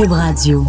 Cube 0.00 0.12
Radio. 0.12 0.64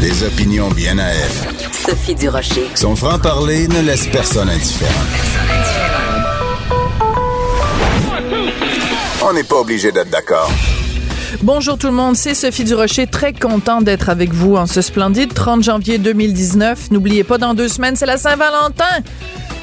Des 0.00 0.22
opinions 0.22 0.70
bien 0.70 0.98
à 0.98 1.08
elle. 1.08 1.70
Sophie 1.70 2.14
Durocher. 2.14 2.70
Son 2.74 2.96
franc-parler 2.96 3.68
ne 3.68 3.82
laisse 3.82 4.06
personne 4.06 4.48
indifférent. 4.48 4.90
On 9.28 9.34
n'est 9.34 9.44
pas 9.44 9.56
obligé 9.56 9.92
d'être 9.92 10.08
d'accord. 10.08 10.50
Bonjour 11.42 11.76
tout 11.76 11.88
le 11.88 11.92
monde, 11.92 12.16
c'est 12.16 12.34
Sophie 12.34 12.64
Durocher, 12.64 13.06
très 13.06 13.32
content 13.32 13.82
d'être 13.82 14.08
avec 14.08 14.32
vous 14.32 14.56
en 14.56 14.66
ce 14.66 14.80
splendide 14.80 15.34
30 15.34 15.62
janvier 15.62 15.98
2019. 15.98 16.90
N'oubliez 16.90 17.24
pas, 17.24 17.36
dans 17.36 17.52
deux 17.52 17.68
semaines, 17.68 17.96
c'est 17.96 18.06
la 18.06 18.16
Saint-Valentin. 18.16 19.02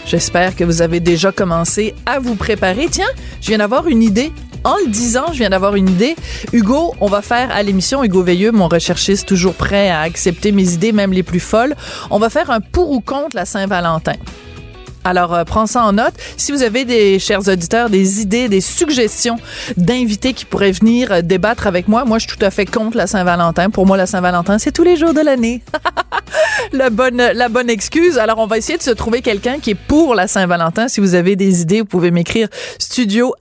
J'espère 0.10 0.56
que 0.56 0.64
vous 0.64 0.82
avez 0.82 1.00
déjà 1.00 1.32
commencé 1.32 1.94
à 2.08 2.18
vous 2.18 2.34
préparer. 2.34 2.88
Tiens, 2.90 3.12
je 3.42 3.50
viens 3.50 3.60
d'avoir 3.60 3.88
une 3.88 4.02
idée. 4.02 4.32
En 4.64 4.76
le 4.84 4.90
disant, 4.90 5.26
je 5.32 5.38
viens 5.38 5.52
d'avoir 5.52 5.76
une 5.76 5.88
idée. 5.88 6.16
Hugo, 6.52 6.96
on 7.00 7.06
va 7.06 7.22
faire 7.22 7.52
à 7.52 7.62
l'émission, 7.62 8.04
Hugo 8.04 8.24
Veilleux, 8.24 8.52
mon 8.52 8.68
recherchiste 8.68 9.28
toujours 9.28 9.54
prêt 9.54 9.92
à 9.92 10.02
accepter 10.02 10.52
mes 10.52 10.74
idées, 10.74 10.94
même 10.94 11.14
les 11.14 11.22
plus 11.22 11.40
folles, 11.40 11.76
on 12.10 12.18
va 12.18 12.32
faire 12.32 12.50
un 12.50 12.60
pour 12.60 12.90
ou 12.90 13.02
contre 13.02 13.36
la 13.36 13.46
Saint-Valentin. 13.46 14.16
Alors, 15.04 15.34
euh, 15.34 15.44
prends 15.44 15.66
ça 15.66 15.84
en 15.84 15.94
note. 15.94 16.14
Si 16.38 16.52
vous 16.52 16.64
avez 16.64 16.86
des 16.86 17.20
chers 17.20 17.48
auditeurs, 17.48 17.90
des 17.90 18.22
idées, 18.22 18.50
des 18.50 18.62
suggestions 18.62 19.38
d'invités 19.78 20.34
qui 20.34 20.46
pourraient 20.46 20.72
venir 20.72 21.12
euh, 21.12 21.22
débattre 21.22 21.68
avec 21.68 21.88
moi, 21.88 22.06
moi, 22.06 22.20
je 22.20 22.28
suis 22.28 22.38
tout 22.38 22.46
à 22.46 22.52
fait 22.52 22.66
contre 22.66 22.98
la 22.98 23.08
Saint-Valentin. 23.08 23.70
Pour 23.70 23.86
moi, 23.86 23.98
la 23.98 24.06
Saint-Valentin, 24.06 24.60
c'est 24.60 24.72
tous 24.72 24.84
les 24.84 24.98
jours 24.98 25.14
de 25.14 25.22
l'année. 25.22 25.62
la 26.74 26.90
bonne, 26.90 27.18
la 27.18 27.50
bonne 27.50 27.70
excuse. 27.70 28.18
Alors, 28.18 28.40
on 28.40 28.48
va 28.48 28.58
essayer 28.58 28.78
de 28.78 28.84
se 28.84 28.92
trouver 28.92 29.22
quelqu'un 29.22 29.60
qui 29.60 29.72
est 29.72 29.76
pour 29.76 30.16
la 30.16 30.28
Saint-Valentin. 30.28 30.88
Si 30.88 31.00
vous 31.00 31.16
avez 31.16 31.36
des 31.36 31.62
idées, 31.62 31.80
vous 31.80 31.88
pouvez 31.88 32.12
m'écrire 32.12 32.48
studio 32.78 33.36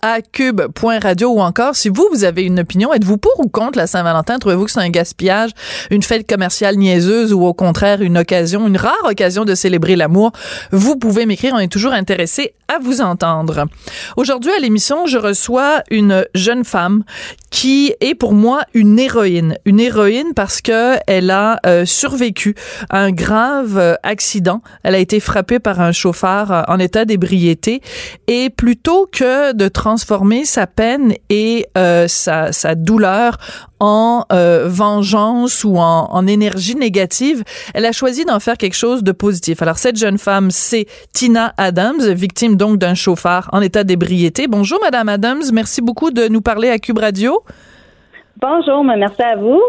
ou 1.27 1.41
encore 1.41 1.75
si 1.75 1.89
vous, 1.89 2.09
vous 2.13 2.25
avez 2.25 2.43
une 2.43 2.61
opinion, 2.61 2.93
êtes-vous 2.93 3.19
pour 3.19 3.39
ou 3.39 3.49
contre 3.49 3.79
la 3.79 3.87
Saint-Valentin? 3.87 4.39
Trouvez-vous 4.39 4.65
que 4.65 4.71
c'est 4.71 4.81
un 4.81 4.89
gaspillage, 4.89 5.51
une 5.91 6.03
fête 6.03 6.29
commerciale 6.29 6.77
niaiseuse 6.77 7.33
ou 7.33 7.45
au 7.45 7.55
contraire 7.55 8.01
une 8.03 8.19
occasion, 8.19 8.67
une 8.67 8.77
rare 8.77 8.95
occasion 9.05 9.45
de 9.45 9.55
célébrer 9.55 9.97
l'amour? 9.97 10.33
Vous 10.73 10.97
pouvez 10.97 11.27
m'écrire 11.27 11.48
on 11.53 11.59
est 11.59 11.73
toujours 11.73 11.93
intéressé 11.93 12.55
à 12.69 12.79
vous 12.79 13.01
entendre. 13.01 13.67
Aujourd'hui 14.17 14.53
à 14.53 14.59
l'émission, 14.59 15.07
je 15.07 15.19
reçois 15.19 15.83
une 15.91 16.27
jeune 16.35 16.65
femme 16.65 17.05
qui 17.51 17.95
est 18.01 18.15
pour 18.15 18.35
moi 18.35 18.63
une 18.75 18.99
héroïne. 18.99 19.57
Une 19.65 19.81
héroïne 19.81 20.35
parce 20.35 20.61
que 20.61 20.97
elle 21.07 21.31
a 21.31 21.61
euh, 21.67 21.85
survécu 21.87 22.55
à 22.91 23.01
un 23.01 23.11
grave 23.11 23.79
euh, 23.79 23.95
accident. 24.03 24.63
Elle 24.83 24.95
a 24.95 24.99
été 24.99 25.19
frappée 25.19 25.59
par 25.59 25.81
un 25.81 25.93
chauffeur 25.93 26.53
euh, 26.53 26.63
en 26.69 26.79
état 26.79 27.05
d'ébriété 27.05 27.81
et 28.27 28.51
plutôt 28.51 29.09
que 29.11 29.53
de 29.55 29.69
transformer 29.69 30.45
sa 30.45 30.67
peine 30.67 31.15
et 31.31 31.67
sa, 32.09 32.53
sa 32.53 32.75
douleur 32.75 33.39
en 33.81 34.25
vengeance 34.31 35.65
ou 35.65 35.77
en, 35.77 36.09
en, 36.11 36.27
énergie 36.27 36.77
négative, 36.77 37.45
elle 37.75 37.87
a 37.87 37.93
choisi 37.93 38.25
d'en 38.25 38.41
faire 38.41 38.57
quelque 38.57 38.77
chose 38.77 39.03
de 39.03 39.13
positif. 39.13 39.63
Alors 39.63 39.79
cette 39.79 39.97
jeune 39.97 40.19
femme, 40.19 40.51
c'est 40.51 40.87
Tina 41.13 41.55
Adams, 41.57 42.13
victime 42.13 42.57
donc 42.57 42.79
d'un 42.79 42.95
chauffeur 42.95 43.49
en 43.53 43.61
état 43.61 43.85
d'ébriété. 43.85 44.47
Bonjour 44.49 44.79
Madame 44.83 45.09
Adams, 45.09 45.43
merci 45.53 45.81
beaucoup 45.81 46.11
de 46.11 46.29
nous 46.29 46.41
parler 46.41 46.71
à 46.71 46.79
Cube 46.79 46.99
Radio. 46.99 47.43
Bonjour, 48.41 48.85
merci 48.85 49.21
à 49.21 49.35
vous. 49.35 49.61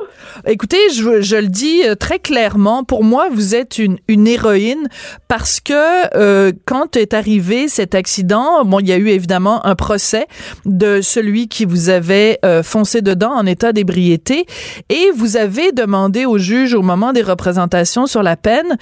Écoutez, 0.45 0.77
je, 0.93 1.21
je, 1.21 1.37
le 1.37 1.47
dis 1.47 1.81
euh, 1.85 1.95
très 1.95 2.19
clairement, 2.19 2.83
pour 2.83 3.03
moi, 3.03 3.27
vous 3.31 3.55
êtes 3.55 3.79
une, 3.79 3.97
une 4.07 4.27
héroïne 4.27 4.87
parce 5.27 5.59
que 5.59 5.73
euh, 6.15 6.51
quand 6.65 6.95
est 6.95 7.15
arrivé 7.15 7.67
cet 7.67 7.95
accident, 7.95 8.63
bon, 8.65 8.77
il 8.79 8.87
y 8.87 8.91
a 8.91 8.97
eu 8.97 9.07
évidemment 9.07 9.65
un 9.65 9.73
procès 9.73 10.27
de 10.65 11.01
celui 11.01 11.47
qui 11.47 11.65
vous 11.65 11.89
avait 11.89 12.37
euh, 12.45 12.61
foncé 12.61 13.01
dedans 13.01 13.31
en 13.31 13.47
état 13.47 13.73
d'ébriété 13.73 14.45
et 14.89 15.09
vous 15.15 15.35
avez 15.35 15.71
demandé 15.71 16.27
au 16.27 16.37
juge 16.37 16.75
au 16.75 16.83
moment 16.83 17.11
des 17.11 17.23
représentations 17.23 18.05
sur 18.05 18.21
la 18.21 18.37
peine, 18.37 18.77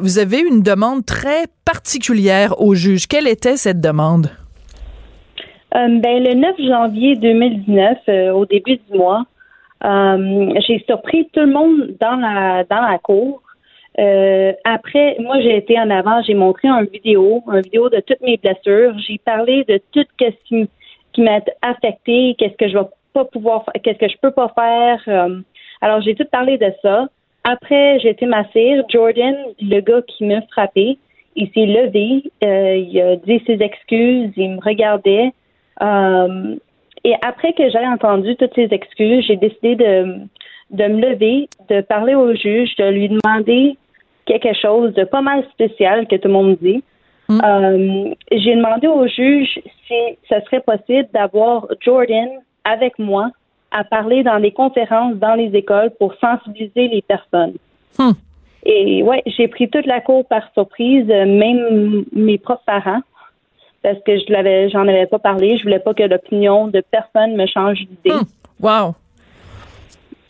vous 0.00 0.18
avez 0.18 0.38
une 0.38 0.62
demande 0.62 1.04
très 1.04 1.46
particulière 1.64 2.60
au 2.60 2.74
juge. 2.74 3.08
Quelle 3.08 3.26
était 3.26 3.56
cette 3.56 3.80
demande? 3.80 4.30
Euh, 5.76 5.88
ben, 5.98 6.22
le 6.22 6.34
9 6.34 6.56
janvier 6.68 7.16
2019, 7.16 7.98
euh, 8.08 8.30
au 8.30 8.46
début 8.46 8.76
du 8.76 8.96
mois, 8.96 9.24
euh, 9.84 10.54
j'ai 10.66 10.78
surpris 10.86 11.28
tout 11.32 11.40
le 11.40 11.52
monde 11.52 11.96
dans 12.00 12.14
la 12.14 12.62
dans 12.64 12.80
la 12.80 12.98
cour. 12.98 13.42
après, 14.64 15.16
moi, 15.20 15.40
j'ai 15.40 15.56
été 15.56 15.78
en 15.78 15.90
avant, 15.90 16.22
j'ai 16.22 16.34
montré 16.34 16.68
un 16.68 16.84
vidéo, 16.84 17.42
un 17.48 17.60
vidéo 17.60 17.88
de 17.88 18.00
toutes 18.00 18.20
mes 18.22 18.36
blessures. 18.36 18.96
J'ai 18.98 19.18
parlé 19.18 19.64
de 19.64 19.80
tout 19.92 20.04
ce 20.20 20.30
qui, 20.48 21.22
m'a 21.22 21.40
affecté, 21.62 22.34
qu'est-ce 22.38 22.56
que 22.56 22.68
je 22.68 22.78
vais 22.78 22.88
pas 23.12 23.24
pouvoir, 23.24 23.64
qu'est-ce 23.82 23.98
que 23.98 24.08
je 24.08 24.16
peux 24.20 24.32
pas 24.32 24.50
faire. 24.54 25.00
alors, 25.80 26.00
j'ai 26.02 26.14
tout 26.14 26.26
parlé 26.30 26.56
de 26.58 26.72
ça. 26.82 27.08
Après, 27.44 27.98
j'ai 28.00 28.10
été 28.10 28.26
massée. 28.26 28.80
Jordan, 28.88 29.36
le 29.60 29.80
gars 29.80 30.02
qui 30.02 30.24
m'a 30.24 30.40
frappé, 30.52 30.98
il 31.36 31.48
s'est 31.52 31.66
levé, 31.66 32.22
il 32.42 33.00
a 33.00 33.16
dit 33.16 33.42
ses 33.46 33.60
excuses, 33.60 34.32
il 34.36 34.50
me 34.52 34.60
regardait. 34.60 35.32
Euh, 35.82 36.56
et 37.04 37.14
après 37.22 37.52
que 37.52 37.68
j'ai 37.70 37.86
entendu 37.86 38.36
toutes 38.36 38.54
ces 38.54 38.68
excuses, 38.70 39.24
j'ai 39.26 39.36
décidé 39.36 39.76
de, 39.76 40.20
de 40.70 40.84
me 40.84 41.00
lever, 41.00 41.48
de 41.68 41.80
parler 41.82 42.14
au 42.14 42.34
juge, 42.34 42.74
de 42.76 42.88
lui 42.90 43.08
demander 43.08 43.76
quelque 44.26 44.54
chose 44.54 44.94
de 44.94 45.04
pas 45.04 45.20
mal 45.20 45.44
spécial 45.52 46.06
que 46.06 46.16
tout 46.16 46.28
le 46.28 46.34
monde 46.34 46.56
dit. 46.60 46.82
Mm. 47.28 47.40
Euh, 47.44 48.14
j'ai 48.32 48.56
demandé 48.56 48.86
au 48.86 49.06
juge 49.06 49.58
si 49.86 49.94
ce 50.28 50.40
serait 50.46 50.60
possible 50.60 51.08
d'avoir 51.12 51.66
Jordan 51.80 52.28
avec 52.64 52.98
moi 52.98 53.30
à 53.70 53.84
parler 53.84 54.22
dans 54.22 54.40
des 54.40 54.52
conférences 54.52 55.16
dans 55.16 55.34
les 55.34 55.54
écoles 55.54 55.90
pour 55.98 56.14
sensibiliser 56.14 56.88
les 56.88 57.02
personnes. 57.02 57.54
Mm. 57.98 58.12
Et 58.66 59.02
ouais, 59.02 59.22
j'ai 59.26 59.48
pris 59.48 59.68
toute 59.68 59.84
la 59.84 60.00
cour 60.00 60.24
par 60.26 60.50
surprise, 60.54 61.06
même 61.06 62.04
mes 62.12 62.38
propres 62.38 62.62
parents 62.64 63.02
parce 63.84 63.98
que 64.04 64.18
je 64.18 64.32
l'avais, 64.32 64.70
j'en 64.70 64.88
avais 64.88 65.06
pas 65.06 65.18
parlé. 65.18 65.58
Je 65.58 65.62
voulais 65.62 65.78
pas 65.78 65.92
que 65.92 66.02
l'opinion 66.02 66.68
de 66.68 66.82
personne 66.90 67.36
me 67.36 67.46
change 67.46 67.80
d'idée. 67.80 68.16
Hum, 68.16 68.24
wow. 68.60 68.94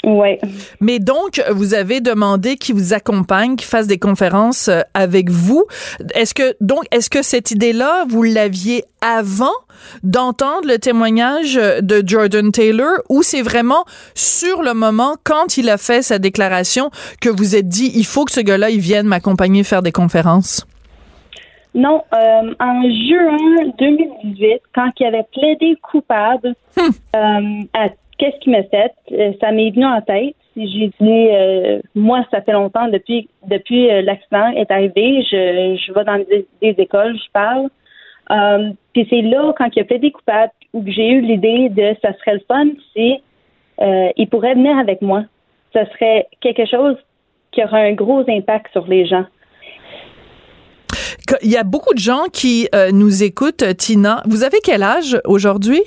Oui. 0.07 0.39
Mais 0.81 0.99
donc, 0.99 1.43
vous 1.51 1.73
avez 1.73 2.01
demandé 2.01 2.57
qu'il 2.57 2.75
vous 2.75 2.93
accompagne, 2.93 3.57
qu'il 3.57 3.69
fasse 3.69 3.87
des 3.87 3.97
conférences 3.97 4.69
euh, 4.69 4.81
avec 4.93 5.31
vous. 5.31 5.65
Est-ce 6.15 6.35
que, 6.35 6.55
donc, 6.61 6.85
est-ce 6.91 7.09
que 7.09 7.23
cette 7.23 7.53
idée-là, 7.53 8.05
vous 8.09 8.23
l'aviez 8.23 8.85
avant 9.01 9.55
d'entendre 10.03 10.67
le 10.67 10.79
témoignage 10.79 11.55
de 11.55 12.03
Jordan 12.05 12.51
Taylor 12.51 12.99
ou 13.09 13.23
c'est 13.23 13.41
vraiment 13.41 13.85
sur 14.15 14.63
le 14.63 14.75
moment, 14.75 15.15
quand 15.25 15.57
il 15.57 15.71
a 15.71 15.79
fait 15.79 16.03
sa 16.03 16.19
déclaration, 16.19 16.91
que 17.21 17.31
vous 17.31 17.57
êtes 17.57 17.69
dit, 17.69 17.93
il 17.95 18.05
faut 18.05 18.25
que 18.25 18.33
ce 18.33 18.41
gars-là, 18.41 18.71
il 18.71 18.81
vienne 18.81 19.07
m'accompagner 19.07 19.63
faire 19.63 19.83
des 19.83 19.93
conférences? 19.93 20.67
Non, 21.75 22.05
euh, 22.15 22.55
en 22.61 22.83
juin 22.83 23.73
2018, 23.79 24.62
quand 24.73 24.91
il 25.01 25.07
avait 25.07 25.27
plaidé 25.33 25.77
coupable 25.83 26.55
hmm. 26.77 27.17
euh, 27.17 27.65
à 27.75 27.89
qu'est-ce 28.17 28.39
qu'il 28.39 28.53
m'a 28.53 28.62
fait, 28.62 28.93
euh, 29.11 29.33
ça 29.41 29.51
m'est 29.51 29.71
venu 29.71 29.85
en 29.85 30.01
tête. 30.01 30.37
J'ai 30.57 30.93
dit, 31.01 31.29
moi, 31.97 32.25
ça 32.31 32.41
fait 32.41 32.53
longtemps 32.53 32.87
depuis 32.87 33.29
depuis 33.49 33.89
l'accident 34.03 34.53
est 34.53 34.71
arrivé, 34.71 35.25
je, 35.29 35.77
je 35.85 35.93
vais 35.93 36.05
dans 36.05 36.25
des, 36.61 36.75
écoles, 36.79 37.17
je 37.17 37.31
parle. 37.33 37.69
Puis 38.93 39.05
c'est 39.11 39.23
là, 39.23 39.53
quand 39.59 39.69
il 39.75 39.81
a 39.81 39.85
plaidé 39.85 40.12
coupable, 40.12 40.53
où 40.73 40.85
j'ai 40.87 41.09
eu 41.09 41.23
l'idée 41.23 41.71
de 41.71 41.97
ça 42.03 42.12
serait 42.19 42.35
le 42.35 42.43
fun 42.47 42.67
si 42.93 43.21
il 44.17 44.29
pourrait 44.29 44.55
venir 44.55 44.79
avec 44.79 45.03
moi. 45.03 45.25
Ça 45.73 45.87
serait 45.91 46.29
quelque 46.41 46.67
chose 46.67 46.99
qui 47.51 47.65
aurait 47.65 47.91
un 47.91 47.95
gros 47.95 48.23
impact 48.29 48.71
sur 48.71 48.87
les 48.87 49.06
gens. 49.06 49.25
Il 51.43 51.51
y 51.51 51.57
a 51.57 51.65
beaucoup 51.65 51.95
de 51.95 51.99
gens 51.99 52.25
qui 52.33 52.69
euh, 52.75 52.91
nous 52.93 53.23
écoutent, 53.23 53.65
Tina. 53.76 54.23
Vous 54.26 54.44
avez 54.44 54.59
quel 54.62 54.82
âge 54.82 55.19
aujourd'hui? 55.25 55.82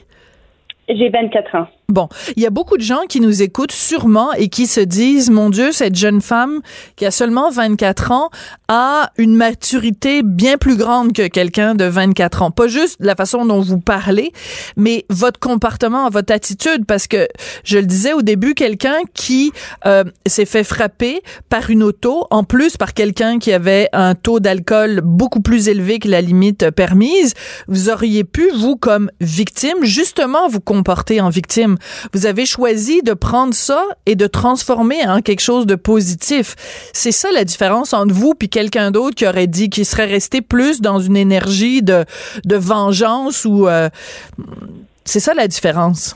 J'ai 0.89 1.09
24 1.09 1.55
ans. 1.55 1.67
Bon, 1.89 2.09
il 2.35 2.43
y 2.43 2.45
a 2.45 2.49
beaucoup 2.49 2.75
de 2.75 2.81
gens 2.81 3.03
qui 3.07 3.21
nous 3.21 3.41
écoutent 3.41 3.71
sûrement 3.71 4.33
et 4.33 4.49
qui 4.49 4.67
se 4.67 4.81
disent, 4.81 5.29
mon 5.29 5.49
Dieu, 5.49 5.71
cette 5.71 5.95
jeune 5.95 6.19
femme 6.19 6.59
qui 6.97 7.05
a 7.05 7.11
seulement 7.11 7.49
24 7.49 8.11
ans 8.11 8.29
a 8.67 9.13
une 9.17 9.37
maturité 9.37 10.21
bien 10.21 10.57
plus 10.57 10.75
grande 10.75 11.13
que 11.13 11.27
quelqu'un 11.29 11.75
de 11.75 11.85
24 11.85 12.41
ans. 12.41 12.51
Pas 12.51 12.67
juste 12.67 12.97
la 12.99 13.15
façon 13.15 13.45
dont 13.45 13.61
vous 13.61 13.79
parlez, 13.79 14.33
mais 14.75 15.05
votre 15.09 15.39
comportement, 15.39 16.09
votre 16.09 16.33
attitude, 16.33 16.85
parce 16.85 17.07
que 17.07 17.29
je 17.63 17.77
le 17.77 17.85
disais 17.85 18.11
au 18.11 18.21
début, 18.21 18.53
quelqu'un 18.53 18.97
qui 19.13 19.53
euh, 19.85 20.03
s'est 20.25 20.43
fait 20.43 20.65
frapper 20.65 21.21
par 21.47 21.69
une 21.69 21.83
auto, 21.83 22.27
en 22.31 22.43
plus 22.43 22.75
par 22.75 22.93
quelqu'un 22.93 23.39
qui 23.39 23.53
avait 23.53 23.87
un 23.93 24.13
taux 24.13 24.41
d'alcool 24.41 24.99
beaucoup 25.05 25.39
plus 25.39 25.69
élevé 25.69 25.99
que 25.99 26.09
la 26.09 26.19
limite 26.19 26.69
permise, 26.71 27.33
vous 27.69 27.89
auriez 27.89 28.25
pu, 28.25 28.49
vous, 28.53 28.75
comme 28.75 29.09
victime, 29.21 29.77
justement 29.83 30.49
vous 30.49 30.59
comporter 30.59 31.21
en 31.21 31.29
victime 31.29 31.76
vous 32.13 32.25
avez 32.25 32.45
choisi 32.45 33.01
de 33.01 33.13
prendre 33.13 33.53
ça 33.53 33.83
et 34.05 34.15
de 34.15 34.27
transformer 34.27 35.07
en 35.07 35.21
quelque 35.21 35.41
chose 35.41 35.65
de 35.65 35.75
positif. 35.75 36.55
C'est 36.93 37.11
ça 37.11 37.29
la 37.33 37.43
différence 37.43 37.93
entre 37.93 38.13
vous 38.13 38.33
puis 38.33 38.49
quelqu'un 38.49 38.91
d'autre 38.91 39.15
qui 39.15 39.27
aurait 39.27 39.47
dit 39.47 39.69
qu'il 39.69 39.85
serait 39.85 40.05
resté 40.05 40.41
plus 40.41 40.81
dans 40.81 40.99
une 40.99 41.17
énergie 41.17 41.81
de, 41.81 42.05
de 42.45 42.55
vengeance 42.55 43.45
ou 43.45 43.67
euh, 43.67 43.89
c'est 45.05 45.19
ça 45.19 45.33
la 45.33 45.47
différence? 45.47 46.15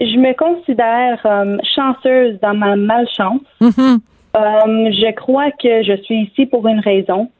Je 0.00 0.16
me 0.16 0.32
considère 0.34 1.20
euh, 1.26 1.58
chanceuse 1.74 2.38
dans 2.40 2.54
ma 2.54 2.76
malchance. 2.76 3.42
Mm-hmm. 3.60 3.98
Euh, 4.36 4.92
je 4.92 5.14
crois 5.14 5.50
que 5.50 5.82
je 5.82 6.00
suis 6.02 6.22
ici 6.22 6.46
pour 6.46 6.66
une 6.66 6.80
raison. 6.80 7.30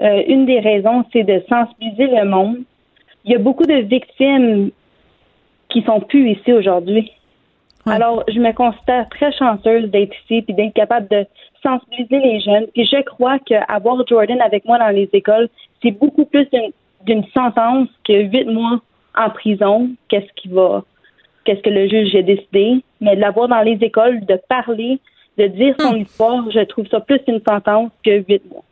une 0.00 0.46
des 0.46 0.60
raisons, 0.60 1.04
c'est 1.12 1.24
de 1.24 1.42
sensibiliser 1.48 2.06
le 2.06 2.24
monde. 2.28 2.58
Il 3.24 3.32
y 3.32 3.34
a 3.34 3.38
beaucoup 3.38 3.64
de 3.64 3.80
victimes 3.82 4.70
qui 5.76 5.84
sont 5.84 6.00
plus 6.00 6.30
ici 6.30 6.54
aujourd'hui. 6.54 7.12
Alors, 7.84 8.24
je 8.28 8.40
me 8.40 8.52
considère 8.52 9.06
très 9.10 9.30
chanceuse 9.32 9.90
d'être 9.90 10.14
ici 10.24 10.40
puis 10.40 10.54
d'être 10.54 10.72
capable 10.72 11.06
de 11.08 11.26
sensibiliser 11.62 12.18
les 12.18 12.40
jeunes. 12.40 12.66
Puis 12.74 12.88
je 12.90 13.02
crois 13.02 13.38
qu'avoir 13.40 14.04
Jordan 14.08 14.40
avec 14.40 14.64
moi 14.64 14.78
dans 14.78 14.88
les 14.88 15.08
écoles, 15.12 15.48
c'est 15.82 15.90
beaucoup 15.90 16.24
plus 16.24 16.48
d'une 17.04 17.24
sentence 17.34 17.88
que 18.08 18.14
huit 18.14 18.46
mois 18.46 18.80
en 19.16 19.30
prison. 19.30 19.90
Qu'est-ce 20.08 20.32
qui 20.34 20.48
va, 20.48 20.82
qu'est-ce 21.44 21.60
que 21.60 21.70
le 21.70 21.88
juge 21.88 22.16
a 22.16 22.22
décidé. 22.22 22.82
Mais 23.02 23.14
de 23.14 23.20
l'avoir 23.20 23.48
dans 23.48 23.62
les 23.62 23.78
écoles, 23.82 24.24
de 24.24 24.40
parler, 24.48 24.98
de 25.36 25.46
dire 25.46 25.74
son 25.78 25.92
hmm. 25.92 25.98
histoire, 25.98 26.50
je 26.50 26.60
trouve 26.64 26.86
ça 26.88 27.00
plus 27.00 27.20
une 27.28 27.42
sentence 27.46 27.90
que 28.02 28.24
huit 28.26 28.42
mois. 28.50 28.64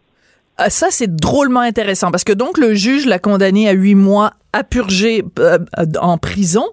Ah, 0.57 0.71
ça, 0.71 0.87
c'est 0.91 1.15
drôlement 1.15 1.61
intéressant 1.61 2.11
parce 2.11 2.25
que 2.25 2.33
donc 2.33 2.59
le 2.59 2.75
juge 2.75 3.07
l'a 3.07 3.19
condamné 3.19 3.69
à 3.69 3.73
huit 3.73 3.97
mois 3.97 4.33
à 4.55 4.63
purger 4.63 5.25
euh, 5.41 5.59
en 6.01 6.17
prison, 6.17 6.65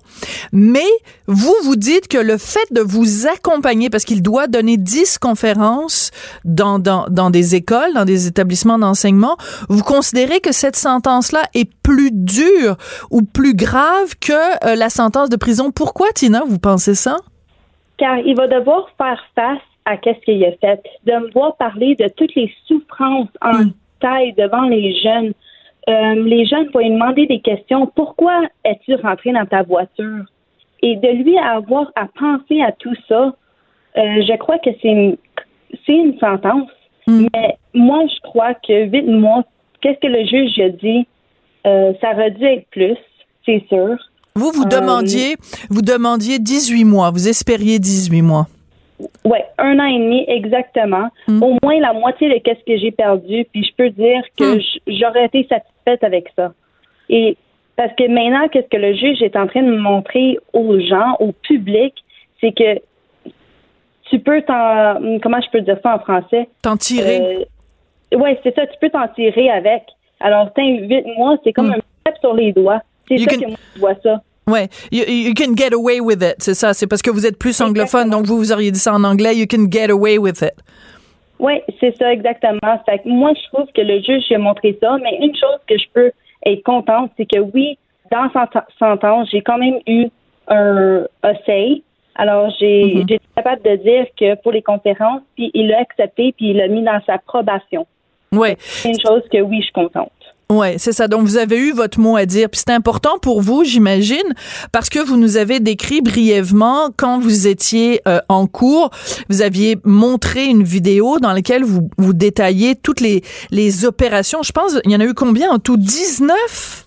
mais 0.53 0.85
vous 1.25 1.55
vous 1.63 1.75
dites 1.75 2.07
que 2.07 2.19
le 2.19 2.37
fait 2.37 2.71
de 2.71 2.81
vous 2.81 3.25
accompagner, 3.27 3.89
parce 3.89 4.05
qu'il 4.05 4.21
doit 4.21 4.45
donner 4.45 4.77
dix 4.77 5.17
conférences 5.17 6.11
dans, 6.45 6.77
dans, 6.77 7.07
dans 7.09 7.31
des 7.31 7.55
écoles, 7.55 7.93
dans 7.95 8.05
des 8.05 8.27
établissements 8.27 8.77
d'enseignement, 8.77 9.35
vous 9.67 9.83
considérez 9.83 10.41
que 10.41 10.51
cette 10.51 10.75
sentence-là 10.75 11.41
est 11.55 11.69
plus 11.81 12.11
dure 12.11 12.77
ou 13.09 13.23
plus 13.23 13.55
grave 13.55 14.13
que 14.19 14.31
euh, 14.65 14.75
la 14.75 14.89
sentence 14.89 15.29
de 15.29 15.35
prison. 15.35 15.71
Pourquoi, 15.71 16.11
Tina, 16.13 16.43
vous 16.47 16.59
pensez 16.59 16.93
ça? 16.93 17.17
Car 17.97 18.19
il 18.19 18.35
va 18.35 18.47
devoir 18.47 18.89
faire 18.95 19.23
face 19.33 19.61
à 19.85 19.97
qu'est-ce 19.97 20.19
qu'il 20.23 20.45
a 20.45 20.51
fait, 20.61 20.83
de 21.05 21.13
me 21.13 21.31
voir 21.31 21.55
parler 21.57 21.95
de 21.95 22.07
toutes 22.15 22.35
les 22.35 22.53
souffrances 22.67 23.29
en 23.41 23.63
hmm. 23.63 23.73
taille 23.99 24.33
devant 24.33 24.67
les 24.69 24.93
jeunes. 25.01 25.33
Euh, 25.89 26.15
les 26.15 26.45
jeunes 26.45 26.69
vont 26.73 26.79
lui 26.79 26.91
demander 26.91 27.25
des 27.25 27.39
questions. 27.39 27.87
Pourquoi 27.95 28.41
es-tu 28.63 28.95
rentré 28.95 29.31
dans 29.31 29.45
ta 29.45 29.63
voiture? 29.63 30.25
Et 30.83 30.95
de 30.95 31.23
lui 31.23 31.37
avoir 31.37 31.91
à 31.95 32.07
penser 32.07 32.61
à 32.61 32.71
tout 32.71 32.93
ça, 33.07 33.33
euh, 33.97 34.21
je 34.27 34.37
crois 34.37 34.57
que 34.59 34.69
c'est 34.81 34.87
une, 34.87 35.17
c'est 35.85 35.93
une 35.93 36.17
sentence. 36.19 36.69
Hmm. 37.07 37.27
Mais 37.33 37.57
moi, 37.73 38.03
je 38.07 38.19
crois 38.21 38.53
que 38.53 38.85
vite 38.85 39.07
mois, 39.07 39.43
qu'est-ce 39.81 39.99
que 39.99 40.07
le 40.07 40.25
juge 40.25 40.59
a 40.59 40.69
dit? 40.69 41.07
Euh, 41.67 41.93
ça 42.01 42.11
aurait 42.13 42.31
dû 42.31 42.43
être 42.45 42.67
plus, 42.71 42.97
c'est 43.45 43.63
sûr. 43.67 43.97
Vous, 44.35 44.51
vous 44.51 44.65
demandiez, 44.65 45.35
vous 45.69 45.81
demandiez 45.81 46.39
18 46.39 46.85
mois. 46.85 47.11
Vous 47.11 47.27
espériez 47.27 47.79
18 47.79 48.21
mois. 48.21 48.47
Oui, 49.25 49.39
un 49.57 49.79
an 49.79 49.85
et 49.85 49.99
demi 49.99 50.25
exactement. 50.27 51.09
Hmm. 51.27 51.43
Au 51.43 51.57
moins 51.63 51.79
la 51.79 51.93
moitié 51.93 52.29
de 52.29 52.35
ce 52.43 52.63
que 52.65 52.77
j'ai 52.77 52.91
perdu. 52.91 53.45
Puis 53.51 53.63
je 53.63 53.75
peux 53.75 53.89
dire 53.89 54.21
que 54.37 54.57
hmm. 54.57 54.61
j'aurais 54.87 55.25
été 55.25 55.47
satisfaite 55.47 56.03
avec 56.03 56.27
ça. 56.35 56.53
Et 57.09 57.37
parce 57.75 57.93
que 57.95 58.07
maintenant, 58.07 58.47
qu'est-ce 58.49 58.67
que 58.67 58.77
le 58.77 58.93
juge 58.93 59.21
est 59.21 59.35
en 59.35 59.47
train 59.47 59.63
de 59.63 59.75
montrer 59.75 60.37
aux 60.53 60.79
gens, 60.79 61.15
au 61.19 61.31
public, 61.31 61.93
c'est 62.39 62.51
que 62.51 62.79
tu 64.09 64.19
peux 64.19 64.41
t'en. 64.41 65.19
Comment 65.21 65.41
je 65.41 65.49
peux 65.51 65.61
dire 65.61 65.77
ça 65.81 65.95
en 65.95 65.99
français? 65.99 66.49
T'en 66.61 66.77
tirer. 66.77 67.21
Euh, 67.21 68.17
oui, 68.17 68.37
c'est 68.43 68.53
ça, 68.53 68.67
tu 68.67 68.77
peux 68.79 68.89
t'en 68.89 69.07
tirer 69.09 69.49
avec. 69.49 69.83
Alors, 70.19 70.49
huit 70.57 71.05
mois, 71.17 71.37
c'est 71.43 71.53
comme 71.53 71.69
hmm. 71.69 71.73
un 71.73 72.01
step 72.01 72.17
sur 72.19 72.33
les 72.33 72.51
doigts. 72.51 72.81
C'est 73.07 73.17
ça 73.17 73.35
que 73.35 73.47
moi, 73.47 73.57
je 73.75 73.79
vois 73.79 73.95
ça. 74.03 74.21
Ouais, 74.51 74.67
you, 74.91 75.33
can 75.33 75.55
get 75.55 75.73
away 75.73 75.99
with 75.99 76.21
it, 76.21 76.35
c'est 76.39 76.53
ça. 76.53 76.73
C'est 76.73 76.87
parce 76.87 77.01
que 77.01 77.09
vous 77.09 77.25
êtes 77.25 77.37
plus 77.37 77.59
anglophone, 77.61 78.09
donc 78.09 78.25
vous 78.25 78.37
vous 78.37 78.51
auriez 78.51 78.71
dit 78.71 78.79
ça 78.79 78.93
en 78.93 79.03
anglais. 79.03 79.35
You 79.35 79.45
can 79.49 79.67
get 79.71 79.89
away 79.89 80.17
with 80.17 80.41
it. 80.41 80.53
Oui, 81.39 81.53
c'est 81.79 81.95
ça 81.97 82.11
exactement. 82.13 82.59
Fait 82.85 83.01
moi, 83.05 83.31
je 83.33 83.47
trouve 83.51 83.67
que 83.73 83.81
le 83.81 83.99
juge 84.01 84.31
a 84.31 84.37
montré 84.37 84.77
ça, 84.81 84.97
mais 85.01 85.17
une 85.21 85.35
chose 85.35 85.59
que 85.67 85.77
je 85.77 85.85
peux 85.93 86.11
être 86.45 86.63
contente, 86.63 87.11
c'est 87.17 87.25
que 87.25 87.39
oui, 87.39 87.77
dans 88.11 88.29
sentence, 88.77 89.29
j'ai 89.31 89.41
quand 89.41 89.57
même 89.57 89.79
eu 89.87 90.07
un 90.47 91.05
essai. 91.23 91.81
Alors, 92.15 92.53
j'ai 92.59 92.83
mm-hmm. 92.83 93.01
été 93.03 93.19
capable 93.35 93.61
de 93.63 93.75
dire 93.77 94.05
que 94.19 94.35
pour 94.41 94.51
les 94.51 94.61
conférences, 94.61 95.21
puis 95.35 95.49
il 95.53 95.69
l'a 95.69 95.79
accepté, 95.79 96.33
puis 96.37 96.51
il 96.51 96.57
l'a 96.57 96.67
mis 96.67 96.83
dans 96.83 96.99
sa 97.05 97.17
probation. 97.17 97.87
Ouais. 98.33 98.55
C'est 98.59 98.89
une 98.89 98.99
chose 98.99 99.23
que 99.31 99.41
oui, 99.41 99.57
je 99.59 99.63
suis 99.63 99.73
contente. 99.73 100.11
Ouais, 100.51 100.75
c'est 100.77 100.91
ça. 100.91 101.07
Donc 101.07 101.21
vous 101.21 101.37
avez 101.37 101.57
eu 101.57 101.71
votre 101.71 101.97
mot 101.97 102.17
à 102.17 102.25
dire, 102.25 102.49
puis 102.49 102.59
c'est 102.59 102.73
important 102.73 103.17
pour 103.21 103.41
vous, 103.41 103.63
j'imagine, 103.63 104.17
parce 104.73 104.89
que 104.89 104.99
vous 104.99 105.15
nous 105.15 105.37
avez 105.37 105.61
décrit 105.61 106.01
brièvement 106.01 106.89
quand 106.97 107.19
vous 107.19 107.47
étiez 107.47 108.01
euh, 108.05 108.19
en 108.27 108.47
cours, 108.47 108.89
vous 109.29 109.41
aviez 109.41 109.77
montré 109.85 110.45
une 110.47 110.63
vidéo 110.63 111.19
dans 111.19 111.31
laquelle 111.31 111.63
vous 111.63 111.89
vous 111.97 112.11
détaillez 112.11 112.75
toutes 112.75 112.99
les 112.99 113.21
les 113.51 113.85
opérations. 113.85 114.43
Je 114.43 114.51
pense 114.51 114.77
il 114.83 114.91
y 114.91 114.95
en 114.95 114.99
a 114.99 115.05
eu 115.05 115.13
combien 115.13 115.49
en 115.51 115.59
tout? 115.59 115.77
19 115.77 116.85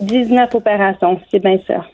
19 0.00 0.52
opérations, 0.54 1.20
c'est 1.30 1.38
bien 1.38 1.58
ça 1.68 1.84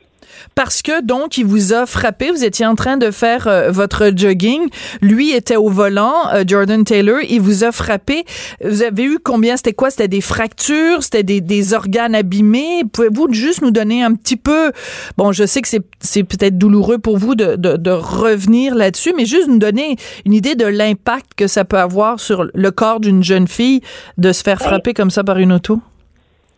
parce 0.55 0.83
que 0.83 1.03
donc 1.03 1.39
il 1.39 1.45
vous 1.45 1.73
a 1.73 1.87
frappé. 1.87 2.31
Vous 2.31 2.45
étiez 2.45 2.67
en 2.67 2.75
train 2.75 2.97
de 2.97 3.11
faire 3.11 3.47
euh, 3.47 3.71
votre 3.71 4.13
jogging. 4.15 4.69
Lui 5.01 5.33
était 5.33 5.57
au 5.57 5.69
volant, 5.69 6.15
euh, 6.33 6.45
Jordan 6.47 6.85
Taylor. 6.85 7.19
Il 7.29 7.41
vous 7.41 7.65
a 7.65 7.73
frappé. 7.73 8.25
Vous 8.65 8.83
avez 8.83 9.05
eu 9.05 9.19
combien? 9.23 9.57
C'était 9.57 9.73
quoi? 9.73 9.91
C'était 9.91 10.09
des 10.09 10.21
fractures? 10.21 11.03
C'était 11.03 11.23
des, 11.23 11.41
des 11.41 11.75
organes 11.75 12.15
abîmés? 12.15 12.83
Pouvez-vous 12.93 13.33
juste 13.33 13.63
nous 13.63 13.71
donner 13.71 14.03
un 14.03 14.15
petit 14.15 14.37
peu 14.37 14.73
Bon, 15.17 15.33
je 15.33 15.45
sais 15.45 15.61
que 15.63 15.69
c'est 15.69 15.83
c'est 16.01 16.25
peut-être 16.25 16.57
douloureux 16.57 16.99
pour 16.99 17.19
vous 17.19 17.35
de, 17.35 17.57
de, 17.57 17.77
de 17.77 17.91
revenir 17.91 18.75
là-dessus, 18.75 19.13
mais 19.17 19.27
juste 19.27 19.49
nous 19.49 19.59
donner 19.59 19.97
une 20.25 20.33
idée 20.33 20.55
de 20.55 20.67
l'impact 20.67 21.35
que 21.37 21.47
ça 21.47 21.65
peut 21.65 21.79
avoir 21.79 22.21
sur 22.21 22.47
le 22.53 22.71
corps 22.71 23.01
d'une 23.01 23.23
jeune 23.23 23.47
fille 23.47 23.81
de 24.19 24.33
se 24.33 24.43
faire 24.43 24.59
frapper 24.59 24.95
comme 24.95 25.11
ça 25.11 25.25
par 25.25 25.39
une 25.39 25.53
auto. 25.53 25.81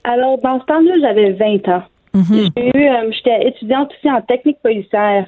Alors, 0.05 0.39
dans 0.39 0.61
ce 0.61 0.67
temps-là, 0.67 0.95
j'avais 1.01 1.33
20 1.33 1.69
ans. 1.69 1.83
Mhm. 2.15 2.51
Euh, 2.59 3.11
j'étais 3.11 3.49
étudiante 3.49 3.93
aussi 3.93 4.11
en 4.11 4.21
technique 4.21 4.59
policière. 4.63 5.27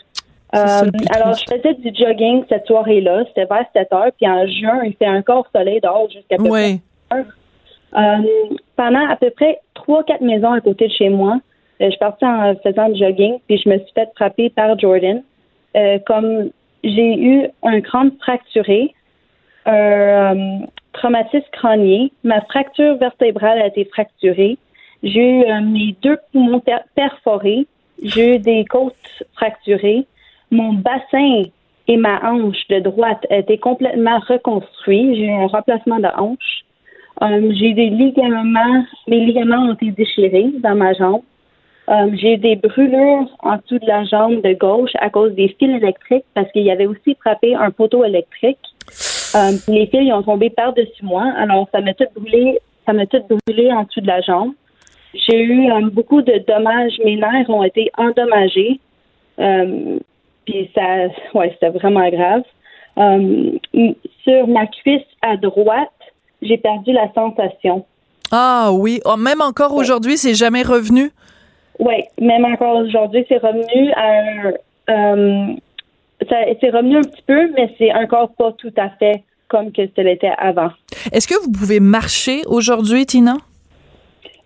Euh, 0.55 0.91
alors, 1.11 1.35
je 1.35 1.45
faisais 1.53 1.75
du 1.75 1.91
jogging 1.95 2.45
cette 2.49 2.67
soirée-là. 2.67 3.25
C'était 3.29 3.47
vers 3.47 3.65
7 3.75 3.93
heures. 3.93 4.13
Puis 4.17 4.29
en 4.29 4.47
juin, 4.47 4.83
il 4.85 4.95
fait 4.95 5.09
encore 5.09 5.47
soleil 5.55 5.81
dehors 5.81 6.09
jusqu'à 6.11 6.37
peu 6.37 6.49
près 6.49 6.81
euh, 7.97 8.19
pendant 8.75 9.09
à 9.09 9.15
peu 9.15 9.31
près 9.31 9.61
3-4 9.77 10.25
maisons 10.25 10.51
à 10.51 10.61
côté 10.61 10.89
de 10.89 10.93
chez 10.93 11.11
moi, 11.11 11.39
je 11.79 11.89
suis 11.91 11.99
partie 11.99 12.25
en 12.25 12.55
faisant 12.57 12.89
du 12.89 12.99
jogging. 12.99 13.39
Puis 13.47 13.63
je 13.65 13.69
me 13.69 13.79
suis 13.79 13.93
fait 13.95 14.09
frapper 14.17 14.51
par 14.51 14.79
Jordan. 14.79 15.23
comme 16.07 16.51
j'ai 16.83 17.19
eu 17.19 17.49
un 17.63 17.81
crâne 17.81 18.11
fracturé, 18.21 18.95
un 19.65 20.61
traumatisme 20.93 21.47
crânien, 21.53 22.09
ma 22.25 22.41
fracture 22.43 22.97
vertébrale 22.97 23.61
a 23.61 23.67
été 23.69 23.85
fracturée. 23.85 24.59
J'ai 25.05 25.21
eu 25.21 25.45
euh, 25.45 25.61
mes 25.61 25.95
deux 26.03 26.17
poumons 26.33 26.63
perforés. 26.95 27.67
J'ai 28.03 28.37
eu 28.37 28.39
des 28.39 28.65
côtes 28.65 28.95
fracturées. 29.35 30.07
Mon 30.51 30.73
bassin 30.73 31.43
et 31.87 31.97
ma 31.99 32.21
hanche 32.23 32.67
de 32.71 32.81
droite 32.81 33.27
étaient 33.29 33.59
complètement 33.59 34.19
reconstruits. 34.21 35.15
J'ai 35.15 35.27
eu 35.27 35.31
un 35.31 35.47
remplacement 35.47 35.99
de 35.99 36.09
hanche. 36.17 36.65
Euh, 37.23 37.53
j'ai 37.53 37.75
des 37.75 37.91
ligaments. 37.91 38.85
Mes 39.07 39.21
ligaments 39.27 39.69
ont 39.69 39.75
été 39.75 39.91
déchirés 39.91 40.51
dans 40.61 40.75
ma 40.75 40.95
jambe. 40.95 41.21
Euh, 41.91 42.09
j'ai 42.15 42.35
eu 42.35 42.39
des 42.39 42.57
brûlures 42.57 43.29
en 43.41 43.57
dessous 43.57 43.79
de 43.79 43.87
la 43.87 44.05
jambe 44.05 44.41
de 44.41 44.55
gauche 44.55 44.93
à 45.01 45.11
cause 45.11 45.35
des 45.35 45.55
fils 45.59 45.83
électriques 45.83 46.25
parce 46.33 46.51
qu'il 46.53 46.63
y 46.63 46.71
avait 46.71 46.87
aussi 46.87 47.15
frappé 47.21 47.55
un 47.55 47.71
poteau 47.71 48.05
électrique. 48.05 48.57
les 49.69 49.87
fils 49.87 50.15
ont 50.15 50.23
tombé 50.23 50.49
par-dessus 50.49 51.05
moi. 51.05 51.31
Alors, 51.37 51.69
ça 51.73 51.83
m'a 51.83 51.93
tout 51.93 52.07
brûlé. 52.17 52.59
Ça 52.87 52.95
m'a 52.95 53.05
tout 53.05 53.23
brûlé 53.29 53.71
en 53.71 53.83
dessous 53.83 54.01
de 54.01 54.07
la 54.07 54.23
jambe. 54.23 54.55
J'ai 55.15 55.43
eu 55.43 55.71
euh, 55.71 55.89
beaucoup 55.93 56.23
de 56.23 56.45
dommages. 56.47 56.99
Mes 57.05 57.17
nerfs 57.17 57.49
ont 57.49 57.63
été 57.63 57.91
endommagés. 57.97 58.81
Euh, 59.39 59.99
puis 60.45 60.71
ça, 60.75 61.07
ouais, 61.35 61.51
c'était 61.53 61.71
vraiment 61.71 62.09
grave. 62.11 62.43
Euh, 62.99 63.53
sur 64.23 64.47
ma 64.47 64.67
cuisse 64.67 65.03
à 65.23 65.37
droite, 65.37 65.91
j'ai 66.43 66.59
perdu 66.59 66.93
la 66.93 67.13
sensation. 67.13 67.85
Ah 68.31 68.71
oui, 68.73 69.01
oh, 69.05 69.17
même 69.17 69.41
encore 69.41 69.75
aujourd'hui, 69.75 70.17
c'est 70.17 70.35
jamais 70.35 70.63
revenu? 70.63 71.11
Oui, 71.79 72.05
même 72.21 72.45
encore 72.45 72.77
aujourd'hui, 72.77 73.25
c'est 73.29 73.39
revenu 73.39 73.93
à 73.93 74.53
un, 74.89 75.57
c'est 76.61 76.71
revenu 76.71 76.99
un 76.99 77.03
petit 77.03 77.23
peu, 77.27 77.51
mais 77.57 77.75
c'est 77.79 77.93
encore 77.95 78.33
pas 78.35 78.53
tout 78.53 78.73
à 78.77 78.91
fait 78.91 79.23
comme 79.49 79.73
que 79.73 79.83
ce 79.95 80.01
l'était 80.01 80.33
avant. 80.39 80.71
Est-ce 81.13 81.29
que 81.29 81.41
vous 81.43 81.51
pouvez 81.51 81.81
marcher 81.81 82.43
aujourd'hui, 82.47 83.07
Tina? 83.07 83.37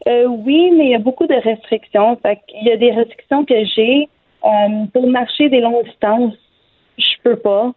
Euh, 0.06 0.26
oui, 0.26 0.70
mais 0.76 0.84
il 0.86 0.90
y 0.90 0.94
a 0.94 0.98
beaucoup 0.98 1.26
de 1.26 1.34
restrictions. 1.34 2.18
il 2.54 2.66
y 2.66 2.70
a 2.72 2.76
des 2.76 2.90
restrictions 2.92 3.44
que 3.44 3.64
j'ai. 3.74 4.08
Euh, 4.44 4.84
pour 4.92 5.08
marcher 5.08 5.48
des 5.48 5.60
longues 5.60 5.84
distances, 5.84 6.34
je 6.96 7.14
peux 7.24 7.36
pas. 7.36 7.72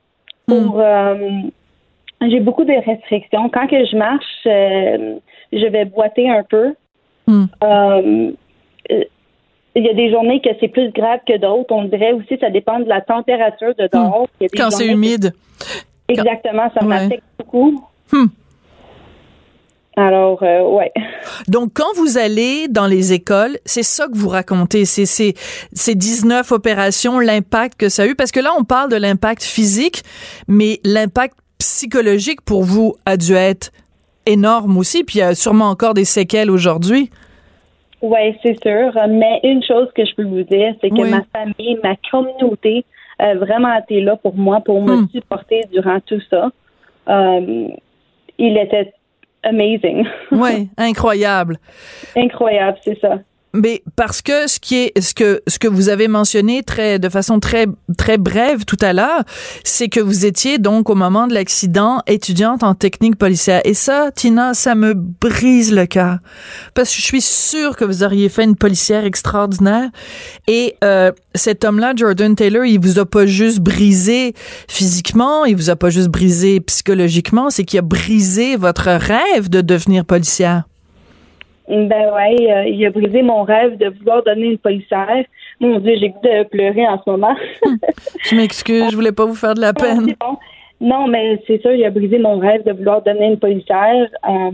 Pour 0.46 0.80
euh, 0.80 1.16
j'ai 2.22 2.40
beaucoup 2.40 2.64
de 2.64 2.74
restrictions. 2.86 3.50
Quand 3.50 3.68
que 3.68 3.84
je 3.86 3.96
marche, 3.96 4.46
euh, 4.46 5.16
je 5.52 5.66
vais 5.66 5.86
boiter 5.86 6.30
un 6.30 6.44
peu. 6.44 6.74
Hmm. 7.26 7.46
Il 9.74 9.86
y 9.86 9.90
a 9.90 9.94
des 9.94 10.12
journées 10.12 10.42
que 10.42 10.50
c'est 10.60 10.68
plus 10.68 10.92
grave 10.92 11.22
que 11.26 11.38
d'autres. 11.38 11.74
On 11.74 11.86
dirait 11.86 12.12
aussi 12.12 12.38
ça 12.40 12.50
dépend 12.50 12.80
de 12.80 12.90
la 12.90 13.02
température 13.02 13.74
de 13.76 13.88
dehors. 13.92 14.28
Des 14.40 14.50
Quand 14.50 14.70
c'est 14.70 14.88
humide. 14.88 15.34
Exactement, 16.10 16.70
ça 16.74 16.82
Ouais. 16.82 16.88
m'affecte 16.90 17.24
beaucoup. 17.40 17.82
Hmm. 18.12 18.26
Alors, 19.98 20.42
euh, 20.44 20.62
ouais. 20.70 20.92
Donc, 21.50 21.72
quand 21.74 21.94
vous 21.98 22.18
allez 22.18 22.68
dans 22.70 22.88
les 22.88 23.12
écoles, 23.12 23.58
c'est 23.66 23.84
ça 23.84 24.08
que 24.08 24.16
vous 24.18 24.30
racontez. 24.30 24.86
C'est 24.86 25.06
ces 25.06 25.96
19 25.96 26.52
opérations, 26.54 27.20
l'impact 27.20 27.78
que 27.78 27.90
ça 27.90 28.04
a 28.04 28.08
eu. 28.08 28.16
Parce 28.16 28.32
que 28.32 28.40
là, 28.40 28.52
on 28.58 28.64
parle 28.64 28.90
de 28.90 28.96
l'impact 28.96 29.44
physique, 29.44 30.04
mais 30.48 30.80
l'impact 30.86 31.36
psychologique 31.58 32.42
pour 32.42 32.64
vous 32.64 32.96
a 33.06 33.18
dû 33.18 33.34
être 33.34 33.72
énorme 34.26 34.78
aussi. 34.78 35.04
Puis 35.04 35.18
il 35.20 35.22
y 35.22 35.24
a 35.24 35.36
sûrement 35.36 35.66
encore 35.70 35.94
des 35.94 36.06
séquelles 36.06 36.50
aujourd'hui. 36.50 37.10
Oui, 38.02 38.36
c'est 38.42 38.58
sûr. 38.64 38.94
Mais 39.10 39.42
une 39.44 39.62
chose 39.64 39.90
que 39.96 40.06
je 40.06 40.16
peux 40.16 40.24
vous 40.24 40.44
dire, 40.44 40.74
c'est 40.82 40.90
que 40.90 40.96
Oui. 41.02 41.10
ma 41.12 41.22
famille, 41.34 41.78
ma 41.84 41.96
communauté 42.10 42.86
a 43.20 43.36
vraiment 43.36 43.78
été 43.78 44.02
là 44.02 44.16
pour 44.16 44.36
moi, 44.36 44.62
pour 44.66 44.82
me 44.82 45.02
Hmm. 45.02 45.08
supporter 45.14 45.66
durant 45.72 46.00
tout 46.00 46.22
ça. 46.30 46.50
Euh, 47.10 47.68
il 48.40 48.58
était 48.58 48.94
amazing. 49.44 50.06
Oui, 50.32 50.70
incroyable. 50.78 51.58
Incroyable, 52.16 52.78
c'est 52.84 53.00
ça. 53.00 53.20
Mais 53.54 53.84
parce 53.96 54.22
que 54.22 54.48
ce 54.48 54.60
qui 54.60 54.76
est 54.78 55.00
ce 55.02 55.14
que 55.14 55.42
ce 55.48 55.60
que 55.60 55.68
vous 55.68 55.90
avez 55.90 56.08
mentionné 56.08 56.64
très 56.64 57.00
de 57.00 57.10
façon 57.10 57.40
très 57.40 57.68
très 57.98 58.18
brève 58.18 58.64
tout 58.66 58.78
à 58.82 58.94
l'heure, 58.94 59.24
c'est 59.64 59.90
que 59.90 60.00
vous 60.00 60.26
étiez 60.26 60.58
donc 60.58 60.90
au 60.90 60.96
moment 60.96 61.28
de 61.28 61.34
l'accident 61.34 62.02
étudiante 62.08 62.64
en 62.64 62.76
technique 62.76 63.18
policière. 63.18 63.62
Et 63.66 63.74
ça 63.74 64.12
Tina, 64.16 64.54
ça 64.54 64.76
me 64.76 64.94
brise 64.94 65.74
le 65.74 65.86
cœur. 65.86 66.20
Parce 66.74 66.90
que 66.90 66.96
je 66.96 67.06
suis 67.06 67.22
sûre 67.22 67.76
que 67.76 67.84
vous 67.84 68.04
auriez 68.04 68.30
fait 68.30 68.46
une 68.46 68.56
policière 68.56 69.04
extraordinaire. 69.04 69.90
Et 70.48 70.76
euh, 70.84 71.12
cet 71.36 71.66
homme-là 71.66 71.94
Jordan 71.96 72.36
Taylor, 72.36 72.66
il 72.66 72.80
vous 72.80 73.00
a 73.00 73.06
pas 73.06 73.26
juste 73.26 73.60
brisé 73.60 74.34
physiquement, 74.68 75.44
il 75.46 75.56
vous 75.56 75.70
a 75.70 75.76
pas 75.76 75.90
juste 75.90 76.10
brisé 76.10 76.62
psychologiquement, 76.62 77.50
c'est 77.50 77.66
qu'il 77.66 77.80
a 77.80 77.84
brisé 77.84 78.56
votre 78.56 78.90
rêve 78.90 79.50
de 79.50 79.62
devenir 79.62 80.06
policière. 80.06 80.64
Ben 81.72 82.14
ouais, 82.14 82.52
euh, 82.52 82.68
il 82.68 82.86
a 82.86 82.90
brisé 82.90 83.22
mon 83.22 83.44
rêve 83.44 83.78
de 83.78 83.88
vouloir 83.98 84.24
donner 84.24 84.48
une 84.48 84.58
policière. 84.58 85.24
Mon 85.62 85.80
Dieu, 85.80 85.96
j'ai 85.98 86.10
goût 86.10 86.20
de 86.22 86.44
pleurer 86.44 86.86
en 86.86 87.02
ce 87.02 87.10
moment. 87.10 87.34
Je 88.24 88.36
m'excuse, 88.36 88.92
je 88.92 88.96
voulais 88.96 89.14
pas 89.14 89.26
vous 89.26 89.36
faire 89.36 89.54
de 89.54 89.62
la 89.62 89.72
peine. 89.72 90.14
Bon. 90.20 90.38
Non, 90.82 91.08
mais 91.08 91.42
c'est 91.48 91.62
sûr, 91.62 91.72
il 91.72 91.86
a 91.86 91.90
brisé 91.90 92.18
mon 92.18 92.40
rêve 92.40 92.66
de 92.66 92.74
vouloir 92.74 93.02
donner 93.04 93.28
une 93.28 93.40
policière. 93.40 94.10
Euh, 94.28 94.52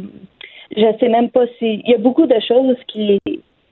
je 0.75 0.86
sais 1.00 1.09
même 1.09 1.29
pas 1.29 1.45
si. 1.57 1.81
Il 1.86 1.89
y 1.89 1.95
a 1.95 1.97
beaucoup 1.97 2.27
de 2.27 2.39
choses 2.47 2.75
qui 2.88 3.19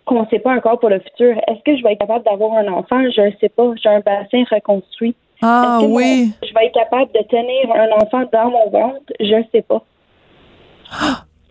qu'on 0.06 0.22
ne 0.22 0.28
sait 0.28 0.40
pas 0.40 0.56
encore 0.56 0.80
pour 0.80 0.90
le 0.90 1.00
futur. 1.00 1.36
Est-ce 1.48 1.62
que 1.66 1.78
je 1.78 1.84
vais 1.84 1.94
être 1.94 2.00
capable 2.00 2.24
d'avoir 2.26 2.54
un 2.54 2.68
enfant? 2.68 3.02
Je 3.12 3.22
ne 3.22 3.32
sais 3.42 3.50
pas. 3.50 3.74
J'ai 3.82 3.90
un 3.90 4.00
bassin 4.00 4.44
reconstruit. 4.50 5.16
Ah 5.42 5.80
Est-ce 5.80 5.88
que 5.88 5.92
oui. 5.92 6.32
je 6.48 6.54
vais 6.54 6.66
être 6.68 6.74
capable 6.74 7.12
de 7.12 7.22
tenir 7.28 7.72
un 7.76 7.90
enfant 8.02 8.24
dans 8.32 8.50
mon 8.50 8.70
ventre? 8.70 9.14
Je 9.20 9.36
ne 9.36 9.44
sais 9.52 9.64
pas. 9.64 9.84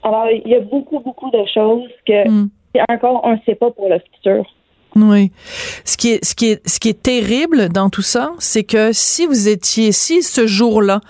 Alors, 0.04 0.26
il 0.30 0.50
y 0.50 0.54
a 0.54 0.60
beaucoup, 0.60 1.00
beaucoup 1.00 1.30
de 1.30 1.44
choses 1.52 1.88
que 2.06 2.28
Hmm. 2.28 2.48
encore 2.88 3.20
on 3.24 3.32
ne 3.32 3.38
sait 3.46 3.54
pas 3.54 3.70
pour 3.70 3.88
le 3.88 3.98
futur. 4.14 4.44
Oui. 4.96 5.32
Ce 5.84 5.96
qui 5.96 6.10
est, 6.12 6.24
ce 6.24 6.34
qui 6.36 6.52
est, 6.52 6.68
ce 6.68 6.78
qui 6.78 6.88
est 6.88 7.02
terrible 7.02 7.68
dans 7.68 7.90
tout 7.90 8.02
ça, 8.02 8.32
c'est 8.38 8.62
que 8.62 8.92
si 8.92 9.26
vous 9.26 9.48
étiez, 9.48 9.90
si 9.90 10.22
ce 10.22 10.46
jour-là, 10.46 11.00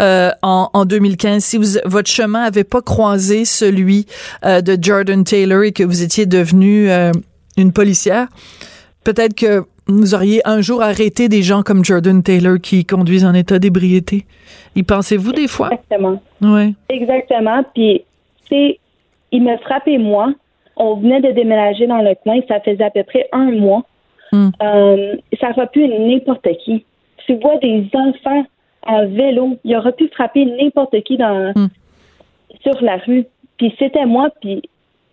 euh, 0.00 0.30
en, 0.42 0.70
en 0.72 0.84
2015, 0.84 1.44
si 1.44 1.56
vous, 1.56 1.78
votre 1.84 2.10
chemin 2.10 2.42
avait 2.42 2.64
pas 2.64 2.82
croisé 2.82 3.44
celui 3.44 4.06
euh, 4.44 4.60
de 4.60 4.76
Jordan 4.80 5.22
Taylor 5.22 5.62
et 5.62 5.72
que 5.72 5.84
vous 5.84 6.02
étiez 6.02 6.26
devenu 6.26 6.90
euh, 6.90 7.12
une 7.56 7.72
policière, 7.72 8.26
peut-être 9.04 9.34
que 9.34 9.64
vous 9.86 10.14
auriez 10.14 10.40
un 10.44 10.60
jour 10.60 10.82
arrêté 10.82 11.28
des 11.28 11.42
gens 11.42 11.62
comme 11.62 11.84
Jordan 11.84 12.22
Taylor 12.22 12.58
qui 12.60 12.84
conduisent 12.84 13.24
en 13.24 13.34
état 13.34 13.58
d'ébriété. 13.60 14.26
Y 14.74 14.82
pensez-vous 14.82 15.32
des 15.32 15.48
fois? 15.48 15.70
Exactement. 15.72 16.20
Oui. 16.42 16.74
Exactement. 16.90 17.62
Puis, 17.72 18.04
sais, 18.48 18.78
il 19.32 19.42
me 19.42 19.56
frappait 19.58 19.98
moi. 19.98 20.32
On 20.76 20.94
venait 20.94 21.20
de 21.20 21.32
déménager 21.32 21.86
dans 21.86 22.02
le 22.02 22.14
coin. 22.14 22.40
Ça 22.48 22.60
faisait 22.60 22.84
à 22.84 22.90
peu 22.90 23.02
près 23.02 23.28
un 23.32 23.50
mois. 23.52 23.82
Hmm. 24.32 24.50
Euh, 24.62 25.16
ça 25.40 25.50
aurait 25.50 25.66
pu 25.68 25.86
n'importe 25.88 26.46
qui. 26.64 26.84
Tu 27.26 27.34
vois 27.36 27.56
des 27.58 27.88
enfants 27.94 28.44
en 28.86 29.06
vélo. 29.06 29.56
Il 29.64 29.76
aurait 29.76 29.92
pu 29.92 30.08
frapper 30.08 30.44
n'importe 30.44 31.00
qui 31.02 31.16
dans, 31.16 31.52
Hmm. 31.54 31.68
sur 32.62 32.80
la 32.82 32.96
rue. 32.98 33.24
Puis 33.56 33.74
c'était 33.78 34.06
moi. 34.06 34.28
Puis 34.40 34.62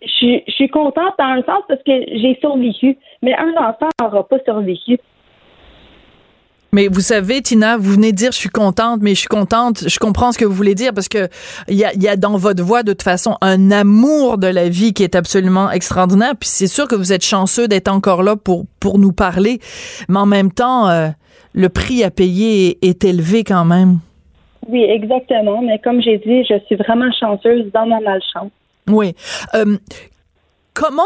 je 0.02 0.08
suis- 0.08 0.42
je 0.46 0.52
suis 0.52 0.68
contente 0.68 1.14
dans 1.18 1.24
un 1.24 1.42
sens 1.42 1.62
parce 1.68 1.82
que 1.82 1.92
j'ai 2.12 2.38
survécu. 2.40 2.96
Mais 3.22 3.34
un 3.34 3.52
enfant 3.56 3.88
n'aura 4.00 4.26
pas 4.28 4.38
survécu. 4.44 4.98
Mais 6.72 6.88
vous 6.88 7.00
savez, 7.00 7.40
Tina, 7.42 7.76
vous 7.76 7.92
venez 7.92 8.12
de 8.12 8.16
dire 8.16 8.32
je 8.32 8.38
suis 8.38 8.48
contente, 8.48 9.00
mais 9.00 9.14
je 9.14 9.20
suis 9.20 9.28
contente, 9.28 9.88
je 9.88 9.98
comprends 9.98 10.32
ce 10.32 10.38
que 10.38 10.44
vous 10.44 10.52
voulez 10.52 10.74
dire 10.74 10.92
parce 10.92 11.08
que 11.08 11.28
il 11.68 11.76
y 11.76 11.84
a, 11.84 11.94
y 11.94 12.08
a 12.08 12.16
dans 12.16 12.36
votre 12.36 12.62
voix 12.62 12.82
de 12.82 12.92
toute 12.92 13.02
façon 13.02 13.36
un 13.40 13.70
amour 13.70 14.38
de 14.38 14.48
la 14.48 14.68
vie 14.68 14.92
qui 14.92 15.02
est 15.02 15.14
absolument 15.14 15.70
extraordinaire. 15.70 16.34
Puis 16.38 16.48
c'est 16.48 16.66
sûr 16.66 16.88
que 16.88 16.94
vous 16.94 17.12
êtes 17.12 17.24
chanceux 17.24 17.68
d'être 17.68 17.88
encore 17.88 18.22
là 18.22 18.36
pour 18.36 18.66
pour 18.80 18.98
nous 18.98 19.12
parler, 19.12 19.60
mais 20.08 20.18
en 20.18 20.26
même 20.26 20.52
temps, 20.52 20.88
euh, 20.88 21.08
le 21.54 21.68
prix 21.68 22.04
à 22.04 22.10
payer 22.10 22.78
est, 22.82 22.84
est 22.84 23.04
élevé 23.04 23.44
quand 23.44 23.64
même. 23.64 23.98
Oui, 24.68 24.82
exactement. 24.82 25.62
Mais 25.62 25.78
comme 25.78 26.00
j'ai 26.02 26.18
dit, 26.18 26.44
je 26.48 26.58
suis 26.66 26.76
vraiment 26.76 27.10
chanceuse 27.18 27.70
dans 27.72 27.86
ma 27.86 28.00
malchance. 28.00 28.50
Oui. 28.88 29.14
Euh, 29.54 29.76
comment 30.74 31.02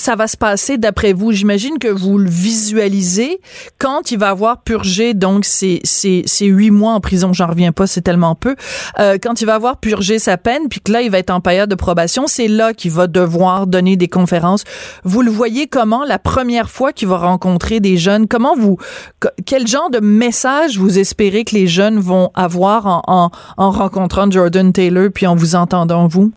ça 0.00 0.16
va 0.16 0.26
se 0.26 0.36
passer 0.36 0.78
d'après 0.78 1.12
vous? 1.12 1.30
J'imagine 1.32 1.78
que 1.78 1.88
vous 1.88 2.18
le 2.18 2.28
visualisez 2.28 3.40
quand 3.78 4.10
il 4.10 4.18
va 4.18 4.30
avoir 4.30 4.62
purgé 4.62 5.14
donc 5.14 5.44
ces, 5.44 5.80
ces, 5.84 6.22
ces 6.26 6.46
huit 6.46 6.70
mois 6.70 6.92
en 6.94 7.00
prison, 7.00 7.32
j'en 7.32 7.46
reviens 7.46 7.72
pas, 7.72 7.86
c'est 7.86 8.00
tellement 8.00 8.34
peu. 8.34 8.56
Euh, 8.98 9.18
quand 9.22 9.40
il 9.40 9.44
va 9.46 9.54
avoir 9.54 9.76
purgé 9.78 10.18
sa 10.18 10.36
peine, 10.36 10.68
puis 10.68 10.80
que 10.80 10.90
là, 10.92 11.02
il 11.02 11.10
va 11.10 11.18
être 11.18 11.30
en 11.30 11.40
période 11.40 11.68
de 11.70 11.74
probation, 11.74 12.26
c'est 12.26 12.48
là 12.48 12.72
qu'il 12.74 12.90
va 12.90 13.06
devoir 13.06 13.66
donner 13.66 13.96
des 13.96 14.08
conférences. 14.08 14.64
Vous 15.04 15.22
le 15.22 15.30
voyez 15.30 15.66
comment 15.66 16.04
la 16.04 16.18
première 16.18 16.70
fois 16.70 16.92
qu'il 16.92 17.08
va 17.08 17.18
rencontrer 17.18 17.80
des 17.80 17.96
jeunes? 17.96 18.26
Comment 18.26 18.56
vous, 18.56 18.76
que- 19.20 19.28
quel 19.46 19.66
genre 19.66 19.90
de 19.90 20.00
message 20.00 20.78
vous 20.78 20.98
espérez 20.98 21.44
que 21.44 21.54
les 21.54 21.66
jeunes 21.66 21.98
vont 21.98 22.30
avoir 22.34 22.86
en, 22.86 23.02
en, 23.06 23.30
en 23.56 23.70
rencontrant 23.70 24.30
Jordan 24.30 24.72
Taylor 24.72 25.08
puis 25.14 25.26
en 25.26 25.34
vous 25.36 25.54
entendant 25.54 26.06
vous? 26.08 26.32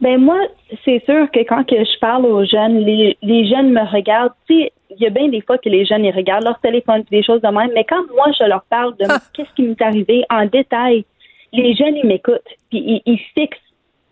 Ben 0.00 0.18
moi, 0.20 0.38
c'est 0.84 1.02
sûr 1.04 1.30
que 1.30 1.40
quand 1.40 1.64
que 1.64 1.76
je 1.76 1.98
parle 1.98 2.26
aux 2.26 2.44
jeunes, 2.44 2.80
les, 2.84 3.16
les 3.22 3.46
jeunes 3.48 3.70
me 3.70 3.80
regardent. 3.90 4.32
Tu 4.48 4.58
sais, 4.60 4.72
il 4.90 4.98
y 5.02 5.06
a 5.06 5.10
bien 5.10 5.28
des 5.28 5.40
fois 5.40 5.56
que 5.58 5.68
les 5.68 5.84
jeunes 5.86 6.04
ils 6.04 6.14
regardent 6.14 6.44
leur 6.44 6.60
téléphone 6.60 7.04
des 7.10 7.22
choses 7.22 7.40
de 7.40 7.48
même, 7.48 7.70
mais 7.74 7.84
quand 7.84 8.02
moi 8.14 8.26
je 8.38 8.44
leur 8.44 8.64
parle 8.68 8.96
de 8.96 9.04
Ah. 9.08 9.18
qu'est-ce 9.32 9.52
qui 9.54 9.62
m'est 9.62 9.80
arrivé 9.82 10.24
en 10.30 10.46
détail, 10.46 11.04
les 11.52 11.74
jeunes 11.74 11.96
ils 11.96 12.06
m'écoutent 12.06 12.42
puis 12.70 12.78
ils, 12.78 13.02
ils 13.06 13.18
fixent, 13.34 13.58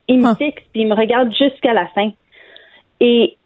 ils 0.09 0.19
me 0.19 0.29
Ah. 0.29 0.35
fixent 0.37 0.63
puis 0.73 0.83
ils 0.83 0.89
me 0.89 0.95
regardent 0.95 1.35
jusqu'à 1.35 1.73
la 1.75 1.87
fin. 1.89 2.11
Et 3.01 3.37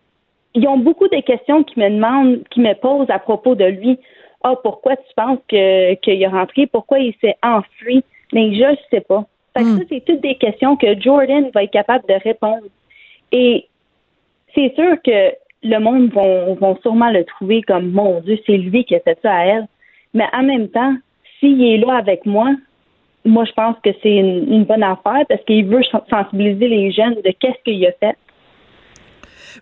ils 0.55 0.67
ont 0.69 0.79
beaucoup 0.79 1.09
de 1.09 1.21
questions 1.21 1.63
qui 1.65 1.79
me 1.81 1.91
demandent, 1.91 2.43
qui 2.51 2.61
me 2.61 2.75
posent 2.75 3.11
à 3.11 3.19
propos 3.19 3.55
de 3.55 3.65
lui. 3.65 3.99
Ah, 4.43 4.55
pourquoi 4.63 4.97
tu 4.97 5.13
penses 5.17 5.39
que 5.49 5.95
qu'il 5.95 6.23
est 6.23 6.27
rentré? 6.29 6.67
Pourquoi 6.67 6.99
il 7.01 7.15
s'est 7.21 7.37
enfui? 7.43 8.05
Mais 8.33 8.55
je 8.55 8.71
ne 8.71 8.77
sais 8.91 9.01
pas. 9.01 9.25
Fait 9.57 9.63
que 9.63 9.69
Hmm. 9.69 9.79
ça, 9.79 9.85
c'est 9.89 10.05
toutes 10.05 10.21
des 10.21 10.35
questions 10.35 10.77
que 10.77 11.01
Jordan 11.01 11.51
va 11.55 11.65
être 11.65 11.71
capable 11.71 12.05
de 12.09 12.15
répondre. 12.23 12.67
Et 13.33 13.67
c'est 14.55 14.75
sûr 14.75 14.97
que 15.03 15.33
le 15.63 15.79
monde 15.79 16.13
vont, 16.13 16.55
vont 16.55 16.77
sûrement 16.83 17.11
le 17.11 17.25
trouver 17.25 17.63
comme 17.63 17.91
mon 17.91 18.21
Dieu, 18.21 18.39
c'est 18.47 18.57
lui 18.57 18.85
qui 18.85 18.95
a 18.95 19.01
fait 19.01 19.19
ça 19.23 19.33
à 19.33 19.45
elle. 19.45 19.67
Mais 20.13 20.27
en 20.33 20.43
même 20.43 20.69
temps, 20.69 20.95
s'il 21.41 21.63
est 21.65 21.79
là 21.79 21.95
avec 21.97 22.27
moi, 22.27 22.55
moi 23.25 23.45
je 23.45 23.53
pense 23.53 23.77
que 23.83 23.91
c'est 24.03 24.17
une, 24.17 24.53
une 24.53 24.65
bonne 24.65 24.83
affaire 24.83 25.25
parce 25.29 25.43
qu'il 25.45 25.67
veut 25.67 25.83
sensibiliser 26.11 26.69
les 26.69 26.93
jeunes 26.93 27.15
de 27.15 27.33
qu'est-ce 27.41 27.63
qu'il 27.65 27.85
a 27.87 27.93
fait. 27.93 28.17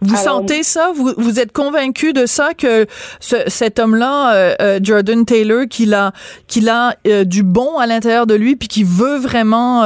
Vous 0.00 0.14
Alors, 0.14 0.40
sentez 0.40 0.62
ça? 0.62 0.92
Vous, 0.94 1.12
vous 1.16 1.40
êtes 1.40 1.52
convaincu 1.52 2.12
de 2.12 2.26
ça 2.26 2.54
que 2.54 2.86
ce- 3.20 3.48
cet 3.48 3.78
homme-là, 3.78 4.34
euh, 4.34 4.54
euh, 4.60 4.80
Jordan 4.82 5.24
Taylor, 5.24 5.66
qu'il 5.68 5.94
a, 5.94 6.12
qu'il 6.46 6.68
a 6.68 6.94
euh, 7.06 7.24
du 7.24 7.42
bon 7.42 7.78
à 7.78 7.86
l'intérieur 7.86 8.26
de 8.26 8.34
lui, 8.34 8.56
puis 8.56 8.68
qu'il 8.68 8.86
veut 8.86 9.16
vraiment 9.18 9.82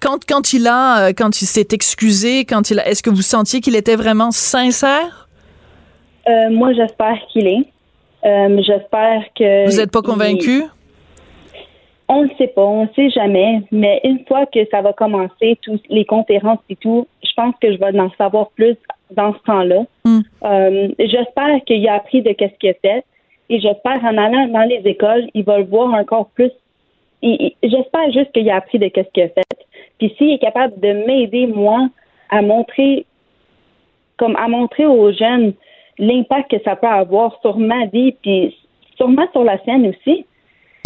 quand 0.00 0.18
quand 0.28 0.52
il 0.52 0.66
a, 0.66 1.12
quand 1.12 1.42
il 1.42 1.46
s'est 1.46 1.68
excusé, 1.72 2.44
quand 2.44 2.70
il 2.70 2.78
a, 2.80 2.88
est-ce 2.88 3.02
que 3.02 3.10
vous 3.10 3.22
sentiez 3.22 3.60
qu'il 3.60 3.76
était 3.76 3.96
vraiment 3.96 4.30
sincère? 4.30 5.28
Moi 6.50 6.72
j'espère 6.74 7.18
qu'il 7.32 7.46
est. 7.46 7.66
J'espère 8.62 9.22
que. 9.36 9.68
Vous 9.70 9.76
n'êtes 9.76 9.90
pas 9.90 10.02
convaincu? 10.02 10.62
On 12.08 12.24
ne 12.24 12.28
sait 12.36 12.48
pas, 12.48 12.62
on 12.62 12.82
ne 12.82 12.88
sait 12.94 13.08
jamais, 13.10 13.62
mais 13.70 14.00
une 14.04 14.24
fois 14.26 14.44
que 14.46 14.58
ça 14.70 14.82
va 14.82 14.92
commencer, 14.92 15.58
toutes 15.62 15.82
les 15.88 16.04
conférences 16.04 16.58
et 16.68 16.76
tout, 16.76 17.06
je 17.32 17.42
pense 17.42 17.54
que 17.60 17.72
je 17.72 17.78
vais 17.78 17.98
en 17.98 18.10
savoir 18.18 18.50
plus 18.50 18.76
dans 19.10 19.32
ce 19.32 19.38
temps-là. 19.44 19.82
Hmm. 20.04 20.20
Euh, 20.44 20.88
J'espère 20.98 21.64
qu'il 21.66 21.86
a 21.88 21.94
appris 21.94 22.22
de 22.22 22.32
qu'est-ce 22.32 22.58
qu'il 22.58 22.70
a 22.70 22.74
fait. 22.74 23.04
Et 23.48 23.60
j'espère 23.60 24.02
en 24.04 24.16
allant 24.16 24.48
dans 24.48 24.68
les 24.68 24.82
écoles, 24.84 25.28
il 25.34 25.44
va 25.44 25.58
le 25.58 25.64
voir 25.64 25.92
encore 25.94 26.28
plus. 26.30 26.50
J'espère 27.22 28.12
juste 28.12 28.32
qu'il 28.32 28.48
a 28.50 28.56
appris 28.56 28.78
de 28.78 28.90
ce 28.94 29.02
qu'il 29.12 29.22
a 29.22 29.28
fait. 29.28 29.66
Puis 29.98 30.14
s'il 30.16 30.32
est 30.32 30.38
capable 30.38 30.78
de 30.80 30.92
m'aider, 31.06 31.46
moi, 31.46 31.88
à 32.30 32.42
montrer, 32.42 33.06
comme 34.16 34.36
à 34.36 34.48
montrer 34.48 34.86
aux 34.86 35.12
jeunes 35.12 35.52
l'impact 35.98 36.50
que 36.50 36.62
ça 36.64 36.76
peut 36.76 36.86
avoir 36.86 37.38
sur 37.42 37.58
ma 37.58 37.86
vie, 37.86 38.12
puis 38.22 38.56
sûrement 38.96 39.26
sur 39.32 39.44
la 39.44 39.62
scène 39.64 39.86
aussi. 39.86 40.24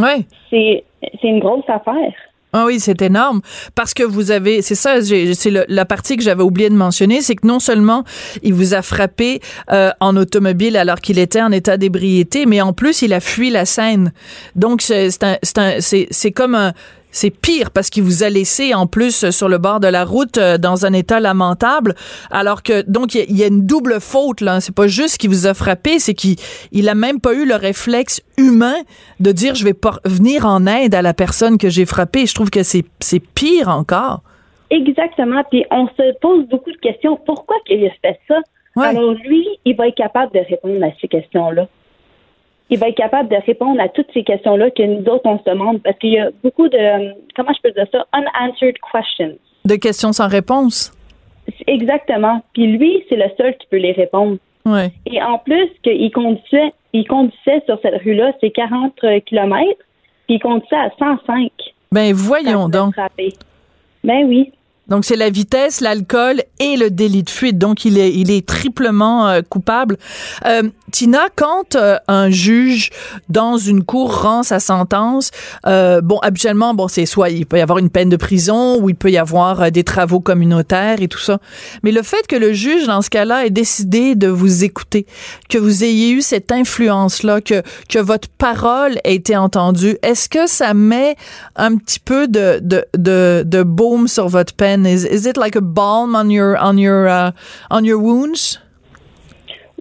Oui. 0.00 0.26
C'est 0.50 0.84
une 1.22 1.38
grosse 1.38 1.68
affaire. 1.68 2.12
Ah 2.52 2.64
oui, 2.66 2.80
c'est 2.80 3.02
énorme 3.02 3.40
parce 3.74 3.92
que 3.92 4.02
vous 4.02 4.30
avez, 4.30 4.62
c'est 4.62 4.74
ça, 4.74 5.02
c'est 5.02 5.50
la 5.68 5.84
partie 5.84 6.16
que 6.16 6.22
j'avais 6.22 6.42
oublié 6.42 6.70
de 6.70 6.74
mentionner, 6.74 7.20
c'est 7.20 7.34
que 7.34 7.46
non 7.46 7.60
seulement 7.60 8.04
il 8.42 8.54
vous 8.54 8.72
a 8.72 8.82
frappé 8.82 9.40
euh, 9.72 9.90
en 10.00 10.16
automobile 10.16 10.76
alors 10.76 11.00
qu'il 11.00 11.18
était 11.18 11.42
en 11.42 11.52
état 11.52 11.76
d'ébriété, 11.76 12.46
mais 12.46 12.62
en 12.62 12.72
plus 12.72 13.02
il 13.02 13.12
a 13.12 13.20
fui 13.20 13.50
la 13.50 13.66
scène. 13.66 14.12
Donc 14.54 14.80
c'est 14.80 15.10
c'est 15.10 16.32
comme 16.32 16.54
un 16.54 16.72
c'est 17.16 17.30
pire 17.30 17.70
parce 17.70 17.88
qu'il 17.88 18.02
vous 18.02 18.22
a 18.24 18.28
laissé 18.28 18.74
en 18.74 18.86
plus 18.86 19.30
sur 19.30 19.48
le 19.48 19.56
bord 19.56 19.80
de 19.80 19.88
la 19.88 20.04
route 20.04 20.36
euh, 20.36 20.58
dans 20.58 20.84
un 20.84 20.92
état 20.92 21.18
lamentable. 21.18 21.94
Alors 22.30 22.62
que 22.62 22.82
donc 22.82 23.14
il 23.14 23.34
y, 23.34 23.42
a 23.42 23.46
une 23.46 23.66
double 23.66 24.00
faute 24.00 24.42
là. 24.42 24.60
C'est 24.60 24.74
pas 24.74 24.86
juste 24.86 25.16
qu'il 25.16 25.30
vous 25.30 25.46
a 25.46 25.54
frappé, 25.54 25.98
c'est 25.98 26.12
qu'il 26.12 26.36
il 26.72 26.88
a 26.90 26.94
même 26.94 27.18
pas 27.18 27.32
eu 27.32 27.46
le 27.46 27.54
réflexe 27.54 28.22
humain 28.36 28.76
de 29.18 29.32
dire 29.32 29.54
je 29.54 29.64
vais 29.64 29.74
venir 30.04 30.44
en 30.44 30.66
aide 30.66 30.94
à 30.94 31.00
la 31.00 31.14
personne 31.14 31.56
que 31.56 31.70
j'ai 31.70 31.86
frappée. 31.86 32.26
Je 32.26 32.34
trouve 32.34 32.50
que 32.50 32.62
c'est 32.62 32.84
c'est 33.00 33.20
pire 33.20 33.68
encore. 33.68 34.20
Exactement. 34.68 35.42
Puis 35.50 35.64
on 35.70 35.86
se 35.88 36.18
pose 36.20 36.46
beaucoup 36.48 36.70
de 36.70 36.76
questions. 36.76 37.18
Pourquoi 37.24 37.56
qu'il 37.64 37.82
a 37.86 37.90
fait 38.02 38.20
ça? 38.28 38.36
Alors 38.78 39.14
lui, 39.14 39.46
il 39.64 39.74
va 39.74 39.88
être 39.88 39.96
capable 39.96 40.34
de 40.34 40.40
répondre 40.40 40.84
à 40.84 40.90
ces 41.00 41.08
questions-là 41.08 41.66
il 42.70 42.78
va 42.78 42.88
être 42.88 42.96
capable 42.96 43.28
de 43.28 43.36
répondre 43.46 43.80
à 43.80 43.88
toutes 43.88 44.08
ces 44.12 44.24
questions-là 44.24 44.70
que 44.70 44.82
nous 44.82 45.04
autres, 45.06 45.26
on 45.26 45.38
se 45.38 45.44
demande, 45.44 45.82
parce 45.82 45.98
qu'il 45.98 46.12
y 46.12 46.18
a 46.18 46.30
beaucoup 46.42 46.68
de, 46.68 47.12
comment 47.34 47.52
je 47.52 47.62
peux 47.62 47.72
dire 47.72 47.86
ça, 47.92 48.06
unanswered 48.14 48.76
questions. 48.92 49.36
De 49.64 49.76
questions 49.76 50.12
sans 50.12 50.28
réponse. 50.28 50.92
Exactement. 51.66 52.42
Puis 52.54 52.66
lui, 52.66 53.04
c'est 53.08 53.16
le 53.16 53.30
seul 53.36 53.56
qui 53.56 53.66
peut 53.70 53.76
les 53.76 53.92
répondre. 53.92 54.38
Ouais. 54.64 54.90
Et 55.06 55.22
en 55.22 55.38
plus, 55.38 55.68
qu'il 55.82 56.10
conduisait, 56.10 56.72
il 56.92 57.06
conduisait 57.06 57.62
sur 57.66 57.78
cette 57.82 58.02
rue-là, 58.02 58.32
c'est 58.40 58.50
40 58.50 58.94
km, 59.24 59.64
puis 60.26 60.36
il 60.36 60.40
conduisait 60.40 60.76
à 60.76 60.90
105. 60.98 61.50
Ben 61.92 62.12
voyons 62.12 62.68
donc. 62.68 62.94
Ben 64.02 64.26
oui. 64.26 64.52
Donc 64.88 65.04
c'est 65.04 65.16
la 65.16 65.30
vitesse, 65.30 65.80
l'alcool 65.80 66.42
et 66.60 66.76
le 66.76 66.90
délit 66.90 67.22
de 67.22 67.30
fuite. 67.30 67.58
Donc 67.58 67.84
il 67.84 67.98
est 67.98 68.12
il 68.12 68.30
est 68.30 68.46
triplement 68.46 69.28
euh, 69.28 69.40
coupable. 69.42 69.96
Euh, 70.46 70.62
Tina, 70.92 71.28
quand 71.34 71.74
euh, 71.74 71.98
un 72.08 72.30
juge 72.30 72.90
dans 73.28 73.56
une 73.56 73.84
cour 73.84 74.22
rend 74.22 74.42
sa 74.42 74.60
sentence, 74.60 75.30
euh, 75.66 76.00
bon 76.00 76.18
habituellement 76.18 76.74
bon 76.74 76.88
c'est 76.88 77.06
soit 77.06 77.30
il 77.30 77.46
peut 77.46 77.58
y 77.58 77.60
avoir 77.60 77.78
une 77.78 77.90
peine 77.90 78.08
de 78.08 78.16
prison 78.16 78.80
ou 78.80 78.88
il 78.88 78.94
peut 78.94 79.10
y 79.10 79.18
avoir 79.18 79.70
des 79.70 79.84
travaux 79.84 80.20
communautaires 80.20 81.00
et 81.00 81.08
tout 81.08 81.18
ça. 81.18 81.38
Mais 81.82 81.92
le 81.92 82.02
fait 82.02 82.26
que 82.26 82.36
le 82.36 82.52
juge 82.52 82.86
dans 82.86 83.02
ce 83.02 83.10
cas-là 83.10 83.46
ait 83.46 83.50
décidé 83.50 84.14
de 84.14 84.28
vous 84.28 84.64
écouter, 84.64 85.06
que 85.48 85.58
vous 85.58 85.84
ayez 85.84 86.10
eu 86.10 86.22
cette 86.22 86.52
influence 86.52 87.22
là, 87.22 87.40
que 87.40 87.62
que 87.88 87.98
votre 87.98 88.28
parole 88.28 88.98
ait 89.04 89.16
été 89.16 89.36
entendue, 89.36 89.98
est-ce 90.02 90.28
que 90.28 90.46
ça 90.46 90.74
met 90.74 91.16
un 91.56 91.76
petit 91.76 92.00
peu 92.00 92.28
de 92.28 92.60
de 92.62 92.84
de, 92.96 93.42
de 93.44 93.62
baume 93.62 94.08
sur 94.08 94.28
votre 94.28 94.54
peine? 94.54 94.86
Is 94.86 95.04
is 95.04 95.28
it 95.28 95.36
like 95.36 95.56
a 95.56 95.60
balm 95.60 96.14
on 96.14 96.30
your 96.30 96.56
on 96.60 96.76
your 96.76 97.08
uh, 97.08 97.32
on 97.70 97.84
your 97.84 98.00
wounds? 98.00 98.60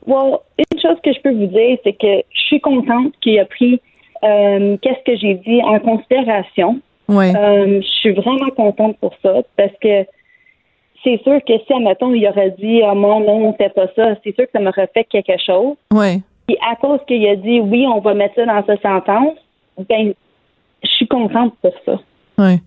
Well, 0.08 0.40
une 0.58 0.80
chose 0.80 0.98
que 1.04 1.14
je 1.14 1.20
peux 1.22 1.34
vous 1.34 1.48
dire, 1.48 1.78
c'est 1.84 1.94
que 1.94 2.24
je 2.32 2.40
suis 2.42 2.62
contente 2.62 3.14
qu'il 3.22 3.40
a 3.40 3.46
pris 3.46 3.82
euh, 4.24 4.78
qu'est-ce 4.82 5.04
que 5.04 5.18
j'ai 5.18 5.36
dit 5.36 5.62
en 5.64 5.80
considération. 5.80 6.80
Ouais. 7.08 7.36
Euh, 7.36 7.82
je 7.82 7.88
suis 7.88 8.14
vraiment 8.14 8.50
contente 8.56 8.98
pour 9.00 9.14
ça 9.22 9.42
parce 9.58 9.74
que 9.82 10.06
c'est 11.04 11.22
sûr 11.24 11.40
que 11.46 11.54
si, 11.66 11.74
admettons, 11.74 12.14
il 12.14 12.28
aurait 12.28 12.52
dit 12.52 12.82
oh, 12.84 12.96
mon 12.96 13.20
non, 13.20 13.50
on 13.50 13.54
fait 13.54 13.74
pas 13.74 13.88
ça, 13.96 14.16
c'est 14.24 14.36
sûr 14.36 14.46
que 14.46 14.52
ça 14.54 14.60
m'aurait 14.60 14.90
fait 14.94 15.04
quelque 15.06 15.40
chose. 15.44 15.76
Ouais. 15.92 16.22
Et 16.48 16.58
à 16.68 16.76
cause 16.76 17.00
qu'il 17.08 17.28
a 17.28 17.36
dit 17.36 17.60
oui, 17.60 17.86
on 17.88 18.00
va 18.00 18.14
mettre 18.14 18.36
ça 18.36 18.46
dans 18.46 18.66
sa 18.66 18.78
sentence, 18.78 19.38
ben, 19.90 20.14
je 20.84 20.90
suis 20.90 21.08
contente 21.08 21.54
pour 21.62 21.74
ça. 21.86 22.00
Ouais. 22.38 22.60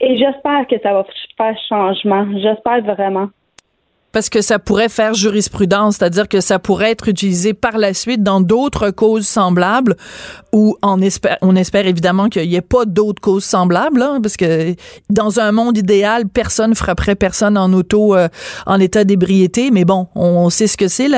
Et 0.00 0.16
j'espère 0.16 0.66
que 0.66 0.78
ça 0.82 0.92
va 0.92 1.06
faire 1.36 1.58
changement. 1.68 2.26
J'espère 2.38 2.82
vraiment 2.82 3.28
parce 4.14 4.28
que 4.28 4.42
ça 4.42 4.60
pourrait 4.60 4.88
faire 4.88 5.12
jurisprudence, 5.12 5.96
c'est-à-dire 5.96 6.28
que 6.28 6.40
ça 6.40 6.60
pourrait 6.60 6.92
être 6.92 7.08
utilisé 7.08 7.52
par 7.52 7.76
la 7.76 7.92
suite 7.92 8.22
dans 8.22 8.40
d'autres 8.40 8.90
causes 8.90 9.26
semblables 9.26 9.96
ou 10.54 10.76
on 10.82 11.00
espère, 11.00 11.36
on 11.42 11.56
espère 11.56 11.84
évidemment 11.86 12.28
qu'il 12.28 12.48
n'y 12.48 12.54
ait 12.54 12.60
pas 12.60 12.84
d'autres 12.84 13.20
causes 13.20 13.44
semblables, 13.44 14.00
hein, 14.00 14.20
parce 14.22 14.36
que 14.36 14.76
dans 15.10 15.40
un 15.40 15.50
monde 15.50 15.76
idéal, 15.76 16.28
personne 16.28 16.76
frapperait 16.76 17.16
personne 17.16 17.58
en 17.58 17.72
auto 17.72 18.14
euh, 18.14 18.28
en 18.66 18.78
état 18.78 19.02
d'ébriété, 19.02 19.72
mais 19.72 19.84
bon, 19.84 20.06
on, 20.14 20.48
sait 20.50 20.68
ce 20.68 20.76
que 20.76 20.86
c'est, 20.86 21.08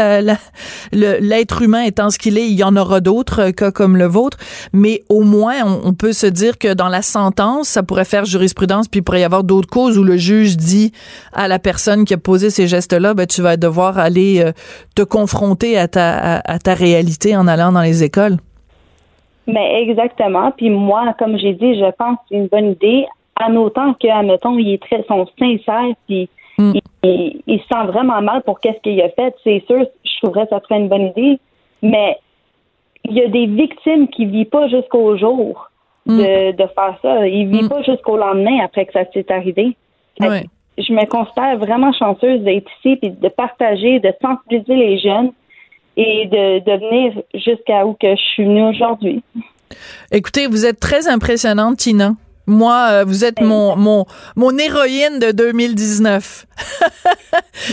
l'être 0.91 1.63
humain 1.63 1.83
étant 1.83 2.09
ce 2.09 2.19
qu'il 2.19 2.39
est, 2.39 2.49
il 2.49 2.55
y 2.55 2.65
en 2.65 2.77
aura 2.77 3.01
d'autres 3.01 3.49
euh, 3.49 3.53
cas 3.53 3.71
comme 3.71 3.99
le 3.99 4.07
vôtre, 4.07 4.39
mais 4.73 5.05
au 5.11 5.21
moins 5.21 5.57
on, 5.85 5.93
peut 5.93 6.15
se 6.15 6.27
dire 6.27 6.57
que 6.57 6.73
dans 6.73 6.89
la 6.89 7.03
sentence, 7.03 7.69
ça 7.69 7.83
pourrait 7.83 8.07
faire 8.07 8.25
jurisprudence, 8.25 8.89
puis 8.89 9.01
il 9.01 9.03
pourrait 9.03 9.21
y 9.21 9.25
avoir 9.25 9.45
d'autres 9.45 9.69
causes 9.69 9.99
où 9.99 10.03
le 10.03 10.17
juge 10.17 10.57
dit 10.57 10.93
à 11.35 11.47
la 11.47 11.59
personne 11.59 12.07
qui 12.07 12.15
a 12.15 12.19
posé 12.19 12.49
ces 12.49 12.67
gestes 12.67 12.86
là 12.93 13.15
ben, 13.15 13.27
tu 13.27 13.43
vas 13.43 13.57
devoir 13.57 13.99
aller 13.99 14.43
euh, 14.45 14.53
te 14.95 15.03
confronter 15.03 15.77
à 15.77 15.89
ta, 15.89 16.39
à, 16.39 16.59
ta 16.59 16.75
réalité 16.75 17.37
en 17.37 17.49
allant 17.49 17.73
dans 17.73 17.83
les 17.83 18.05
écoles. 18.05 18.37
Mais 19.47 19.83
exactement. 19.83 20.51
Puis 20.53 20.71
moi, 20.71 21.15
comme 21.19 21.39
j'ai 21.39 21.55
dit, 21.55 21.79
je 21.79 21.91
pense 21.97 22.17
que 22.17 22.23
c'est 22.31 22.37
une 22.37 22.49
bonne 22.49 22.73
idée, 22.73 23.07
en 23.41 23.55
autant 23.57 23.95
que, 23.95 24.09
admettons, 24.09 24.59
il 24.59 24.73
est 24.73 24.83
très, 24.83 25.05
sont 25.05 25.27
sincères, 25.39 25.95
puis 26.07 26.29
mm. 26.59 26.73
il, 27.05 27.61
se 27.61 27.67
sent 27.69 27.87
vraiment 27.87 28.21
mal 28.23 28.43
pour 28.43 28.61
qu'est-ce 28.61 28.81
qu'il 28.81 29.01
a 29.03 29.09
fait. 29.11 29.35
C'est 29.45 29.63
sûr, 29.67 29.87
je 30.05 30.21
trouverais 30.23 30.45
que 30.45 30.51
ça 30.51 30.61
serait 30.63 30.81
une 30.81 30.89
bonne 30.89 31.09
idée. 31.17 31.39
Mais 31.83 32.19
il 33.05 33.15
y 33.15 33.23
a 33.23 33.29
des 33.29 33.47
victimes 33.47 34.09
qui 34.09 34.27
ne 34.27 34.33
vivent 34.33 34.47
pas 34.47 34.69
jusqu'au 34.69 35.17
jour 35.17 35.71
mm. 36.07 36.19
de, 36.19 36.67
faire 36.75 36.99
ça. 37.03 37.27
Ils 37.29 37.49
ne 37.49 37.53
vivent 37.57 37.67
mm. 37.67 37.69
pas 37.69 37.83
jusqu'au 37.83 38.17
lendemain 38.17 38.65
après 38.65 38.87
que 38.87 38.93
ça 38.93 39.05
s'est 39.13 39.31
arrivé 39.31 39.77
je 40.79 40.93
me 40.93 41.07
considère 41.07 41.59
vraiment 41.59 41.93
chanceuse 41.93 42.41
d'être 42.41 42.71
ici 42.79 42.99
et 43.03 43.11
de 43.11 43.29
partager, 43.29 44.01
de 44.01 44.13
sensibiliser 44.21 44.77
les 44.77 44.99
jeunes 44.99 45.33
et 45.97 46.27
de, 46.27 46.59
de 46.61 46.87
venir 46.87 47.23
jusqu'à 47.35 47.87
où 47.87 47.95
que 47.95 48.11
je 48.11 48.23
suis 48.35 48.45
venue 48.45 48.69
aujourd'hui. 48.69 49.23
Écoutez, 50.13 50.47
vous 50.47 50.67
êtes 50.67 50.79
très 50.79 51.09
impressionnante, 51.09 51.79
Tina. 51.79 52.15
Moi, 52.47 52.89
euh, 52.91 53.05
vous 53.05 53.25
êtes 53.25 53.41
mon, 53.41 53.77
mon, 53.77 54.07
mon 54.37 54.57
héroïne 54.57 55.19
de 55.19 55.33
2019. 55.33 56.47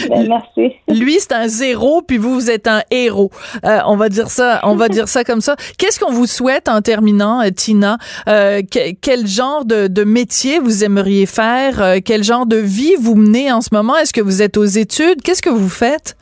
ben, 0.10 0.28
merci. 0.28 0.76
Lui, 0.88 1.18
c'est 1.20 1.34
un 1.34 1.48
zéro, 1.48 2.02
puis 2.02 2.18
vous, 2.18 2.34
vous 2.34 2.50
êtes 2.50 2.68
un 2.68 2.82
héros. 2.90 3.32
Euh, 3.66 3.80
on 3.86 3.96
va 3.96 4.10
dire 4.10 4.30
ça, 4.30 4.62
on 4.64 4.76
va 4.76 4.90
dire 4.90 5.08
ça 5.08 5.24
comme 5.24 5.42
ça. 5.42 5.56
Qu'est-ce 5.78 6.00
qu'on 6.00 6.12
vous 6.12 6.26
souhaite 6.26 6.70
en 6.70 6.82
terminant, 6.82 7.42
euh, 7.42 7.52
Tina? 7.52 7.98
quel 8.26 9.28
genre 9.28 9.66
de, 9.66 9.88
de 9.88 10.04
métier 10.04 10.60
vous 10.60 10.84
aimeriez 10.84 11.26
faire? 11.26 11.98
quel 12.04 12.24
genre 12.24 12.46
de 12.46 12.58
vie 12.58 12.96
vous 13.00 13.16
menez 13.16 13.52
en 13.52 13.62
ce 13.62 13.70
moment? 13.72 13.96
Est-ce 13.98 14.14
que 14.14 14.22
vous 14.22 14.42
êtes 14.42 14.58
aux 14.58 14.66
études? 14.66 15.22
Qu'est-ce 15.22 15.42
que 15.42 15.50
vous 15.50 15.70
faites? 15.70 16.16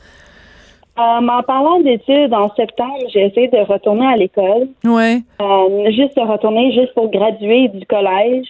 En 0.96 1.42
parlant 1.42 1.80
d'études, 1.80 2.34
en 2.34 2.54
septembre, 2.54 2.98
j'ai 3.12 3.26
essayé 3.26 3.48
de 3.48 3.58
retourner 3.58 4.06
à 4.06 4.16
l'école. 4.16 4.68
Oui. 4.84 5.24
Euh, 5.40 5.90
juste 5.90 6.16
de 6.16 6.20
retourner, 6.20 6.72
juste 6.72 6.92
pour 6.94 7.10
graduer 7.10 7.68
du 7.68 7.86
collège. 7.86 8.46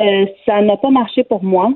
Euh, 0.00 0.26
ça 0.46 0.60
n'a 0.60 0.76
pas 0.76 0.90
marché 0.90 1.24
pour 1.24 1.42
moi. 1.42 1.72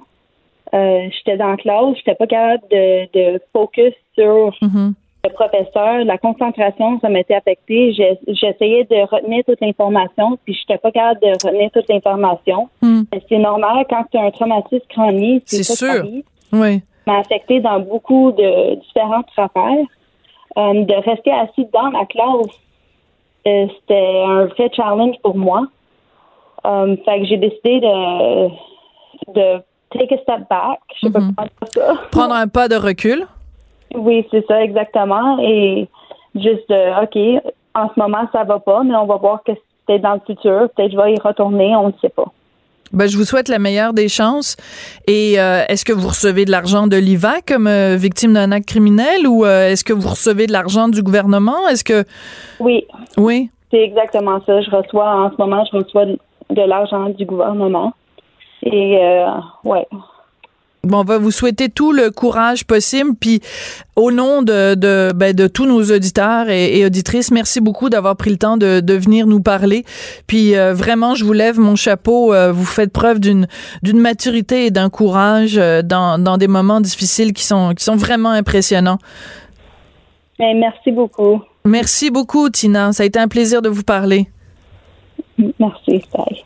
Euh, 0.75 1.09
j'étais 1.11 1.37
dans 1.37 1.49
la 1.49 1.57
classe, 1.57 1.97
j'étais 1.97 2.15
pas 2.15 2.27
capable 2.27 2.63
de, 2.71 3.07
de 3.13 3.41
focus 3.53 3.95
sur 4.15 4.51
mm-hmm. 4.61 4.93
le 5.25 5.31
professeur. 5.31 6.05
La 6.05 6.19
concentration, 6.19 6.99
ça 7.01 7.09
m'était 7.09 7.35
affecté. 7.35 7.93
J'essayais 7.93 8.85
de 8.85 9.09
retenir 9.09 9.45
toute 9.45 9.61
l'information, 9.61 10.39
puis 10.45 10.55
j'étais 10.55 10.79
pas 10.79 10.91
capable 10.91 11.21
de 11.21 11.29
retenir 11.47 11.71
toute 11.71 11.89
l'information. 11.89 12.69
Mm. 12.83 13.03
C'est 13.29 13.39
normal 13.39 13.87
quand 13.89 14.05
tu 14.11 14.19
as 14.19 14.23
un 14.23 14.31
traumatisme 14.31 14.87
chronique. 14.89 15.45
C'est 15.47 15.63
sûr. 15.63 16.05
Oui 16.53 16.83
m'a 17.07 17.19
affecté 17.19 17.61
dans 17.61 17.81
beaucoup 17.81 18.33
de 18.33 18.77
différentes 18.77 19.29
affaires. 19.37 19.87
Euh, 20.57 20.85
de 20.85 20.95
rester 20.95 21.33
assis 21.33 21.67
dans 21.73 21.89
la 21.89 22.07
classe, 22.07 22.55
euh, 23.47 23.67
c'était 23.81 24.23
un 24.25 24.45
vrai 24.45 24.71
challenge 24.73 25.17
pour 25.21 25.37
moi. 25.37 25.67
Euh, 26.65 26.97
fait 27.05 27.21
que 27.21 27.27
j'ai 27.27 27.37
décidé 27.39 27.81
de, 27.81 28.49
de 29.33 29.63
take 29.91 30.15
a 30.15 30.19
step 30.19 30.49
back. 30.49 30.79
Je 31.03 31.09
peux 31.09 31.19
mhm. 31.19 31.35
ça. 31.75 31.95
Prendre 32.13 32.35
un 32.35 32.47
pas 32.47 32.69
de 32.69 32.77
recul. 32.77 33.27
Oui, 33.97 34.25
c'est 34.31 34.47
ça, 34.47 34.63
exactement. 34.63 35.39
Et 35.41 35.89
juste, 36.37 36.73
OK, 37.03 37.19
en 37.75 37.89
ce 37.93 38.01
moment, 38.01 38.29
ça 38.33 38.45
va 38.45 38.61
pas, 38.61 38.85
mais 38.85 38.95
on 38.95 39.07
va 39.07 39.17
voir 39.17 39.43
que 39.43 39.53
c'est 39.89 39.99
dans 39.99 40.15
le 40.15 40.21
futur. 40.25 40.69
Peut-être 40.71 40.93
je 40.93 40.97
vais 40.97 41.15
y 41.15 41.21
retourner, 41.21 41.75
on 41.75 41.89
ne 41.89 41.93
sait 42.01 42.11
pas. 42.11 42.31
Ben, 42.93 43.09
je 43.09 43.17
vous 43.17 43.25
souhaite 43.25 43.49
la 43.49 43.59
meilleure 43.59 43.93
des 43.93 44.09
chances. 44.09 44.57
Et 45.07 45.41
euh, 45.41 45.63
est-ce 45.69 45.85
que 45.85 45.93
vous 45.93 46.09
recevez 46.09 46.45
de 46.45 46.51
l'argent 46.51 46.87
de 46.87 46.97
l'IVA 46.97 47.41
comme 47.47 47.67
euh, 47.67 47.97
victime 47.97 48.35
d'un 48.35 48.53
acte 48.53 48.69
criminel 48.69 49.27
ou 49.27 49.45
euh, 49.45 49.71
est-ce 49.71 49.85
que 49.85 49.93
vous 49.93 50.09
recevez 50.09 50.47
de 50.47 50.53
l'argent 50.53 50.89
du 50.89 51.03
gouvernement? 51.03 51.69
Est-ce 51.69 51.85
que... 51.85 52.05
Oui. 52.61 52.87
Oui. 53.17 53.51
C'est 53.71 53.83
exactement 53.83 54.41
ça. 54.47 54.61
Je 54.61 54.71
reçois, 54.71 55.11
en 55.11 55.31
ce 55.31 55.37
moment, 55.39 55.65
je 55.71 55.79
reçois 55.79 56.07
de, 56.07 56.17
l'argent 56.51 57.09
du 57.09 57.25
gouvernement. 57.25 57.93
Et, 58.63 58.99
ouais. 59.65 59.87
Bon, 60.85 60.99
on 60.99 61.05
va 61.05 61.19
vous 61.19 61.31
souhaiter 61.31 61.69
tout 61.69 61.93
le 61.93 62.11
courage 62.11 62.65
possible. 62.65 63.13
Puis, 63.19 63.41
au 63.97 64.11
nom 64.11 64.43
de, 64.43 64.75
de, 64.75 65.13
ben, 65.15 65.35
de 65.35 65.47
tous 65.47 65.67
nos 65.67 65.83
auditeurs 65.83 66.49
et, 66.49 66.85
auditrices, 66.85 67.31
merci 67.31 67.61
beaucoup 67.61 67.89
d'avoir 67.91 68.17
pris 68.17 68.31
le 68.31 68.37
temps 68.37 68.57
de, 68.57 68.81
de 68.81 68.95
venir 68.95 69.27
nous 69.27 69.41
parler. 69.41 69.85
Puis, 70.27 70.57
euh, 70.57 70.75
vraiment, 70.75 71.15
je 71.15 71.25
vous 71.25 71.33
lève 71.33 71.59
mon 71.59 71.77
chapeau. 71.77 72.33
Euh, 72.35 72.53
vous 72.53 72.65
faites 72.65 72.93
preuve 72.93 73.21
d'une 73.21 73.47
d'une 73.83 73.99
maturité 73.99 74.67
et 74.67 74.71
d'un 74.71 74.91
courage 74.91 75.57
euh, 75.59 75.83
dans, 75.83 76.19
dans 76.19 76.39
des 76.39 76.49
moments 76.49 76.81
difficiles 76.81 77.33
qui 77.33 77.45
sont, 77.45 77.75
qui 77.77 77.85
sont 77.85 77.97
vraiment 77.97 78.31
impressionnants. 78.31 78.99
Ben, 80.39 80.59
merci 80.59 80.91
beaucoup. 80.91 81.43
Merci 81.65 82.11
beaucoup, 82.11 82.51
Tina. 82.51 82.93
Ça 82.93 83.05
a 83.05 83.07
été 83.07 83.19
un 83.19 83.29
plaisir 83.29 83.63
de 83.63 83.69
vous 83.69 83.85
parler. 83.85 84.27
Merci. 85.59 86.05
Bye. 86.13 86.45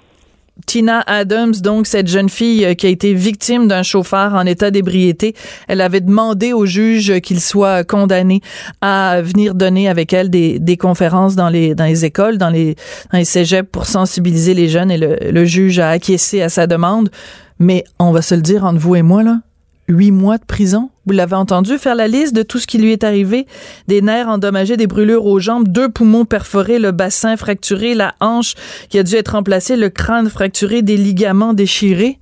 Tina 0.66 1.02
Adams, 1.06 1.54
donc 1.62 1.86
cette 1.86 2.08
jeune 2.08 2.28
fille 2.28 2.64
euh, 2.64 2.74
qui 2.74 2.86
a 2.86 2.90
été 2.90 3.14
victime 3.14 3.68
d'un 3.68 3.82
chauffeur 3.82 4.34
en 4.34 4.44
état 4.46 4.70
d'ébriété, 4.70 5.34
elle 5.66 5.80
avait 5.80 6.00
demandé 6.00 6.52
au 6.52 6.66
juge 6.66 7.20
qu'il 7.20 7.40
soit 7.40 7.84
condamné 7.84 8.40
à 8.80 9.20
venir 9.22 9.54
donner 9.54 9.88
avec 9.88 10.12
elle 10.12 10.30
des, 10.30 10.76
conférences 10.78 11.34
dans 11.34 11.48
les 11.48 11.74
dans 11.74 11.84
les 11.84 12.04
écoles, 12.04 12.38
dans 12.38 12.50
les 12.50 12.76
dans 13.12 13.18
les 13.18 13.24
cégeps 13.24 13.68
pour 13.70 13.86
sensibiliser 13.86 14.54
les 14.54 14.68
jeunes 14.68 14.90
et 14.90 14.98
le, 14.98 15.16
le 15.30 15.44
juge 15.44 15.78
a 15.78 15.90
acquiescé 15.90 16.42
à 16.42 16.48
sa 16.48 16.66
demande. 16.66 17.10
Mais 17.58 17.84
on 17.98 18.12
va 18.12 18.22
se 18.22 18.34
le 18.34 18.42
dire 18.42 18.64
entre 18.64 18.78
vous 18.78 18.94
et 18.94 19.02
moi 19.02 19.22
là, 19.22 19.38
huit 19.88 20.10
mois 20.10 20.38
de 20.38 20.44
prison. 20.44 20.90
Vous 21.06 21.14
l'avez 21.14 21.34
entendu 21.34 21.78
faire 21.78 21.94
la 21.94 22.06
liste 22.06 22.34
de 22.34 22.42
tout 22.42 22.58
ce 22.58 22.66
qui 22.66 22.78
lui 22.78 22.92
est 22.92 23.04
arrivé. 23.04 23.46
Des 23.88 24.02
nerfs 24.02 24.28
endommagés, 24.28 24.76
des 24.76 24.86
brûlures 24.86 25.26
aux 25.26 25.40
jambes, 25.40 25.66
deux 25.66 25.88
poumons 25.88 26.24
perforés, 26.24 26.78
le 26.78 26.92
bassin 26.92 27.36
fracturé, 27.36 27.94
la 27.94 28.14
hanche 28.20 28.54
qui 28.90 28.98
a 28.98 29.02
dû 29.02 29.14
être 29.14 29.32
remplacée, 29.32 29.76
le 29.76 29.88
crâne 29.88 30.28
fracturé, 30.28 30.82
des 30.82 30.96
ligaments 30.96 31.54
déchirés. 31.54 32.18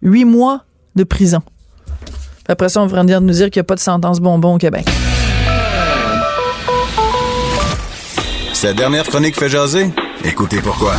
Huit 0.00 0.24
mois 0.24 0.64
de 0.96 1.04
prison. 1.04 1.42
Après 2.48 2.68
ça, 2.68 2.82
on 2.82 2.86
va 2.86 3.02
venir 3.02 3.20
nous 3.20 3.32
dire 3.32 3.50
qu'il 3.50 3.60
n'y 3.60 3.64
a 3.64 3.64
pas 3.64 3.76
de 3.76 3.80
sentence 3.80 4.20
bonbon 4.20 4.54
au 4.54 4.58
Québec. 4.58 4.86
Cette 8.52 8.76
dernière 8.76 9.04
chronique 9.04 9.38
fait 9.38 9.48
jaser? 9.48 9.90
Écoutez 10.24 10.60
pourquoi. 10.60 10.94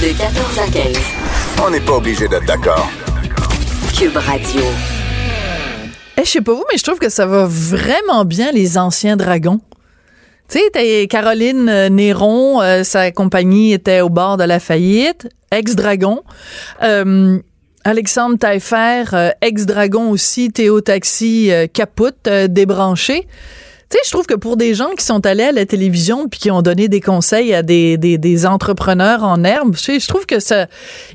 De 0.00 0.16
14 0.16 0.58
à 0.58 0.70
15. 0.70 0.96
On 1.64 1.70
n'est 1.70 1.80
pas 1.80 1.92
obligé 1.92 2.28
d'être 2.28 2.46
d'accord. 2.46 2.90
Cube 3.98 4.16
Radio. 4.16 4.62
Eh, 6.16 6.24
je 6.24 6.30
sais 6.30 6.40
pas 6.40 6.52
vous, 6.52 6.64
mais 6.70 6.78
je 6.78 6.82
trouve 6.82 6.98
que 6.98 7.08
ça 7.08 7.26
va 7.26 7.46
vraiment 7.46 8.24
bien, 8.24 8.50
les 8.52 8.78
anciens 8.78 9.16
dragons. 9.16 9.60
Tu 10.48 10.58
sais, 10.74 11.06
Caroline 11.08 11.68
euh, 11.68 11.88
Néron, 11.88 12.60
euh, 12.60 12.84
sa 12.84 13.10
compagnie 13.10 13.72
était 13.72 14.00
au 14.00 14.08
bord 14.08 14.36
de 14.36 14.44
la 14.44 14.60
faillite, 14.60 15.28
ex-dragon. 15.50 16.22
Euh, 16.82 17.38
Alexandre 17.84 18.38
Taillefer, 18.38 19.04
ex-dragon 19.40 20.10
aussi, 20.10 20.50
Théo 20.50 20.80
Taxi, 20.80 21.50
capote, 21.72 22.28
débranché. 22.48 23.26
Tu 23.92 23.98
sais, 23.98 24.04
je 24.06 24.10
trouve 24.10 24.24
que 24.24 24.32
pour 24.32 24.56
des 24.56 24.72
gens 24.72 24.94
qui 24.96 25.04
sont 25.04 25.26
allés 25.26 25.44
à 25.44 25.52
la 25.52 25.66
télévision 25.66 26.26
puis 26.26 26.40
qui 26.40 26.50
ont 26.50 26.62
donné 26.62 26.88
des 26.88 27.02
conseils 27.02 27.52
à 27.52 27.62
des, 27.62 27.98
des, 27.98 28.16
des 28.16 28.46
entrepreneurs 28.46 29.22
en 29.22 29.44
herbe, 29.44 29.76
je, 29.76 30.00
je 30.00 30.08
trouve 30.08 30.24
que 30.24 30.40
ça, 30.40 30.66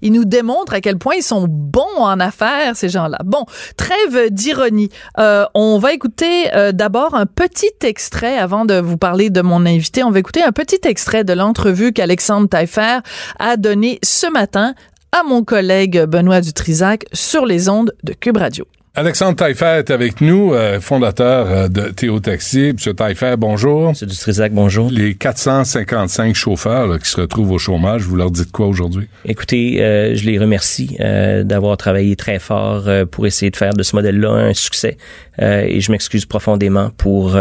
ils 0.04 0.12
nous 0.12 0.26
démontrent 0.26 0.76
à 0.76 0.80
quel 0.80 1.00
point 1.00 1.16
ils 1.16 1.24
sont 1.24 1.48
bons 1.50 1.98
en 1.98 2.20
affaires, 2.20 2.76
ces 2.76 2.90
gens-là. 2.90 3.18
Bon, 3.26 3.46
trêve 3.78 4.30
d'ironie. 4.30 4.90
Euh, 5.18 5.46
on 5.56 5.80
va 5.80 5.92
écouter 5.92 6.54
euh, 6.54 6.72
d'abord 6.72 7.16
un 7.16 7.26
petit 7.26 7.74
extrait 7.82 8.38
avant 8.38 8.64
de 8.64 8.80
vous 8.80 8.98
parler 8.98 9.32
de 9.32 9.42
mon 9.42 9.66
invité. 9.66 10.04
On 10.04 10.12
va 10.12 10.20
écouter 10.20 10.44
un 10.44 10.52
petit 10.52 10.82
extrait 10.84 11.24
de 11.24 11.34
l'entrevue 11.34 11.94
qu'Alexandre 11.94 12.48
Taillefer 12.48 13.00
a 13.40 13.58
donné 13.58 13.98
ce 14.04 14.32
matin 14.32 14.76
à 15.12 15.24
mon 15.24 15.44
collègue 15.44 16.04
Benoît 16.04 16.42
Dutrisac 16.42 17.06
sur 17.12 17.48
les 17.48 17.70
ondes 17.70 17.96
de 18.04 18.14
Cube 18.14 18.38
Radio. 18.38 18.68
Alexandre 19.00 19.36
Taillefer 19.36 19.76
est 19.78 19.92
avec 19.92 20.22
nous, 20.22 20.56
euh, 20.56 20.80
fondateur 20.80 21.52
euh, 21.52 21.68
de 21.68 21.82
Théo 21.92 22.20
Taxi. 22.20 22.74
Monsieur 22.74 22.96
Taillefer, 22.96 23.36
bonjour. 23.38 23.90
Monsieur 23.90 24.08
Dutrisac, 24.08 24.52
bonjour. 24.52 24.90
Les 24.90 25.14
455 25.14 26.34
chauffeurs 26.34 26.98
qui 26.98 27.08
se 27.08 27.22
retrouvent 27.22 27.52
au 27.52 27.60
chômage, 27.60 28.02
vous 28.02 28.16
leur 28.16 28.32
dites 28.32 28.52
quoi 28.52 28.66
aujourd'hui? 28.66 29.08
Écoutez, 29.24 29.84
euh, 29.84 30.16
je 30.16 30.26
les 30.26 30.40
remercie 30.40 30.98
d'avoir 31.44 31.78
travaillé 31.78 32.16
très 32.16 32.40
fort 32.40 32.90
pour 33.12 33.28
essayer 33.28 33.52
de 33.52 33.56
faire 33.56 33.76
de 33.76 33.84
ce 33.84 33.96
modèle-là 33.96 34.32
un 34.32 34.54
succès. 34.56 34.98
et 35.40 35.80
je 35.80 35.92
m'excuse 35.92 36.26
profondément 36.26 36.90
pour 36.98 37.38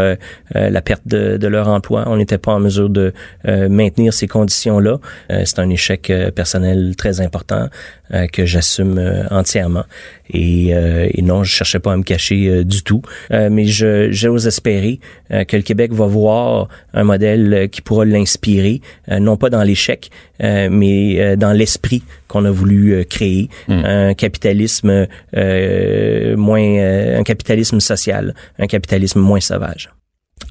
la 0.53 0.81
perte 0.83 1.07
de, 1.07 1.37
de, 1.37 1.47
leur 1.47 1.69
emploi. 1.69 2.03
On 2.05 2.17
n'était 2.17 2.37
pas 2.37 2.53
en 2.53 2.59
mesure 2.59 2.89
de 2.89 3.13
maintenir 3.45 4.13
ces 4.13 4.27
conditions-là. 4.27 4.99
C'est 5.29 5.57
un 5.57 5.69
échec 5.71 6.13
personnel 6.35 6.95
très 6.95 7.19
important 7.19 7.67
que 8.31 8.45
j'assume 8.45 9.01
entièrement. 9.31 9.83
Et, 10.29 10.69
et 10.69 11.21
non, 11.21 11.43
je 11.43 11.51
cherchais 11.51 11.79
pas 11.79 11.93
à 11.93 11.97
me 11.97 12.03
cacher 12.03 12.47
euh, 12.47 12.63
du 12.63 12.83
tout. 12.83 13.01
Euh, 13.31 13.49
mais 13.51 13.65
je 13.65 14.11
j'ose 14.11 14.47
espérer 14.47 14.99
euh, 15.31 15.43
que 15.43 15.55
le 15.55 15.63
Québec 15.63 15.93
va 15.93 16.05
voir 16.05 16.67
un 16.93 17.03
modèle 17.03 17.69
qui 17.71 17.81
pourra 17.81 18.05
l'inspirer, 18.05 18.81
non 19.09 19.37
pas 19.37 19.49
dans 19.49 19.63
l'échec, 19.63 20.09
mais 20.39 21.35
dans 21.37 21.51
l'esprit 21.51 22.03
qu'on 22.27 22.45
a 22.45 22.51
voulu 22.51 23.05
créer, 23.05 23.49
hmm. 23.67 23.85
un 23.85 24.13
capitalisme 24.13 25.07
moins, 25.33 27.17
un 27.17 27.23
capitalisme 27.23 27.79
social, 27.79 28.33
un 28.59 28.67
capitalisme 28.67 29.19
moins 29.19 29.39
sauvage. 29.39 29.89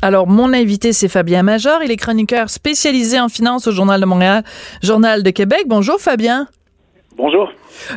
Alors, 0.03 0.27
mon 0.27 0.53
invité, 0.53 0.93
c'est 0.93 1.09
Fabien 1.09 1.43
Major. 1.43 1.83
Il 1.83 1.91
est 1.91 1.97
chroniqueur 1.97 2.51
spécialisé 2.51 3.19
en 3.21 3.29
finance 3.29 3.67
au 3.67 3.73
Journal 3.73 4.01
de 4.01 4.07
Montréal, 4.07 4.45
Journal 4.83 5.23
de 5.23 5.31
Québec. 5.31 5.65
Bonjour, 5.67 6.01
Fabien. 6.01 6.49
Bonjour. 7.17 7.51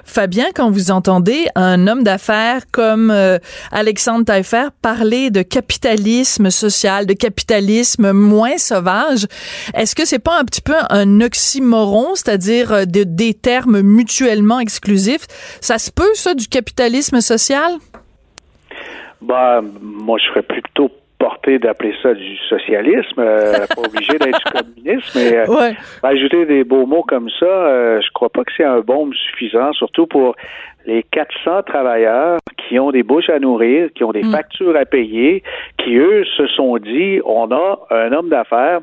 Fabien, 0.05 0.45
quand 0.55 0.71
vous 0.71 0.91
entendez 0.91 1.47
un 1.55 1.87
homme 1.87 2.03
d'affaires 2.03 2.61
comme 2.71 3.11
euh, 3.11 3.37
Alexandre 3.69 4.23
Taillefer 4.23 4.67
parler 4.81 5.29
de 5.29 5.41
capitalisme 5.41 6.49
social, 6.49 7.05
de 7.05 7.11
capitalisme 7.11 8.13
moins 8.13 8.57
sauvage, 8.57 9.27
est-ce 9.73 9.93
que 9.93 10.05
c'est 10.05 10.19
pas 10.19 10.39
un 10.39 10.45
petit 10.45 10.61
peu 10.61 10.75
un 10.89 11.19
oxymoron, 11.19 12.15
c'est-à-dire 12.15 12.71
euh, 12.71 12.83
des 12.85 13.33
termes 13.33 13.81
mutuellement 13.81 14.61
exclusifs? 14.61 15.27
Ça 15.59 15.79
se 15.79 15.91
peut, 15.91 16.13
ça, 16.13 16.33
du 16.33 16.47
capitalisme 16.47 17.19
social? 17.19 17.73
Bah, 19.21 19.59
moi, 19.81 20.17
je 20.17 20.29
ferais 20.29 20.43
plutôt 20.43 20.91
porté 21.19 21.59
d'appeler 21.59 21.93
ça 22.01 22.13
du 22.13 22.37
socialisme, 22.47 23.19
euh, 23.19 23.67
pas 23.75 23.81
obligé 23.81 24.17
d'être 24.17 24.39
du 24.39 24.51
communisme, 24.51 25.19
mais 25.19 25.37
euh, 25.37 25.71
ajouter 26.01 26.45
des 26.45 26.63
beaux 26.63 26.85
mots 26.85 27.03
comme 27.03 27.29
ça, 27.39 27.45
euh, 27.45 28.01
je 28.01 28.09
crois 28.13 28.29
pas 28.29 28.43
que 28.43 28.51
c'est 28.55 28.63
un 28.63 28.79
bon 28.79 29.11
suffisant, 29.11 29.73
surtout 29.73 30.07
pour 30.07 30.35
les 30.85 31.03
400 31.03 31.63
travailleurs 31.63 32.39
qui 32.57 32.79
ont 32.79 32.91
des 32.91 33.03
bouches 33.03 33.29
à 33.29 33.39
nourrir, 33.39 33.89
qui 33.93 34.03
ont 34.03 34.13
des 34.13 34.23
mm. 34.23 34.31
factures 34.31 34.75
à 34.75 34.85
payer, 34.85 35.43
qui 35.77 35.97
eux 35.97 36.23
se 36.37 36.47
sont 36.47 36.77
dit, 36.77 37.19
on 37.25 37.51
a 37.51 37.79
un 37.91 38.11
homme 38.13 38.29
d'affaires 38.29 38.79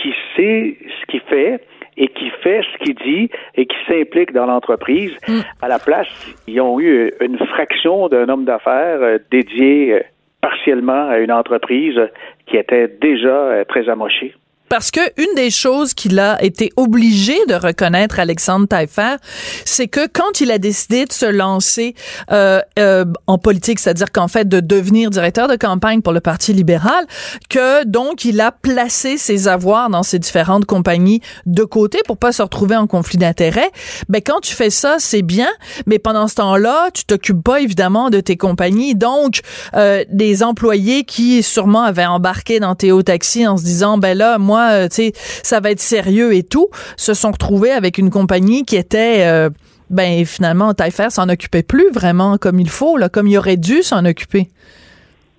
qui 0.00 0.14
sait 0.36 0.78
ce 1.00 1.06
qu'il 1.06 1.20
fait, 1.20 1.60
et 2.00 2.06
qui 2.06 2.30
fait 2.44 2.60
ce 2.62 2.84
qu'il 2.84 2.94
dit 2.94 3.28
et 3.56 3.66
qui 3.66 3.76
s'implique 3.88 4.32
dans 4.32 4.46
l'entreprise. 4.46 5.10
Mm. 5.26 5.40
À 5.60 5.66
la 5.66 5.80
place, 5.80 6.06
ils 6.46 6.60
ont 6.60 6.78
eu 6.78 7.12
une 7.20 7.38
fraction 7.38 8.08
d'un 8.08 8.28
homme 8.28 8.44
d'affaires 8.44 9.18
dédié 9.32 10.04
partiellement 10.40 11.08
à 11.08 11.18
une 11.18 11.32
entreprise 11.32 12.00
qui 12.46 12.56
était 12.56 12.88
déjà 12.88 13.28
euh, 13.28 13.64
très 13.64 13.88
amochée. 13.88 14.34
Parce 14.68 14.90
que 14.90 15.00
une 15.16 15.34
des 15.34 15.50
choses 15.50 15.94
qu'il 15.94 16.18
a 16.18 16.42
été 16.42 16.72
obligé 16.76 17.36
de 17.48 17.54
reconnaître, 17.54 18.20
Alexandre 18.20 18.66
Taillefer, 18.66 19.16
c'est 19.64 19.88
que 19.88 20.06
quand 20.06 20.40
il 20.40 20.50
a 20.50 20.58
décidé 20.58 21.06
de 21.06 21.12
se 21.12 21.26
lancer 21.26 21.94
euh, 22.30 22.60
euh, 22.78 23.04
en 23.26 23.38
politique, 23.38 23.78
c'est-à-dire 23.78 24.12
qu'en 24.12 24.28
fait 24.28 24.46
de 24.48 24.60
devenir 24.60 25.10
directeur 25.10 25.48
de 25.48 25.56
campagne 25.56 26.02
pour 26.02 26.12
le 26.12 26.20
Parti 26.20 26.52
libéral, 26.52 27.06
que 27.48 27.84
donc 27.84 28.24
il 28.24 28.40
a 28.40 28.52
placé 28.52 29.16
ses 29.16 29.48
avoirs 29.48 29.88
dans 29.88 30.02
ces 30.02 30.18
différentes 30.18 30.66
compagnies 30.66 31.20
de 31.46 31.64
côté 31.64 32.00
pour 32.06 32.18
pas 32.18 32.32
se 32.32 32.42
retrouver 32.42 32.76
en 32.76 32.86
conflit 32.86 33.18
d'intérêts. 33.18 33.70
Ben 34.08 34.20
quand 34.24 34.40
tu 34.40 34.54
fais 34.54 34.70
ça, 34.70 34.96
c'est 34.98 35.22
bien, 35.22 35.48
mais 35.86 35.98
pendant 35.98 36.28
ce 36.28 36.36
temps-là, 36.36 36.90
tu 36.92 37.04
t'occupes 37.04 37.42
pas 37.42 37.60
évidemment 37.60 38.10
de 38.10 38.20
tes 38.20 38.36
compagnies. 38.36 38.94
Donc 38.94 39.40
euh, 39.74 40.04
des 40.10 40.42
employés 40.42 41.04
qui 41.04 41.42
sûrement 41.42 41.82
avaient 41.82 42.06
embarqué 42.06 42.60
dans 42.60 42.74
Théo 42.74 43.02
Taxi 43.02 43.46
en 43.46 43.56
se 43.56 43.64
disant 43.64 43.98
ben 43.98 44.16
là 44.16 44.38
moi 44.38 44.57
euh, 44.58 44.86
ça 44.90 45.60
va 45.60 45.70
être 45.70 45.80
sérieux 45.80 46.34
et 46.34 46.42
tout, 46.42 46.68
se 46.96 47.14
sont 47.14 47.30
retrouvés 47.30 47.70
avec 47.70 47.98
une 47.98 48.10
compagnie 48.10 48.64
qui 48.64 48.76
était 48.76 49.26
euh, 49.26 49.50
ben 49.90 50.24
finalement 50.24 50.74
Taillefer 50.74 51.10
s'en 51.10 51.28
occupait 51.28 51.62
plus 51.62 51.90
vraiment 51.90 52.36
comme 52.36 52.58
il 52.58 52.68
faut, 52.68 52.96
là, 52.96 53.08
comme 53.08 53.26
il 53.26 53.38
aurait 53.38 53.56
dû 53.56 53.82
s'en 53.82 54.04
occuper. 54.04 54.44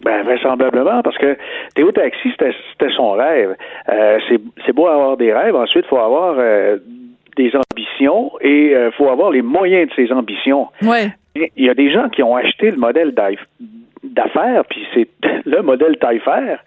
Ben, 0.03 0.23
vraisemblablement, 0.23 1.01
parce 1.03 1.17
que 1.17 1.37
Théo 1.75 1.91
Taxi, 1.91 2.29
c'était 2.31 2.93
son 2.95 3.11
rêve. 3.11 3.55
Euh, 3.89 4.17
c'est 4.65 4.73
beau 4.73 4.87
avoir 4.87 5.17
des 5.17 5.33
rêves. 5.33 5.55
Ensuite, 5.55 5.83
il 5.85 5.89
faut 5.89 5.97
avoir 5.97 6.37
des 7.35 7.51
ambitions 7.53 8.31
et 8.39 8.71
il 8.71 8.91
faut 8.97 9.09
avoir 9.09 9.29
les 9.29 9.41
moyens 9.41 9.89
de 9.89 9.93
ces 9.95 10.13
ambitions. 10.13 10.67
Ouais. 10.81 11.09
Il 11.35 11.65
y 11.65 11.69
a 11.69 11.73
des 11.73 11.91
gens 11.91 12.07
qui 12.07 12.23
ont 12.23 12.35
acheté 12.35 12.71
le 12.71 12.77
modèle 12.77 13.13
d'affaires, 14.03 14.63
puis 14.69 14.85
c'est 14.93 15.07
le 15.45 15.61
modèle 15.61 15.97
taille 15.97 16.19
faire. 16.19 16.59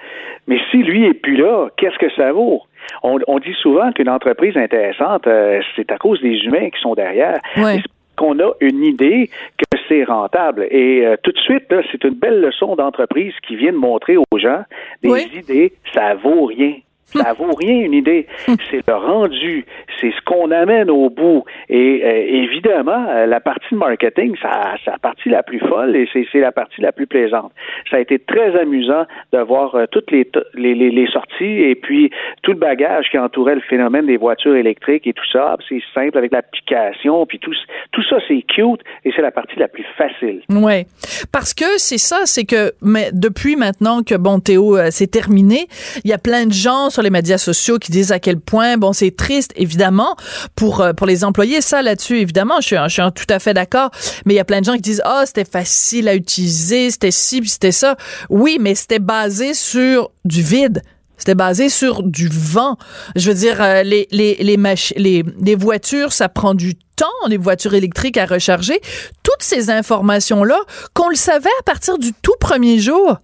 Mais 0.46 0.58
si 0.70 0.78
lui 0.78 1.04
est 1.06 1.14
plus 1.14 1.36
là, 1.36 1.68
qu'est-ce 1.76 1.98
que 1.98 2.10
ça 2.14 2.32
vaut? 2.32 2.62
On, 3.04 3.38
dit 3.38 3.54
souvent 3.62 3.92
qu'une 3.92 4.08
entreprise 4.08 4.56
intéressante, 4.56 5.28
c'est 5.76 5.92
à 5.92 5.98
cause 5.98 6.20
des 6.20 6.36
humains 6.38 6.68
qui 6.70 6.80
sont 6.80 6.94
derrière. 6.94 7.38
Ouais 7.56 7.80
qu'on 8.16 8.38
a 8.38 8.52
une 8.60 8.84
idée 8.84 9.30
que 9.56 9.78
c'est 9.88 10.04
rentable? 10.04 10.66
Et 10.70 11.04
euh, 11.04 11.16
tout 11.22 11.32
de 11.32 11.38
suite, 11.38 11.74
c'est 11.90 12.04
une 12.04 12.14
belle 12.14 12.40
leçon 12.40 12.76
d'entreprise 12.76 13.34
qui 13.46 13.56
vient 13.56 13.72
de 13.72 13.78
montrer 13.78 14.16
aux 14.16 14.38
gens 14.38 14.62
des 15.02 15.26
idées, 15.34 15.72
ça 15.92 16.14
vaut 16.14 16.46
rien. 16.46 16.74
Ça 17.14 17.32
vaut 17.34 17.52
rien 17.52 17.80
une 17.80 17.94
idée. 17.94 18.26
C'est 18.70 18.86
le 18.86 18.94
rendu, 18.94 19.64
c'est 20.00 20.10
ce 20.10 20.20
qu'on 20.24 20.50
amène 20.50 20.90
au 20.90 21.10
bout. 21.10 21.44
Et 21.68 22.02
euh, 22.04 22.42
évidemment, 22.44 23.06
euh, 23.08 23.26
la 23.26 23.40
partie 23.40 23.74
marketing, 23.74 24.34
ça, 24.40 24.74
c'est 24.84 24.90
la 24.90 24.98
partie 24.98 25.28
la 25.28 25.42
plus 25.42 25.58
folle 25.60 25.96
et 25.96 26.08
c'est, 26.12 26.38
la 26.38 26.52
partie 26.52 26.80
la 26.80 26.92
plus 26.92 27.06
plaisante. 27.06 27.52
Ça 27.90 27.96
a 27.96 28.00
été 28.00 28.18
très 28.18 28.58
amusant 28.58 29.04
de 29.32 29.38
voir 29.38 29.74
euh, 29.74 29.84
toutes 29.90 30.10
les, 30.10 30.28
les, 30.54 30.74
les, 30.74 31.06
sorties 31.06 31.44
et 31.44 31.74
puis 31.74 32.10
tout 32.42 32.52
le 32.52 32.58
bagage 32.58 33.10
qui 33.10 33.18
entourait 33.18 33.54
le 33.54 33.60
phénomène 33.60 34.06
des 34.06 34.16
voitures 34.16 34.56
électriques 34.56 35.06
et 35.06 35.12
tout 35.12 35.26
ça. 35.30 35.56
C'est 35.68 35.82
simple 35.94 36.18
avec 36.18 36.32
l'application, 36.32 37.26
puis 37.26 37.38
tout, 37.38 37.52
tout 37.92 38.02
ça, 38.08 38.16
c'est 38.26 38.42
cute 38.42 38.80
et 39.04 39.12
c'est 39.14 39.22
la 39.22 39.30
partie 39.30 39.58
la 39.58 39.68
plus 39.68 39.84
facile. 39.96 40.42
Ouais, 40.50 40.86
parce 41.32 41.54
que 41.54 41.78
c'est 41.78 41.98
ça, 41.98 42.22
c'est 42.24 42.44
que 42.44 42.72
mais 42.82 43.10
depuis 43.12 43.56
maintenant 43.56 44.02
que 44.02 44.14
bon 44.14 44.38
Théo 44.40 44.76
c'est 44.90 45.10
terminé, 45.10 45.66
il 46.04 46.10
y 46.10 46.14
a 46.14 46.18
plein 46.18 46.46
de 46.46 46.52
gens 46.52 46.90
sur 46.90 47.01
les 47.02 47.10
médias 47.10 47.38
sociaux 47.38 47.78
qui 47.78 47.92
disent 47.92 48.12
à 48.12 48.18
quel 48.18 48.40
point, 48.40 48.76
bon, 48.76 48.92
c'est 48.92 49.14
triste, 49.14 49.52
évidemment, 49.56 50.16
pour, 50.56 50.80
euh, 50.80 50.92
pour 50.92 51.06
les 51.06 51.24
employés. 51.24 51.60
Ça, 51.60 51.82
là-dessus, 51.82 52.18
évidemment, 52.18 52.60
je 52.60 52.66
suis, 52.66 52.76
je 52.76 52.88
suis 52.88 53.02
tout 53.14 53.26
à 53.28 53.38
fait 53.38 53.54
d'accord. 53.54 53.90
Mais 54.24 54.34
il 54.34 54.36
y 54.36 54.40
a 54.40 54.44
plein 54.44 54.60
de 54.60 54.64
gens 54.64 54.74
qui 54.74 54.80
disent, 54.80 55.02
ah, 55.04 55.20
oh, 55.22 55.24
c'était 55.26 55.44
facile 55.44 56.08
à 56.08 56.14
utiliser, 56.14 56.90
c'était 56.90 57.10
ci, 57.10 57.42
c'était 57.46 57.72
ça. 57.72 57.96
Oui, 58.30 58.58
mais 58.60 58.74
c'était 58.74 58.98
basé 58.98 59.54
sur 59.54 60.10
du 60.24 60.42
vide. 60.42 60.82
C'était 61.18 61.34
basé 61.36 61.68
sur 61.68 62.02
du 62.02 62.28
vent. 62.28 62.76
Je 63.14 63.30
veux 63.30 63.36
dire, 63.36 63.62
euh, 63.62 63.84
les, 63.84 64.08
les, 64.10 64.34
les 64.36 65.54
voitures, 65.54 66.12
ça 66.12 66.28
prend 66.28 66.54
du 66.54 66.74
temps, 66.74 67.06
les 67.28 67.36
voitures 67.36 67.74
électriques 67.74 68.16
à 68.16 68.26
recharger. 68.26 68.80
Toutes 69.22 69.42
ces 69.42 69.70
informations-là, 69.70 70.58
qu'on 70.94 71.08
le 71.08 71.14
savait 71.14 71.48
à 71.60 71.62
partir 71.62 71.98
du 71.98 72.12
tout 72.12 72.34
premier 72.40 72.80
jour. 72.80 73.18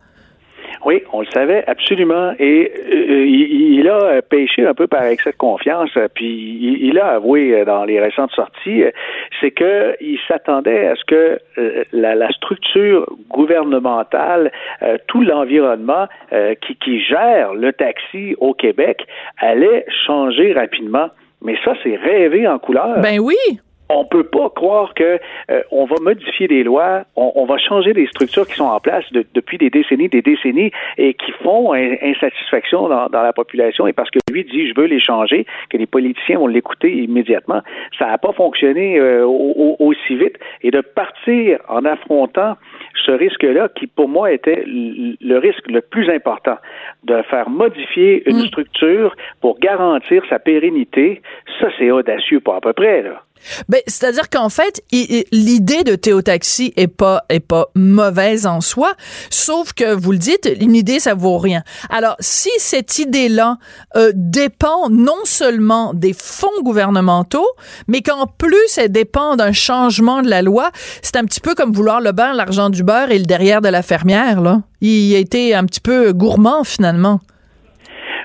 Oui, 0.85 1.03
on 1.13 1.21
le 1.21 1.27
savait 1.33 1.65
absolument. 1.67 2.33
Et 2.39 2.73
euh, 2.93 3.25
il, 3.27 3.89
a 3.89 4.23
pêché 4.23 4.67
un 4.67 4.75
peu 4.75 4.87
par 4.87 5.05
excès 5.05 5.33
de 5.33 5.37
confiance. 5.37 5.91
Puis 6.15 6.79
il, 6.83 6.99
a 6.99 7.15
avoué 7.15 7.65
dans 7.65 7.85
les 7.85 8.01
récentes 8.01 8.33
sorties, 8.33 8.85
c'est 9.41 9.51
que 9.51 9.97
il 10.01 10.19
s'attendait 10.29 10.89
à 10.89 10.97
ce 10.97 11.05
que 11.05 11.39
euh, 11.59 11.85
la, 11.93 12.31
structure 12.33 13.07
gouvernementale, 13.31 14.53
euh, 14.83 14.99
tout 15.07 15.23
l'environnement 15.23 16.07
qui, 16.61 16.77
qui 16.77 17.01
gère 17.01 17.55
le 17.55 17.73
taxi 17.73 18.35
au 18.39 18.55
Québec 18.55 19.07
allait 19.39 19.85
changer 20.07 20.53
rapidement. 20.53 21.09
Mais 21.43 21.57
ça, 21.65 21.73
c'est 21.83 21.97
rêvé 21.97 22.47
en 22.47 22.59
couleur. 22.59 23.01
Ben 23.01 23.19
oui 23.19 23.37
on 23.89 24.05
peut 24.05 24.25
pas 24.25 24.51
croire 24.51 24.95
que 24.95 25.19
euh, 25.51 25.63
on 25.71 25.87
va 25.87 25.97
modifier 26.01 26.49
des 26.49 26.63
lois, 26.63 27.05
on, 27.17 27.45
va 27.47 27.57
changer 27.59 27.93
des 27.93 28.07
structures 28.07 28.47
qui 28.47 28.55
sont 28.55 28.65
en 28.65 28.81
place 28.81 29.05
depuis 29.13 29.59
des 29.59 29.71
décennies, 29.71 30.09
des 30.09 30.23
décennies, 30.23 30.71
et 30.99 31.15
qui 31.15 31.33
font 31.43 31.73
insatisfaction 31.73 32.89
dans, 32.89 33.09
la 33.11 33.33
population. 33.33 33.87
Et 33.87 33.93
parce 33.93 34.11
que 34.11 34.19
lui 34.31 34.45
dit 34.45 34.69
je 34.69 34.75
veux 34.79 34.87
les 34.87 35.01
changer, 35.01 35.47
que 35.71 35.77
les 35.77 35.87
politiciens 35.87 36.39
vont 36.39 36.47
l'écouter 36.47 36.93
immédiatement, 36.93 37.63
ça 37.99 38.07
n'a 38.07 38.19
pas 38.19 38.33
fonctionné 38.33 38.99
euh, 38.99 39.27
aussi 39.27 40.17
vite. 40.17 40.39
Et 40.63 40.71
de 40.71 40.81
partir 40.81 41.59
en 41.69 41.85
affrontant 41.85 42.57
ce 43.07 43.13
risque-là, 43.13 43.69
qui 43.75 43.87
pour 43.87 44.09
moi 44.09 44.33
était 44.33 44.65
le 44.67 45.39
risque 45.39 45.67
le 45.69 45.81
plus 45.81 46.11
important, 46.11 46.57
de 47.05 47.23
faire 47.23 47.49
modifier 47.49 48.29
une 48.29 48.43
mm. 48.43 48.47
structure 48.47 49.17
pour 49.41 49.59
garantir 49.59 50.23
sa 50.29 50.39
pérennité, 50.39 51.23
ça 51.61 51.69
c'est 51.79 51.91
audacieux 51.91 52.41
pas 52.41 52.57
à 52.57 52.61
peu 52.61 52.73
près 52.73 53.03
là. 53.03 53.23
Ben, 53.69 53.81
c'est-à-dire 53.87 54.31
qu'en 54.31 54.49
fait, 54.49 54.83
l'idée 54.91 55.85
de 55.85 55.95
Théotaxi 55.95 56.73
est 56.77 56.89
pas 56.89 57.25
est 57.29 57.41
pas 57.41 57.69
mauvaise 57.75 58.47
en 58.47 58.61
soi, 58.61 58.95
sauf 59.31 59.73
que 59.73 59.95
vous 59.95 60.13
le 60.13 60.19
dites, 60.19 60.51
une 60.61 60.75
idée 60.75 61.01
ça 61.01 61.15
vaut 61.15 61.39
rien. 61.39 61.63
Alors, 61.91 62.17
si 62.21 62.51
cette 62.59 62.99
idée-là 62.99 63.59
euh, 63.97 64.13
dépend 64.15 64.89
non 64.91 65.19
seulement 65.25 65.95
des 65.95 66.13
fonds 66.13 66.49
gouvernementaux, 66.63 67.49
mais 67.87 68.03
qu'en 68.03 68.27
plus 68.27 68.79
elle 68.79 68.93
dépend 68.93 69.37
d'un 69.37 69.53
changement 69.53 70.23
de 70.23 70.29
la 70.29 70.43
loi, 70.43 70.71
c'est 71.03 71.17
un 71.17 71.25
petit 71.25 71.41
peu 71.41 71.55
comme 71.55 71.73
vouloir 71.73 72.01
le 72.01 72.13
beurre, 72.13 72.35
l'argent 72.35 72.71
du 72.71 72.83
beurre 72.83 73.11
et 73.11 73.19
le 73.19 73.25
derrière 73.25 73.61
de 73.61 73.69
la 73.69 73.83
fermière 73.83 74.41
là. 74.41 74.63
Il 74.81 75.15
a 75.15 75.19
été 75.19 75.55
un 75.55 75.65
petit 75.65 75.81
peu 75.81 76.13
gourmand 76.13 76.65
finalement. 76.65 77.21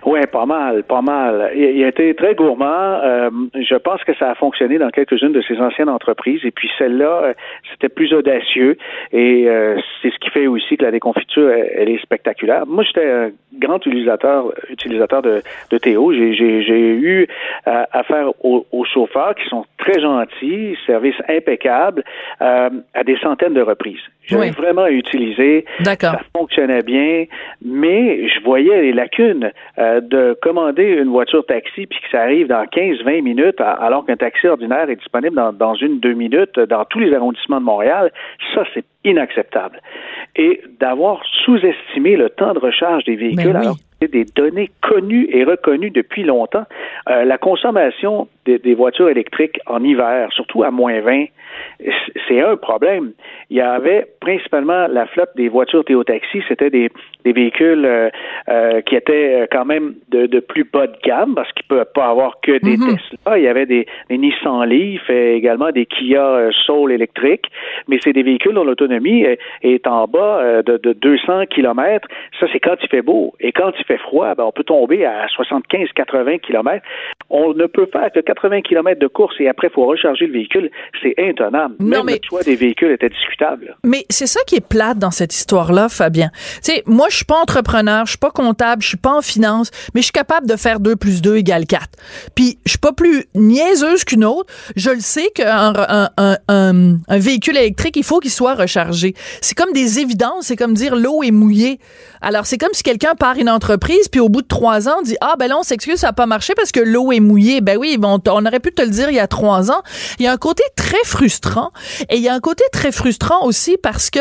Oui, 0.06 0.20
pas 0.32 0.46
mal, 0.46 0.84
pas 0.84 1.02
mal. 1.02 1.52
Il, 1.56 1.84
a 1.84 1.88
été 1.88 2.14
très 2.14 2.36
gourmand. 2.36 3.00
Euh, 3.04 3.30
je 3.56 3.76
pense 3.76 4.04
que 4.04 4.14
ça 4.16 4.32
a 4.32 4.36
fonctionné 4.36 4.78
dans 4.78 4.90
quelques-unes 4.90 5.32
de 5.32 5.42
ses 5.42 5.58
anciennes 5.60 5.90
entreprises. 5.90 6.42
Et 6.44 6.52
puis 6.52 6.70
celle-là, 6.78 7.22
euh, 7.24 7.34
c'était 7.72 7.88
plus 7.88 8.14
audacieux. 8.14 8.78
Et 9.14 9.48
euh, 9.48 9.80
c'est 10.02 10.12
ce 10.12 10.20
qui 10.20 10.30
fait 10.30 10.48
aussi 10.48 10.76
que 10.76 10.84
la 10.84 10.92
déconfiture, 10.92 11.50
elle, 11.50 11.90
est 11.90 12.02
spectaculaire. 12.02 12.66
Moi, 12.68 12.84
j'étais 12.84 13.10
un 13.10 13.32
grand 13.58 13.78
utilisateur, 13.86 14.52
utilisateur 14.70 15.22
de, 15.22 15.42
de 15.70 15.78
Théo. 15.78 16.12
J'ai 16.12 16.26
eu 16.36 17.28
affaire 17.66 18.30
aux, 18.44 18.66
aux, 18.72 18.84
chauffeurs 18.84 19.36
qui 19.36 19.48
sont 19.48 19.66
très 19.78 20.02
gentils, 20.02 20.78
service 20.86 21.16
impeccable, 21.30 22.04
à 22.40 23.04
des 23.06 23.18
centaines 23.18 23.54
de 23.54 23.62
reprises. 23.62 24.02
J'avais 24.26 24.52
vraiment 24.52 24.88
utilisé. 24.88 25.66
Ça 26.18 26.22
fonctionnait 26.36 26.82
bien, 26.82 27.26
mais 27.64 28.28
je 28.28 28.44
voyais 28.44 28.82
les 28.82 28.94
lacunes 28.94 29.52
euh, 29.78 30.02
de 30.02 30.38
commander 30.42 30.84
une 30.84 31.10
voiture 31.10 31.46
taxi 31.46 31.88
puis 31.88 32.00
que 32.00 32.10
ça 32.12 32.22
arrive 32.22 32.48
dans 32.48 32.64
15-20 32.64 33.22
minutes, 33.22 33.60
alors 33.60 34.06
qu'un 34.06 34.16
taxi 34.16 34.48
ordinaire 34.48 34.90
est 34.90 34.96
disponible 34.96 35.36
dans, 35.36 35.54
dans 35.54 35.76
une 35.76 36.00
deux 36.00 36.14
minutes 36.14 36.60
dans 36.60 36.86
tous 36.86 37.00
les 37.00 37.14
arrondissements 37.14 37.60
de 37.60 37.66
Montréal. 37.66 38.12
Ça, 38.54 38.64
c'est 38.74 38.86
inacceptable. 39.04 39.80
Et 40.36 40.62
d'avoir 40.80 41.22
sous-estimé 41.46 42.16
le 42.16 42.30
temps 42.30 42.54
de 42.54 42.60
recharge 42.60 43.04
des 43.04 43.16
véhicules, 43.16 43.54
ben 43.54 43.62
alors 43.62 43.78
des 44.08 44.26
données 44.26 44.70
connues 44.82 45.28
et 45.32 45.44
reconnues 45.44 45.90
depuis 45.90 46.24
longtemps. 46.24 46.66
Euh, 47.10 47.26
la 47.26 47.38
consommation 47.38 48.28
des, 48.46 48.60
des, 48.60 48.74
voitures 48.74 49.10
électriques 49.10 49.60
en 49.66 49.84
hiver, 49.84 50.30
surtout 50.32 50.64
à 50.64 50.72
moins 50.72 51.00
20, 51.02 51.26
c'est 52.28 52.42
un 52.42 52.58
problème. 52.58 53.12
Il 53.50 53.58
y 53.58 53.62
avait 53.62 54.08
principalement 54.20 54.88
la 54.88 55.06
flotte 55.08 55.32
des 55.36 55.50
voitures 55.50 55.86
Théotaxi, 55.86 56.42
c'était 56.48 56.70
des, 56.70 56.90
des 57.24 57.34
véhicules 57.34 57.86
euh, 57.86 58.10
euh, 58.50 58.82
qui 58.82 58.96
étaient 58.96 59.42
euh, 59.42 59.46
quand 59.52 59.66
même 59.66 59.96
de, 60.10 60.26
de, 60.26 60.40
plus 60.40 60.64
bas 60.64 60.88
de 60.88 60.98
gamme 61.04 61.36
parce 61.36 61.52
qu'il 61.54 61.66
ne 61.70 61.78
peut 61.78 61.86
pas 61.86 62.10
avoir 62.10 62.40
que 62.42 62.58
des 62.60 62.78
mm-hmm. 62.78 62.98
Tesla. 63.12 63.38
Il 63.38 63.44
y 63.44 63.48
avait 63.48 63.66
des, 63.66 63.88
des, 64.10 64.18
Nissan 64.18 64.64
Leaf 64.66 65.10
et 65.10 65.36
également 65.36 65.72
des 65.72 65.86
Kia 65.86 66.50
Soul 66.66 66.92
électriques, 66.92 67.46
mais 67.88 67.98
c'est 68.04 68.14
des 68.14 68.24
véhicules 68.24 68.54
dont 68.54 68.64
l'autonomie 68.64 69.26
est, 69.62 69.88
en 69.88 70.08
bas 70.08 70.62
de, 70.64 70.78
de 70.78 70.94
200 70.94 71.46
km. 71.50 72.08
Ça, 72.40 72.48
c'est 72.52 72.60
quand 72.60 72.76
il 72.82 72.90
fait 72.90 73.02
beau. 73.02 73.34
Et 73.40 73.52
quand 73.52 73.72
il 73.78 73.86
fait 73.86 73.98
froid, 73.98 74.34
ben, 74.36 74.44
on 74.46 74.52
peut 74.52 74.64
tomber 74.64 75.06
à 75.06 75.28
75-80 75.28 76.40
km. 76.40 76.86
On 77.30 77.54
ne 77.54 77.66
peut 77.66 77.88
faire 77.92 78.12
que 78.12 78.20
80 78.20 78.62
km 78.62 79.00
de 79.00 79.08
course 79.08 79.36
et 79.40 79.48
après, 79.48 79.68
il 79.68 79.74
faut 79.74 79.86
recharger 79.86 80.28
le 80.28 80.34
véhicule. 80.34 80.70
C'est 81.02 81.16
intenable. 81.18 81.76
Même 81.80 82.08
le 82.08 82.18
choix 82.28 82.44
des 82.44 82.56
véhicules 82.56 82.92
était 82.92 83.10
discutable. 83.10 83.76
Mais 83.84 84.06
c'est 84.10 84.28
ça 84.28 84.40
qui 84.48 84.56
est 84.56 84.68
plate 84.68 85.00
dans 85.00 85.12
cette 85.12 85.34
histoire-là, 85.34 85.90
Fabien. 85.90 86.30
Tu 86.34 86.72
sais, 86.74 86.84
moi, 86.86 87.08
je 87.14 87.18
suis 87.18 87.26
pas 87.26 87.40
entrepreneur, 87.40 88.06
je 88.06 88.12
suis 88.12 88.18
pas 88.18 88.32
comptable, 88.32 88.82
je 88.82 88.88
suis 88.88 88.98
pas 88.98 89.14
en 89.14 89.22
finance, 89.22 89.70
mais 89.94 90.02
je 90.02 90.06
suis 90.06 90.12
capable 90.12 90.48
de 90.48 90.56
faire 90.56 90.80
2 90.80 90.96
plus 90.96 91.22
2 91.22 91.38
égale 91.38 91.68
4. 91.68 91.88
Puis, 92.34 92.58
je 92.66 92.72
suis 92.72 92.80
pas 92.80 92.92
plus 92.92 93.26
niaiseuse 93.36 94.04
qu'une 94.04 94.26
autre. 94.26 94.52
Je 94.76 94.90
le 94.90 95.00
sais 95.00 95.30
qu'un 95.36 95.74
un, 95.76 96.10
un, 96.18 96.38
un, 96.48 97.18
véhicule 97.20 97.56
électrique, 97.56 97.96
il 97.98 98.04
faut 98.04 98.20
qu'il 98.20 98.32
soit 98.32 98.56
rechargé. 98.56 99.14
C'est 99.42 99.56
comme 99.56 99.74
des 99.74 100.00
évidences, 100.00 100.46
c'est 100.48 100.56
comme 100.56 100.74
dire 100.74 100.96
l'eau 100.96 101.22
est 101.22 101.32
mouillée. 101.32 101.80
Alors, 102.22 102.48
c'est 102.48 102.58
comme 102.58 102.74
si 102.74 102.84
quelqu'un 102.84 103.14
part 103.16 103.38
une 103.38 103.50
entreprise, 103.50 104.08
puis 104.08 104.20
au 104.20 104.30
bout 104.30 104.42
de 104.42 104.48
trois 104.48 104.90
ans, 104.90 105.02
dit 105.04 105.18
Ah, 105.22 105.36
ben 105.38 105.48
là, 105.48 105.58
on 105.60 105.64
s'excuse, 105.64 105.98
ça 105.98 106.08
n'a 106.08 106.14
pas 106.14 106.26
marché 106.26 106.54
parce 106.56 106.72
que 106.72 106.80
l'eau 106.80 107.12
est 107.12 107.20
mouillée. 107.20 107.62
Ben 107.62 107.78
oui, 107.78 107.98
bon, 107.98 108.20
on 108.26 108.46
aurait 108.46 108.60
pu 108.60 108.72
te 108.72 108.82
le 108.82 108.90
dire 108.90 109.10
il 109.10 109.16
y 109.16 109.20
a 109.20 109.28
trois 109.28 109.70
ans. 109.70 109.82
Il 110.18 110.26
y 110.26 110.28
a 110.28 110.32
un 110.32 110.38
côté 110.38 110.64
très 110.76 111.04
frustrant. 111.06 111.72
Et 112.10 112.18
il 112.18 112.24
y 112.24 112.30
a 112.30 112.34
un 112.34 112.40
côté 112.40 112.64
très 112.72 112.92
frustrant 112.92 113.46
aussi 113.46 113.78
parce 113.78 114.10
que 114.10 114.20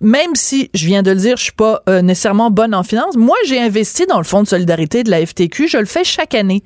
même 0.00 0.34
si, 0.34 0.70
je 0.74 0.86
viens 0.86 1.02
de 1.02 1.12
le 1.12 1.16
dire, 1.16 1.36
je 1.36 1.44
suis 1.44 1.52
pas 1.52 1.82
euh, 1.88 2.02
nécessairement 2.02 2.33
bonne 2.50 2.74
en 2.74 2.82
finance, 2.82 3.16
moi, 3.16 3.36
j'ai 3.46 3.60
investi 3.60 4.06
dans 4.06 4.18
le 4.18 4.24
fonds 4.24 4.42
de 4.42 4.48
solidarité 4.48 5.02
de 5.02 5.10
la 5.10 5.24
FTQ. 5.24 5.68
Je 5.68 5.78
le 5.78 5.84
fais 5.84 6.04
chaque 6.04 6.34
année. 6.34 6.62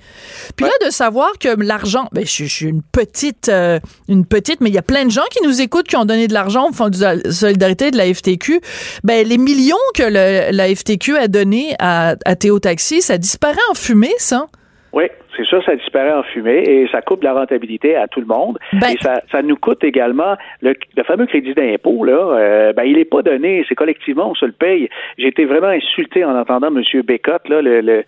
Puis 0.56 0.66
là, 0.66 0.72
de 0.86 0.90
savoir 0.90 1.32
que 1.38 1.48
l'argent, 1.48 2.08
ben, 2.12 2.24
je, 2.24 2.44
suis 2.44 2.66
une 2.66 2.82
petite, 2.82 3.48
euh, 3.48 3.78
une 4.08 4.26
petite, 4.26 4.60
mais 4.60 4.70
il 4.70 4.74
y 4.74 4.78
a 4.78 4.82
plein 4.82 5.04
de 5.04 5.10
gens 5.10 5.24
qui 5.30 5.42
nous 5.44 5.60
écoutent 5.60 5.88
qui 5.88 5.96
ont 5.96 6.04
donné 6.04 6.28
de 6.28 6.34
l'argent 6.34 6.68
au 6.68 6.72
fonds 6.72 6.88
de 6.88 7.30
solidarité 7.30 7.90
de 7.90 7.96
la 7.96 8.12
FTQ. 8.12 8.60
Ben, 9.04 9.26
les 9.26 9.38
millions 9.38 9.76
que 9.94 10.02
le, 10.02 10.50
la 10.56 10.74
FTQ 10.74 11.16
a 11.16 11.28
donné 11.28 11.74
à, 11.78 12.16
à 12.24 12.36
Théo 12.36 12.58
Taxi, 12.58 13.02
ça 13.02 13.18
disparaît 13.18 13.56
en 13.70 13.74
fumée, 13.74 14.14
ça. 14.18 14.46
Oui, 14.92 15.04
c'est 15.36 15.46
ça, 15.46 15.62
ça 15.62 15.76
disparaît 15.76 16.12
en 16.12 16.22
fumée 16.22 16.62
et 16.66 16.88
ça 16.90 17.02
coupe 17.02 17.20
de 17.20 17.24
la 17.24 17.34
rentabilité 17.34 17.94
à 17.94 18.08
tout 18.08 18.20
le 18.20 18.26
monde. 18.26 18.58
Ben- 18.72 18.88
et 18.90 18.96
ça, 19.02 19.20
ça 19.30 19.42
nous 19.42 19.56
coûte 19.56 19.84
également 19.84 20.36
le, 20.62 20.74
fameux 21.06 21.26
crédit 21.26 21.54
d'impôt, 21.54 22.04
là, 22.04 22.12
euh, 22.12 22.72
ben, 22.72 22.84
il 22.84 22.96
n'est 22.96 23.04
pas 23.04 23.22
donné, 23.22 23.64
c'est 23.68 23.74
collectivement, 23.74 24.30
on 24.30 24.34
se 24.34 24.46
le 24.46 24.52
paye. 24.52 24.88
J'ai 25.18 25.28
été 25.28 25.44
vraiment 25.44 25.68
insulté 25.68 26.24
en 26.24 26.36
entendant 26.36 26.68
M. 26.68 26.82
Bécotte, 27.02 27.48
là, 27.48 27.60
le, 27.60 27.80
le, 27.80 28.04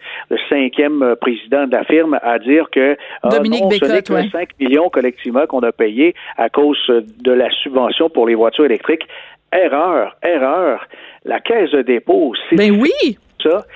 cinquième 0.48 1.16
président 1.20 1.66
de 1.66 1.72
la 1.72 1.84
firme, 1.84 2.18
à 2.22 2.38
dire 2.38 2.68
que 2.70 2.96
ah, 3.22 3.28
Dominique 3.28 3.62
non, 3.62 3.70
ce 3.70 3.84
n'est 3.84 4.02
que 4.02 4.30
5 4.30 4.48
millions 4.58 4.88
collectivement 4.88 5.46
qu'on 5.46 5.60
a 5.60 5.72
payé 5.72 6.14
à 6.36 6.48
cause 6.48 6.80
de 6.88 7.32
la 7.32 7.50
subvention 7.50 8.08
pour 8.08 8.26
les 8.26 8.34
voitures 8.34 8.64
électriques. 8.64 9.06
Erreur, 9.52 10.16
erreur. 10.22 10.86
La 11.24 11.40
caisse 11.40 11.70
de 11.72 11.82
dépôt, 11.82 12.32
c'est... 12.48 12.56
Ben 12.56 12.70
oui! 12.80 13.18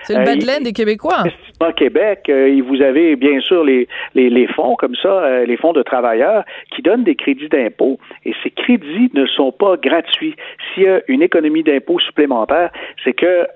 C'est 0.03 0.15
le 0.15 0.21
euh, 0.21 0.25
bas 0.25 0.61
des 0.61 0.73
Québécois. 0.73 1.25
En 1.61 1.73
Québec, 1.73 2.25
euh, 2.29 2.61
vous 2.67 2.83
avez 2.83 3.17
bien 3.17 3.41
sûr 3.41 3.65
les, 3.65 3.89
les, 4.15 4.47
fonds 4.49 4.77
comme 4.77 4.95
ça, 4.97 5.09
euh, 5.09 5.47
les 5.47 5.57
fonds 5.57 5.73
de 5.73 5.83
travailleurs 5.83 6.45
qui 6.75 6.83
donnent 6.83 7.05
des 7.05 7.15
crédits 7.15 7.49
d'impôt 7.49 7.99
et 8.25 8.35
ces 8.43 8.51
crédits 8.51 9.11
ne 9.15 9.27
sont 9.27 9.53
pas 9.53 9.77
gratuits. 9.77 10.35
S'il 10.75 10.85
y 10.85 10.89
a 10.89 11.01
une 11.09 11.23
économie 11.23 11.63
d'impôt 11.63 11.99
supplémentaire, 12.01 12.71
c'est 13.05 13.13
que 13.13 13.47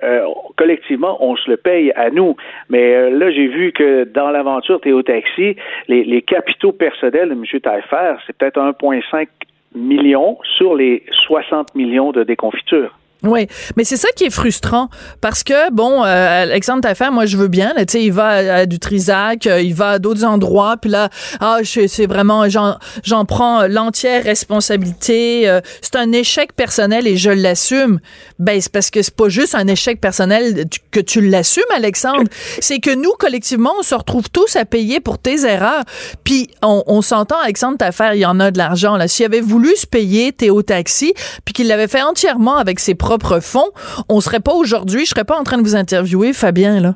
collectivement, 0.56 1.16
on 1.20 1.36
se 1.36 1.50
le 1.50 1.56
paye 1.56 1.92
à 1.92 2.10
nous. 2.10 2.36
Mais 2.68 3.10
là, 3.10 3.30
j'ai 3.30 3.46
vu 3.46 3.72
que 3.72 4.04
dans 4.04 4.30
l'aventure 4.30 4.80
Théo 4.80 5.02
Taxi, 5.02 5.56
les, 5.88 6.04
les 6.04 6.22
capitaux 6.22 6.72
personnels 6.72 7.28
de 7.28 7.34
M. 7.34 7.44
Taillefer, 7.60 8.16
c'est 8.26 8.36
peut-être 8.36 8.60
1,5 8.60 9.26
million 9.74 10.38
sur 10.56 10.74
les 10.74 11.04
60 11.26 11.74
millions 11.74 12.12
de 12.12 12.24
déconfiture. 12.24 12.97
Oui, 13.24 13.48
mais 13.76 13.82
c'est 13.82 13.96
ça 13.96 14.06
qui 14.14 14.24
est 14.24 14.30
frustrant 14.30 14.90
parce 15.20 15.42
que 15.42 15.72
bon, 15.72 16.04
euh, 16.04 16.42
Alexandre 16.42 16.82
Taillefer, 16.82 17.10
moi 17.10 17.26
je 17.26 17.36
veux 17.36 17.48
bien, 17.48 17.74
tu 17.78 17.84
sais, 17.88 18.04
il 18.04 18.12
va 18.12 18.28
à, 18.28 18.66
du 18.66 18.78
Trisac, 18.78 19.48
euh, 19.48 19.60
il 19.60 19.74
va 19.74 19.90
à 19.90 19.98
d'autres 19.98 20.24
endroits, 20.24 20.76
puis 20.76 20.88
là, 20.88 21.08
ah, 21.40 21.58
c'est 21.64 22.06
vraiment, 22.06 22.48
j'en, 22.48 23.24
prends 23.24 23.66
l'entière 23.66 24.22
responsabilité. 24.22 25.48
Euh, 25.48 25.60
c'est 25.82 25.96
un 25.96 26.12
échec 26.12 26.52
personnel 26.52 27.08
et 27.08 27.16
je 27.16 27.30
l'assume. 27.30 27.98
Ben 28.38 28.60
c'est 28.60 28.70
parce 28.70 28.90
que 28.90 29.02
c'est 29.02 29.14
pas 29.14 29.28
juste 29.28 29.56
un 29.56 29.66
échec 29.66 30.00
personnel 30.00 30.66
que 30.92 31.00
tu 31.00 31.20
l'assumes, 31.20 31.64
Alexandre. 31.74 32.30
C'est 32.60 32.78
que 32.78 32.94
nous 32.94 33.12
collectivement, 33.18 33.72
on 33.80 33.82
se 33.82 33.96
retrouve 33.96 34.30
tous 34.30 34.54
à 34.54 34.64
payer 34.64 35.00
pour 35.00 35.18
tes 35.18 35.44
erreurs. 35.44 35.82
Puis 36.22 36.50
on, 36.62 36.84
on 36.86 37.02
s'entend, 37.02 37.38
Alexandre 37.42 37.78
Taillefer, 37.78 38.10
il 38.14 38.20
y 38.20 38.26
en 38.26 38.38
a 38.38 38.52
de 38.52 38.58
l'argent 38.58 38.96
là. 38.96 39.08
S'il 39.08 39.26
avait 39.26 39.40
voulu 39.40 39.74
se 39.74 39.88
payer 39.88 40.32
Théo 40.32 40.62
Taxi, 40.62 41.14
puis 41.44 41.52
qu'il 41.52 41.66
l'avait 41.66 41.88
fait 41.88 42.02
entièrement 42.02 42.56
avec 42.56 42.78
ses 42.78 42.94
propre 43.08 43.40
fonds, 43.40 43.70
on 44.10 44.20
serait 44.20 44.40
pas 44.40 44.52
aujourd'hui, 44.52 45.06
je 45.06 45.10
serais 45.10 45.24
pas 45.24 45.38
en 45.38 45.44
train 45.44 45.56
de 45.56 45.62
vous 45.62 45.76
interviewer, 45.76 46.32
Fabien, 46.34 46.80
là. 46.80 46.94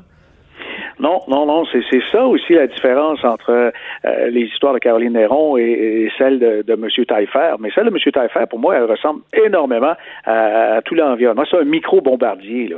Non, 0.99 1.21
non, 1.27 1.45
non, 1.45 1.65
c'est 1.65 1.83
ça 2.11 2.23
aussi 2.25 2.53
la 2.53 2.67
différence 2.67 3.21
entre 3.25 3.49
euh, 3.49 4.29
les 4.29 4.43
histoires 4.43 4.73
de 4.73 4.79
Caroline 4.79 5.13
Néron 5.13 5.57
et, 5.57 6.09
celle 6.17 6.39
de, 6.39 6.63
de 6.65 6.73
M. 6.73 6.87
Taillefer. 7.05 7.55
Mais 7.59 7.71
celle 7.75 7.85
de 7.85 7.89
M. 7.89 7.97
Taillefer, 8.13 8.45
pour 8.49 8.59
moi, 8.59 8.75
elle 8.77 8.85
ressemble 8.85 9.21
énormément 9.33 9.95
à, 10.25 10.81
tout 10.85 10.95
l'environnement. 10.95 11.43
C'est 11.49 11.57
un 11.57 11.65
micro-bombardier, 11.65 12.69
là. 12.69 12.77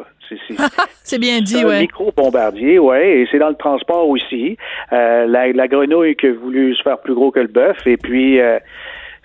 C'est 1.04 1.20
bien 1.20 1.42
dit, 1.42 1.64
oui. 1.64 1.76
Un 1.76 1.80
micro-bombardier, 1.82 2.80
oui, 2.80 2.98
et 2.98 3.28
c'est 3.30 3.38
dans 3.38 3.50
le 3.50 3.56
transport 3.56 4.08
aussi. 4.08 4.58
Euh, 4.92 5.28
la, 5.28 5.68
grenouille 5.68 6.16
qui 6.16 6.28
a 6.28 6.34
voulu 6.34 6.74
se 6.74 6.82
faire 6.82 7.00
plus 7.00 7.14
gros 7.14 7.30
que 7.30 7.42
le 7.42 7.48
bœuf, 7.48 7.78
et 7.86 7.98
puis 7.98 8.40
euh, 8.40 8.58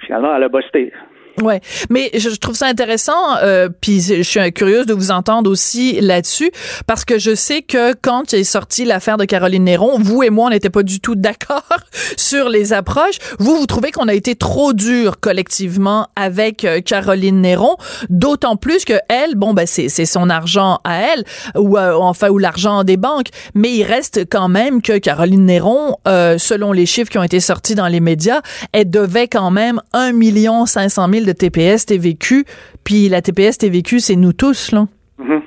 finalement, 0.05 0.37
elle 0.37 0.42
a 0.42 0.49
bossé. 0.49 0.92
Ouais, 1.40 1.61
mais 1.88 2.11
je, 2.14 2.29
trouve 2.31 2.55
ça 2.55 2.66
intéressant, 2.66 3.37
euh, 3.42 3.68
puis 3.81 4.00
je 4.00 4.22
suis 4.22 4.53
curieuse 4.53 4.87
de 4.87 4.94
vous 4.94 5.11
entendre 5.11 5.50
aussi 5.50 6.00
là-dessus, 6.00 6.50
parce 6.87 7.05
que 7.05 7.18
je 7.18 7.35
sais 7.35 7.62
que 7.62 7.94
quand 7.94 8.35
est 8.35 8.44
sorti 8.44 8.85
l'affaire 8.85 9.16
de 9.16 9.24
Caroline 9.24 9.64
Néron, 9.64 9.98
vous 9.98 10.22
et 10.22 10.31
moi, 10.31 10.46
on 10.46 10.50
n'était 10.50 10.70
pas 10.70 10.83
du 10.83 11.00
tout 11.00 11.14
d'accord 11.14 11.62
sur 12.16 12.48
les 12.48 12.72
approches. 12.72 13.18
Vous, 13.38 13.57
vous 13.57 13.66
trouvez 13.66 13.90
qu'on 13.90 14.09
a 14.09 14.14
été 14.14 14.35
trop 14.35 14.72
dur 14.72 15.20
collectivement 15.20 16.09
avec 16.16 16.64
euh, 16.64 16.81
Caroline 16.81 17.40
Néron, 17.40 17.76
d'autant 18.09 18.57
plus 18.57 18.85
que 18.85 18.94
elle, 19.09 19.35
bon, 19.35 19.55
ben 19.55 19.66
c'est 19.66 19.88
son 20.05 20.29
argent 20.29 20.81
à 20.85 21.03
elle, 21.03 21.24
ou 21.57 21.79
euh, 21.79 21.94
enfin 21.94 22.29
ou 22.29 22.38
l'argent 22.38 22.85
des 22.85 22.96
banques, 22.96 23.29
mais 23.55 23.72
il 23.72 23.85
reste 23.85 24.24
quand 24.31 24.48
même 24.48 24.83
que 24.83 24.98
Caroline 24.98 25.46
Néron, 25.46 25.96
euh, 26.07 26.38
selon 26.38 26.72
les 26.72 26.87
chiffres 26.87 27.11
qui 27.11 27.18
ont 27.18 27.22
été 27.22 27.40
sortis 27.40 27.74
dans 27.74 27.87
les 27.87 28.00
médias, 28.00 28.40
elle 28.72 28.90
devait 28.90 29.29
quand 29.29 29.50
même 29.50 29.81
un 29.92 30.12
million 30.12 30.66
cinq 30.66 30.88
cent 30.88 31.09
mille 31.09 31.24
de 31.33 31.37
TPS, 31.38 31.87
TVQ, 31.87 32.45
puis 32.85 33.09
la 33.09 33.23
TPS, 33.23 33.59
TVQ, 33.59 34.01
c'est 34.01 34.16
nous 34.16 34.33
tous, 34.33 34.73
là. 34.73 34.87
Mm-hmm. 35.19 35.40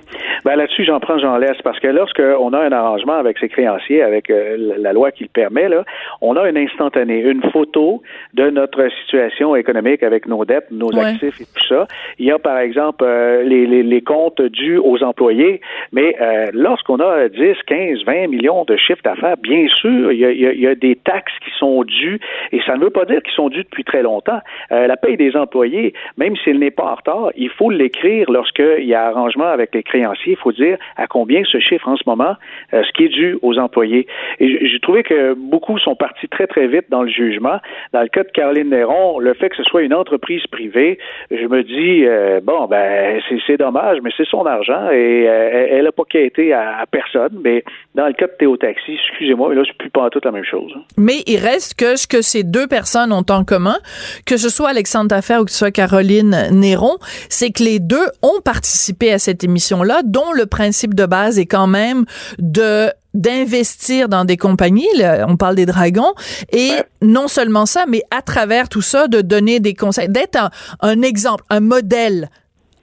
Ben 0.46 0.58
là-dessus, 0.58 0.84
j'en 0.84 1.00
prends, 1.00 1.18
j'en 1.20 1.38
laisse, 1.38 1.62
parce 1.64 1.80
que 1.80 1.88
lorsqu'on 1.88 2.52
a 2.52 2.60
un 2.60 2.72
arrangement 2.72 3.14
avec 3.14 3.38
ses 3.38 3.48
créanciers, 3.48 4.04
avec 4.04 4.30
euh, 4.30 4.76
la 4.78 4.92
loi 4.92 5.12
qui 5.12 5.24
le 5.24 5.30
permet, 5.30 5.70
là, 5.70 5.86
on 6.20 6.36
a 6.36 6.42
un 6.42 6.56
instantané, 6.56 7.20
une 7.20 7.42
photo 7.52 8.02
de 8.34 8.50
notre 8.50 8.90
situation 9.02 9.56
économique 9.56 10.04
avec 10.04 10.28
nos 10.28 10.44
dettes, 10.44 10.70
nos 10.70 10.98
actifs 10.98 11.40
et 11.40 11.46
tout 11.46 11.68
ça. 11.70 11.88
Il 12.20 12.26
y 12.26 12.32
a, 12.32 12.40
par 12.40 12.58
exemple, 12.58 13.06
euh, 13.06 13.44
les, 13.44 13.66
les, 13.66 13.84
les, 13.84 14.02
comptes 14.02 14.42
dus 14.42 14.78
aux 14.78 15.02
employés, 15.02 15.62
mais 15.94 16.16
euh, 16.20 16.52
lorsqu'on 16.54 17.00
a 17.00 17.30
10, 17.30 17.56
15, 17.66 18.04
20 18.06 18.28
millions 18.28 18.66
de 18.66 18.76
chiffres 18.76 19.04
d'affaires, 19.04 19.38
bien 19.38 19.68
sûr, 19.68 20.12
il 20.12 20.20
y, 20.20 20.26
a, 20.26 20.32
il 20.32 20.60
y, 20.60 20.68
a, 20.68 20.76
des 20.76 20.98
taxes 20.98 21.34
qui 21.46 21.52
sont 21.58 21.84
dues, 21.84 22.20
et 22.52 22.60
ça 22.66 22.76
ne 22.76 22.84
veut 22.84 22.90
pas 22.90 23.06
dire 23.06 23.22
qu'ils 23.24 23.34
sont 23.34 23.48
dus 23.48 23.64
depuis 23.64 23.86
très 23.86 24.02
longtemps. 24.02 24.40
la 24.70 24.98
paye 24.98 25.16
des 25.16 25.38
employés, 25.38 25.94
même 26.18 26.36
s'il 26.44 26.60
n'est 26.60 26.72
pas 26.72 26.84
en 26.84 26.96
retard, 26.96 27.32
il 27.38 27.50
faut 27.50 27.70
l'écrire 27.70 28.30
lorsqu'il 28.30 28.84
y 28.86 28.94
a 28.94 29.06
arrangement 29.06 29.48
avec 29.48 29.74
les 29.74 29.84
créanciers 29.84 30.33
il 30.34 30.38
faut 30.38 30.52
dire 30.52 30.78
à 30.98 31.08
combien 31.08 31.44
se 31.44 31.60
chiffre 31.60 31.88
en 31.88 31.98
ce 31.98 32.04
moment 32.06 32.36
euh, 32.74 32.84
ce 32.84 32.92
qui 32.94 33.06
est 33.06 33.10
dû 33.10 33.38
aux 33.42 33.58
employés. 33.58 34.08
Et 34.40 34.68
j'ai 34.68 34.80
trouvé 34.80 35.04
que 35.04 35.34
beaucoup 35.34 35.78
sont 35.80 35.96
partis 35.96 36.28
très, 36.28 36.48
très 36.48 36.68
vite 36.68 36.86
dans 36.90 37.04
le 37.04 37.10
jugement. 37.10 37.60
Dans 37.94 38.02
le 38.02 38.08
cas 38.08 38.24
de 38.24 38.30
Caroline 38.30 38.70
Néron, 38.70 39.20
le 39.20 39.34
fait 39.34 39.50
que 39.50 39.56
ce 39.56 39.64
soit 39.64 39.82
une 39.82 39.94
entreprise 39.94 40.46
privée, 40.48 40.98
je 41.32 41.46
me 41.48 41.64
dis, 41.64 42.06
euh, 42.06 42.40
bon, 42.44 42.66
ben, 42.68 43.22
c'est 43.48 43.58
dommage, 43.58 44.00
mais 44.04 44.12
c'est 44.16 44.28
son 44.28 44.46
argent 44.46 44.90
et 44.92 45.28
euh, 45.28 45.68
elle 45.72 45.86
n'a 45.86 45.92
pas 45.92 46.04
quitté 46.10 46.54
à, 46.54 46.80
à, 46.80 46.86
personne. 46.86 47.40
Mais 47.44 47.64
dans 47.96 48.08
le 48.08 48.14
cas 48.14 48.28
de 48.28 48.34
Théo 48.38 48.58
Taxi, 48.58 48.98
excusez-moi, 49.10 49.50
mais 49.50 49.56
là, 49.56 49.64
c'est 49.66 49.78
plus 49.78 49.90
pas 49.90 50.10
tout 50.10 50.22
la 50.24 50.32
même 50.32 50.46
chose. 50.46 50.72
Hein. 50.76 50.82
Mais 50.98 51.24
il 51.28 51.38
reste 51.38 51.80
que 51.80 51.96
ce 51.96 52.08
que 52.08 52.22
ces 52.22 52.44
deux 52.44 52.68
personnes 52.68 53.12
ont 53.12 53.26
en 53.30 53.44
commun, 53.44 53.78
que 54.26 54.38
ce 54.38 54.50
soit 54.50 54.70
Alexandre 54.70 55.10
Taffer 55.10 55.38
ou 55.38 55.46
que 55.46 55.52
ce 55.52 55.58
soit 55.58 55.72
Caroline 55.72 56.36
Néron, 56.52 56.98
c'est 57.30 57.52
que 57.52 57.64
les 57.64 57.80
deux 57.80 58.06
ont 58.22 58.42
participé 58.44 59.12
à 59.12 59.20
cette 59.20 59.44
émission-là, 59.44 60.02
dont 60.04 60.23
le 60.32 60.46
principe 60.46 60.94
de 60.94 61.06
base 61.06 61.40
est 61.40 61.46
quand 61.46 61.68
même 61.68 62.06
de 62.40 62.92
d'investir 63.14 64.10
dans 64.10 64.26
des 64.26 64.38
compagnies, 64.38 64.88
on 65.28 65.38
parle 65.38 65.56
des 65.56 65.68
dragons, 65.68 66.14
et 66.52 66.72
non 67.04 67.28
seulement 67.28 67.68
ça, 67.68 67.86
mais 67.88 68.02
à 68.10 68.24
travers 68.24 68.70
tout 68.70 68.82
ça, 68.82 69.08
de 69.08 69.22
donner 69.22 69.60
des 69.60 69.76
conseils, 69.76 70.10
d'être 70.10 70.50
un, 70.82 71.02
exemple, 71.04 71.44
un 71.50 71.60
modèle 71.60 72.30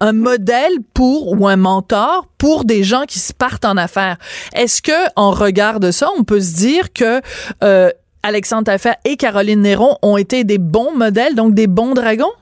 un 0.02 0.12
modèle 0.12 0.72
pour 0.94 1.38
ou 1.38 1.46
un 1.46 1.56
mentor 1.56 2.26
pour 2.38 2.64
des 2.64 2.82
gens 2.82 3.04
qui 3.06 3.18
se 3.18 3.34
partent 3.34 3.66
en 3.66 3.76
affaires. 3.76 4.16
Est-ce 4.54 4.80
que 4.80 4.92
en 5.14 5.30
regard 5.30 5.78
de 5.78 5.90
ça, 5.90 6.08
on 6.16 6.24
peut 6.24 6.40
se 6.40 6.54
dire 6.54 6.94
que 6.94 7.20
euh, 7.62 7.90
Alexandre 8.22 8.64
Taffer 8.64 8.92
et 9.04 9.18
Caroline 9.18 9.60
Néron 9.60 9.98
ont 10.00 10.16
été 10.16 10.44
des 10.44 10.56
bons 10.56 10.92
modèles, 10.96 11.34
donc 11.34 11.52
des 11.52 11.66
bons 11.66 11.92
dragons? 11.92 12.32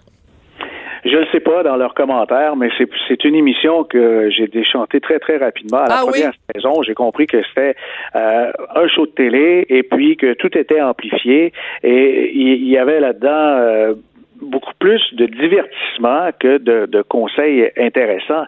Je 1.04 1.16
ne 1.16 1.26
sais 1.26 1.40
pas 1.40 1.62
dans 1.62 1.76
leurs 1.76 1.94
commentaires, 1.94 2.56
mais 2.56 2.70
c'est 3.08 3.24
une 3.24 3.34
émission 3.34 3.84
que 3.84 4.30
j'ai 4.30 4.46
déchantée 4.46 5.00
très, 5.00 5.18
très 5.18 5.36
rapidement. 5.36 5.78
À 5.78 5.88
la 5.88 5.98
ah 6.00 6.06
première 6.06 6.32
saison, 6.54 6.82
j'ai 6.82 6.94
compris 6.94 7.26
que 7.26 7.42
c'était 7.48 7.76
euh, 8.16 8.50
un 8.74 8.88
show 8.88 9.06
de 9.06 9.12
télé 9.12 9.66
et 9.68 9.82
puis 9.82 10.16
que 10.16 10.34
tout 10.34 10.56
était 10.56 10.80
amplifié 10.80 11.52
et 11.82 12.32
il 12.34 12.68
y, 12.68 12.76
avait 12.78 13.00
là-dedans 13.00 13.28
euh, 13.28 13.94
beaucoup 14.40 14.72
plus 14.78 15.02
de 15.14 15.26
divertissement 15.26 16.30
que 16.38 16.58
de, 16.58 16.86
de, 16.86 17.02
conseils 17.02 17.70
intéressants. 17.76 18.44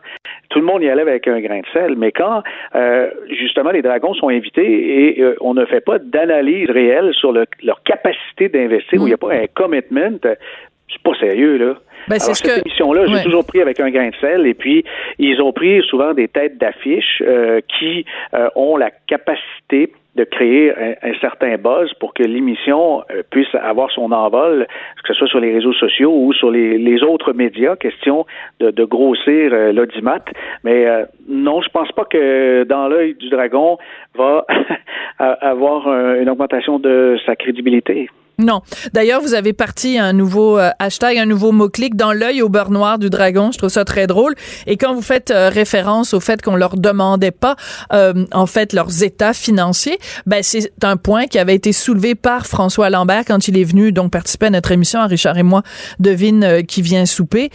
Tout 0.48 0.60
le 0.60 0.64
monde 0.64 0.82
y 0.82 0.88
allait 0.88 1.02
avec 1.02 1.26
un 1.28 1.40
grain 1.40 1.60
de 1.60 1.66
sel, 1.72 1.94
mais 1.96 2.12
quand 2.12 2.42
euh, 2.74 3.10
justement 3.28 3.70
les 3.70 3.82
dragons 3.82 4.14
sont 4.14 4.28
invités 4.28 5.18
et 5.18 5.24
on 5.40 5.54
ne 5.54 5.64
fait 5.66 5.80
pas 5.80 5.98
d'analyse 5.98 6.70
réelle 6.70 7.12
sur 7.14 7.32
leur 7.32 7.82
capacité 7.84 8.48
d'investir, 8.48 9.00
où 9.00 9.06
il 9.06 9.10
n'y 9.10 9.14
a 9.14 9.18
pas 9.18 9.34
un 9.34 9.46
commitment, 9.54 10.18
c'est 10.22 11.02
pas 11.02 11.14
sérieux 11.18 11.56
là. 11.56 11.74
Ben, 12.08 12.16
Alors, 12.20 12.36
cette 12.36 12.66
émission-là, 12.66 13.06
j'ai 13.06 13.22
toujours 13.22 13.44
pris 13.44 13.60
avec 13.60 13.80
un 13.80 13.90
grain 13.90 14.08
de 14.08 14.16
sel. 14.20 14.46
Et 14.46 14.54
puis, 14.54 14.84
ils 15.18 15.40
ont 15.42 15.52
pris 15.52 15.82
souvent 15.82 16.14
des 16.14 16.28
têtes 16.28 16.58
d'affiches 16.58 17.22
euh, 17.22 17.60
qui 17.78 18.04
euh, 18.34 18.48
ont 18.56 18.76
la 18.76 18.90
capacité 19.06 19.92
de 20.16 20.24
créer 20.24 20.72
un, 20.72 21.14
certain 21.20 21.56
buzz 21.56 21.92
pour 22.00 22.14
que 22.14 22.24
l'émission 22.24 23.04
euh, 23.12 23.22
puisse 23.30 23.54
avoir 23.54 23.92
son 23.92 24.10
envol, 24.10 24.66
que 25.04 25.06
ce 25.06 25.14
soit 25.14 25.28
sur 25.28 25.38
les 25.38 25.54
réseaux 25.54 25.72
sociaux 25.72 26.12
ou 26.12 26.32
sur 26.32 26.50
les, 26.50 27.02
autres 27.04 27.32
médias, 27.32 27.76
question 27.76 28.26
de, 28.58 28.72
de 28.72 28.84
grossir 28.84 29.50
l'audimat. 29.72 30.24
Mais 30.64 30.86
non, 31.28 31.62
je 31.62 31.68
pense 31.68 31.92
pas 31.92 32.04
que 32.04 32.64
dans 32.64 32.88
l'œil 32.88 33.14
du 33.14 33.28
dragon 33.28 33.78
va 34.16 34.44
avoir 35.18 35.88
une 36.16 36.28
augmentation 36.28 36.80
de 36.80 37.16
sa 37.24 37.36
crédibilité. 37.36 38.08
Non. 38.40 38.62
D'ailleurs, 38.94 39.20
vous 39.20 39.34
avez 39.34 39.52
parti 39.52 39.98
un 39.98 40.12
nouveau 40.12 40.58
euh, 40.58 40.70
hashtag, 40.78 41.18
un 41.18 41.26
nouveau 41.26 41.52
mot-clic 41.52 41.94
dans 41.94 42.12
l'œil 42.12 42.42
au 42.42 42.48
beurre 42.48 42.70
noir 42.70 42.98
du 42.98 43.10
dragon. 43.10 43.50
Je 43.52 43.58
trouve 43.58 43.70
ça 43.70 43.84
très 43.84 44.06
drôle. 44.06 44.34
Et 44.66 44.76
quand 44.76 44.94
vous 44.94 45.02
faites 45.02 45.30
euh, 45.30 45.50
référence 45.50 46.14
au 46.14 46.20
fait 46.20 46.40
qu'on 46.40 46.56
leur 46.56 46.76
demandait 46.76 47.30
pas, 47.32 47.56
euh, 47.92 48.24
en 48.32 48.46
fait, 48.46 48.72
leurs 48.72 49.02
états 49.02 49.34
financiers, 49.34 49.98
ben 50.26 50.42
c'est 50.42 50.72
un 50.82 50.96
point 50.96 51.26
qui 51.26 51.38
avait 51.38 51.54
été 51.54 51.72
soulevé 51.72 52.14
par 52.14 52.46
François 52.46 52.88
Lambert 52.88 53.24
quand 53.26 53.46
il 53.48 53.58
est 53.58 53.64
venu 53.64 53.92
donc 53.92 54.10
participer 54.10 54.46
à 54.46 54.50
notre 54.50 54.72
émission 54.72 55.00
à 55.00 55.06
Richard 55.06 55.36
et 55.36 55.42
moi 55.42 55.62
devine 55.98 56.62
qui 56.66 56.82
vient 56.82 57.06
souper. 57.06 57.50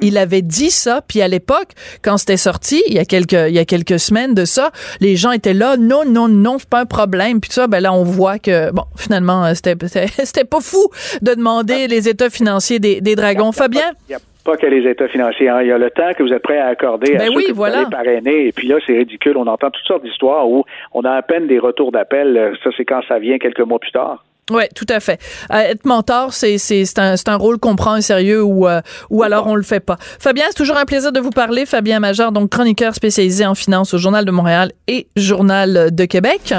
il 0.00 0.18
avait 0.18 0.42
dit 0.42 0.70
ça. 0.70 1.02
Puis 1.06 1.22
à 1.22 1.28
l'époque, 1.28 1.70
quand 2.02 2.18
c'était 2.18 2.36
sorti, 2.36 2.82
il 2.86 2.94
y 2.94 2.98
a 2.98 3.04
quelques 3.04 3.32
il 3.32 3.54
y 3.54 3.58
a 3.58 3.64
quelques 3.64 3.98
semaines 3.98 4.34
de 4.34 4.44
ça, 4.44 4.70
les 5.00 5.16
gens 5.16 5.32
étaient 5.32 5.54
là, 5.54 5.76
non 5.76 6.04
non 6.04 6.28
non, 6.28 6.58
pas 6.68 6.80
un 6.80 6.86
problème. 6.86 7.40
Puis 7.40 7.52
ça, 7.52 7.66
ben 7.66 7.80
là 7.80 7.92
on 7.92 8.04
voit 8.04 8.38
que 8.38 8.70
bon, 8.72 8.84
finalement 8.96 9.54
c'était 9.54 9.76
c'était 10.24 10.44
pas 10.44 10.60
fou 10.60 10.88
de 11.22 11.34
demander 11.34 11.86
les 11.88 12.08
états 12.08 12.30
financiers 12.30 12.78
des, 12.78 13.16
dragons. 13.16 13.52
Fabien? 13.52 13.92
Il 14.08 14.12
n'y 14.12 14.14
a 14.16 14.20
pas 14.44 14.56
que 14.56 14.66
les 14.66 14.88
états 14.88 15.08
financiers. 15.08 15.48
Hein. 15.48 15.62
Il 15.62 15.68
y 15.68 15.72
a 15.72 15.78
le 15.78 15.90
temps 15.90 16.12
que 16.16 16.22
vous 16.22 16.32
êtes 16.32 16.42
prêt 16.42 16.58
à 16.58 16.66
accorder 16.66 17.14
à 17.14 17.18
ben 17.18 17.28
ceux 17.28 17.36
oui, 17.36 17.44
que 17.48 17.52
voilà. 17.52 17.84
vous 17.84 17.90
parrainer. 17.90 18.48
Et 18.48 18.52
puis 18.52 18.68
là, 18.68 18.76
c'est 18.86 18.96
ridicule. 18.96 19.36
On 19.36 19.46
entend 19.46 19.70
toutes 19.70 19.86
sortes 19.86 20.04
d'histoires 20.04 20.48
où 20.48 20.64
on 20.92 21.02
a 21.02 21.12
à 21.12 21.22
peine 21.22 21.46
des 21.46 21.58
retours 21.58 21.92
d'appel. 21.92 22.56
Ça, 22.62 22.70
c'est 22.76 22.84
quand 22.84 23.00
ça 23.08 23.18
vient 23.18 23.38
quelques 23.38 23.60
mois 23.60 23.78
plus 23.78 23.92
tard. 23.92 24.24
Oui, 24.50 24.62
tout 24.74 24.86
à 24.88 25.00
fait. 25.00 25.20
Euh, 25.52 25.58
être 25.58 25.84
mentor, 25.84 26.32
c'est 26.32 26.58
un, 26.98 27.14
un 27.26 27.36
rôle 27.36 27.58
qu'on 27.58 27.76
prend 27.76 27.98
au 27.98 28.00
sérieux 28.00 28.42
ou, 28.42 28.66
euh, 28.66 28.80
ou 29.10 29.22
alors 29.22 29.46
on 29.46 29.54
le 29.54 29.62
fait 29.62 29.80
pas. 29.80 29.96
Fabien, 30.00 30.44
c'est 30.48 30.56
toujours 30.56 30.78
un 30.78 30.86
plaisir 30.86 31.12
de 31.12 31.20
vous 31.20 31.30
parler. 31.30 31.66
Fabien 31.66 32.00
Major, 32.00 32.32
donc 32.32 32.50
chroniqueur 32.50 32.94
spécialisé 32.94 33.44
en 33.44 33.54
finance 33.54 33.94
au 33.94 33.98
Journal 33.98 34.24
de 34.24 34.30
Montréal 34.30 34.72
et 34.86 35.06
Journal 35.16 35.94
de 35.94 36.04
Québec. 36.04 36.54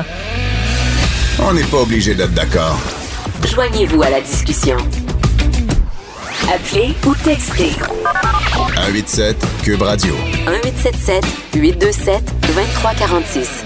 On 1.42 1.54
n'est 1.54 1.64
pas 1.64 1.82
obligé 1.82 2.14
d'être 2.16 2.34
d'accord. 2.34 2.99
Joignez-vous 3.46 4.02
à 4.04 4.10
la 4.10 4.22
discussion. 4.22 4.78
Appelez 6.54 6.94
ou 7.06 7.16
textez. 7.24 7.72
187 8.54 9.38
Cube 9.64 9.82
Radio. 9.82 10.14
1877 10.46 11.24
827 11.56 12.24
2346. 12.42 13.66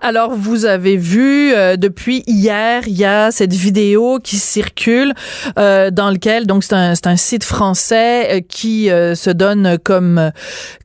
Alors, 0.00 0.34
vous 0.34 0.66
avez 0.66 0.98
vu 0.98 1.54
euh, 1.54 1.76
depuis 1.76 2.24
hier, 2.26 2.82
il 2.86 2.94
y 2.94 3.06
a 3.06 3.30
cette 3.30 3.54
vidéo 3.54 4.18
qui 4.22 4.36
circule 4.36 5.14
euh, 5.58 5.90
dans 5.90 6.10
lequel, 6.10 6.46
donc 6.46 6.62
c'est 6.62 6.74
un, 6.74 6.92
un, 7.04 7.16
site 7.16 7.44
français 7.44 8.36
euh, 8.36 8.40
qui 8.46 8.88
se 8.88 9.30
donne 9.30 9.78
comme 9.82 10.30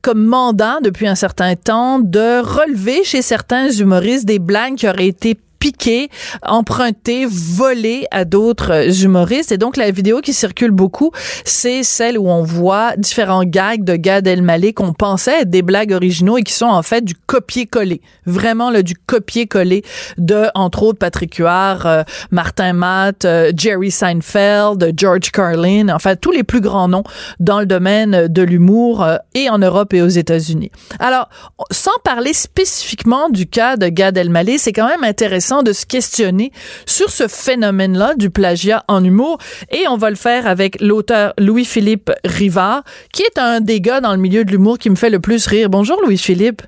comme 0.00 0.24
mandat 0.24 0.78
depuis 0.82 1.06
un 1.06 1.14
certain 1.14 1.54
temps 1.54 1.98
de 1.98 2.40
relever 2.40 3.04
chez 3.04 3.20
certains 3.20 3.68
humoristes 3.70 4.24
des 4.24 4.38
blagues 4.38 4.76
qui 4.76 4.88
auraient 4.88 5.08
été 5.08 5.36
piqué, 5.60 6.08
emprunté, 6.42 7.26
volé 7.28 8.06
à 8.10 8.24
d'autres 8.24 9.04
humoristes. 9.04 9.52
Et 9.52 9.58
donc, 9.58 9.76
la 9.76 9.90
vidéo 9.90 10.20
qui 10.20 10.32
circule 10.32 10.70
beaucoup, 10.72 11.12
c'est 11.44 11.82
celle 11.82 12.18
où 12.18 12.28
on 12.28 12.42
voit 12.42 12.96
différents 12.96 13.44
gags 13.44 13.84
de 13.84 13.94
Gad 13.94 14.26
Elmaleh 14.26 14.72
qu'on 14.72 14.94
pensait 14.94 15.42
être 15.42 15.50
des 15.50 15.62
blagues 15.62 15.92
originaux 15.92 16.38
et 16.38 16.42
qui 16.42 16.54
sont 16.54 16.66
en 16.66 16.82
fait 16.82 17.04
du 17.04 17.14
copier-coller. 17.14 18.00
Vraiment, 18.24 18.70
là, 18.70 18.82
du 18.82 18.94
copier-coller 18.94 19.82
de, 20.16 20.46
entre 20.54 20.82
autres, 20.82 20.98
Patrick 20.98 21.34
Huard, 21.36 21.84
euh, 21.84 22.02
Martin 22.30 22.72
Matt, 22.72 23.24
euh, 23.26 23.52
Jerry 23.54 23.90
Seinfeld, 23.90 24.92
George 24.96 25.30
Carlin, 25.30 25.90
enfin, 25.90 26.16
tous 26.16 26.32
les 26.32 26.42
plus 26.42 26.62
grands 26.62 26.88
noms 26.88 27.04
dans 27.38 27.60
le 27.60 27.66
domaine 27.66 28.28
de 28.28 28.42
l'humour 28.42 29.02
euh, 29.02 29.16
et 29.34 29.50
en 29.50 29.58
Europe 29.58 29.92
et 29.92 30.00
aux 30.00 30.08
États-Unis. 30.08 30.70
Alors, 30.98 31.28
sans 31.70 31.98
parler 32.02 32.32
spécifiquement 32.32 33.28
du 33.28 33.46
cas 33.46 33.76
de 33.76 33.88
Gad 33.88 34.16
Elmaleh, 34.16 34.56
c'est 34.56 34.72
quand 34.72 34.88
même 34.88 35.04
intéressant 35.04 35.49
de 35.62 35.72
se 35.72 35.86
questionner 35.86 36.52
sur 36.86 37.10
ce 37.10 37.28
phénomène-là 37.28 38.14
du 38.14 38.30
plagiat 38.30 38.84
en 38.88 39.04
humour. 39.04 39.38
Et 39.70 39.86
on 39.88 39.96
va 39.96 40.10
le 40.10 40.16
faire 40.16 40.46
avec 40.46 40.80
l'auteur 40.80 41.34
Louis-Philippe 41.38 42.10
Rivard, 42.24 42.82
qui 43.12 43.22
est 43.22 43.38
un 43.38 43.60
des 43.60 43.80
gars 43.80 44.00
dans 44.00 44.12
le 44.12 44.18
milieu 44.18 44.44
de 44.44 44.50
l'humour 44.50 44.78
qui 44.78 44.90
me 44.90 44.96
fait 44.96 45.10
le 45.10 45.20
plus 45.20 45.46
rire. 45.46 45.68
Bonjour 45.68 46.00
Louis-Philippe. 46.02 46.62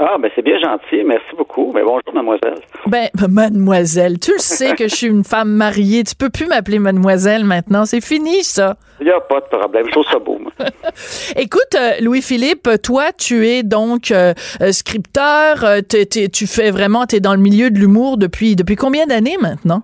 Ah, 0.00 0.16
ben 0.20 0.30
c'est 0.36 0.42
bien 0.42 0.58
gentil, 0.58 1.02
merci 1.04 1.26
beaucoup. 1.36 1.72
Mais 1.74 1.80
ben, 1.80 1.86
bonjour, 1.86 2.14
mademoiselle. 2.14 2.60
Ben, 2.86 3.08
mademoiselle, 3.28 4.20
tu 4.20 4.32
le 4.32 4.38
sais 4.38 4.76
que 4.76 4.84
je 4.84 4.94
suis 4.94 5.08
une 5.08 5.24
femme 5.24 5.50
mariée, 5.50 6.04
tu 6.04 6.14
peux 6.14 6.30
plus 6.30 6.46
m'appeler 6.46 6.78
mademoiselle 6.78 7.44
maintenant, 7.44 7.84
c'est 7.84 8.00
fini 8.00 8.44
ça. 8.44 8.76
Il 9.00 9.06
n'y 9.06 9.12
a 9.12 9.20
pas 9.20 9.40
de 9.40 9.46
problème, 9.46 9.86
je 9.86 9.90
trouve 9.90 10.06
ça 10.06 10.20
beau. 10.20 10.38
Écoute, 11.36 11.74
euh, 11.74 12.00
Louis-Philippe, 12.00 12.68
toi, 12.80 13.12
tu 13.12 13.48
es 13.48 13.64
donc 13.64 14.12
euh, 14.12 14.34
euh, 14.60 14.70
scripteur, 14.70 15.64
tu 15.88 16.46
fais 16.46 16.70
vraiment, 16.70 17.06
tu 17.06 17.16
es 17.16 17.20
dans 17.20 17.34
le 17.34 17.40
milieu 17.40 17.70
de 17.70 17.78
l'humour 17.78 18.18
depuis, 18.18 18.54
depuis 18.54 18.76
combien 18.76 19.06
d'années 19.06 19.36
maintenant? 19.40 19.82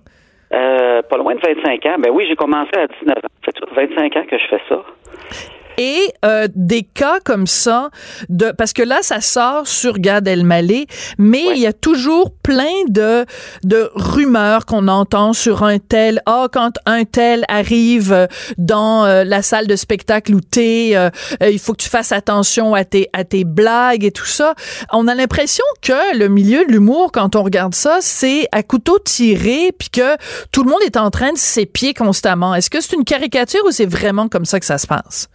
pas 1.11 1.19
loin 1.19 1.35
de 1.35 1.41
25 1.41 1.87
ans. 1.87 1.97
Ben 1.99 2.11
oui, 2.11 2.25
j'ai 2.29 2.37
commencé 2.37 2.71
à 2.77 2.87
19 2.87 3.19
ans. 3.19 3.29
Ça 3.45 3.53
fait 3.75 3.87
25 3.87 4.17
ans 4.17 4.25
que 4.31 4.39
je 4.39 4.47
fais 4.49 4.61
ça? 4.69 4.83
Et 5.79 6.12
euh, 6.25 6.49
des 6.55 6.83
cas 6.83 7.18
comme 7.25 7.47
ça 7.47 7.91
de 8.29 8.53
parce 8.53 8.72
que 8.72 8.83
là 8.83 8.99
ça 9.03 9.20
sort 9.20 9.66
sur 9.66 9.99
Gad 9.99 10.27
Elmaleh 10.29 10.87
mais 11.18 11.45
il 11.55 11.61
y 11.61 11.66
a 11.66 11.72
toujours 11.72 12.33
plein 12.43 12.85
de 12.89 13.27
de 13.62 13.91
rumeurs 13.95 14.66
qu'on 14.66 14.89
entend 14.89 15.33
sur 15.33 15.62
un 15.62 15.79
tel. 15.79 16.20
Ah 16.27 16.47
quand 16.53 16.72
un 16.87 17.05
tel 17.05 17.45
arrive 17.49 18.29
dans 18.59 19.05
euh, 19.05 19.25
la 19.25 19.43
salle 19.43 19.66
de 19.66 19.77
spectacle 19.77 20.35
où 20.35 20.41
t'es 20.41 20.93
euh, 20.95 21.11
il 21.41 21.59
faut 21.59 21.72
que 21.72 21.83
tu 21.83 21.89
fasses 21.89 22.12
attention 22.12 22.75
à 22.75 22.85
tes 22.85 23.09
à 23.12 23.25
tes 23.25 23.45
blagues 23.45 24.05
et 24.05 24.12
tout 24.12 24.27
ça. 24.27 24.55
On 24.93 25.09
a 25.09 25.14
l'impression 25.14 25.64
que 25.83 26.16
le 26.16 26.29
milieu 26.29 26.64
de 26.64 26.72
l'humour 26.72 27.12
quand 27.12 27.37
on 27.37 27.43
regarde 27.43 27.75
ça 27.75 27.99
c'est 28.01 28.49
à 28.53 28.62
couteau 28.62 28.99
tiré 28.99 29.72
puis 29.79 29.91
que 29.91 30.16
tout 30.53 30.62
le 30.62 30.70
monde 30.70 30.83
est 30.83 30.97
en 30.97 31.11
train 31.11 31.33
de 31.33 31.39
s'épier 31.39 31.95
constamment. 31.95 32.55
Est-ce 32.55 32.70
que 32.70 32.81
c'est 32.81 32.97
une 32.97 33.05
caricature 33.05 33.61
ou 33.66 33.70
c'est 33.70 33.87
vraiment 33.87 34.29
comme 34.29 34.45
ça 34.45 34.61
que 34.61 34.66
ça 34.66 34.79
se 34.79 34.87
passe? 34.87 35.29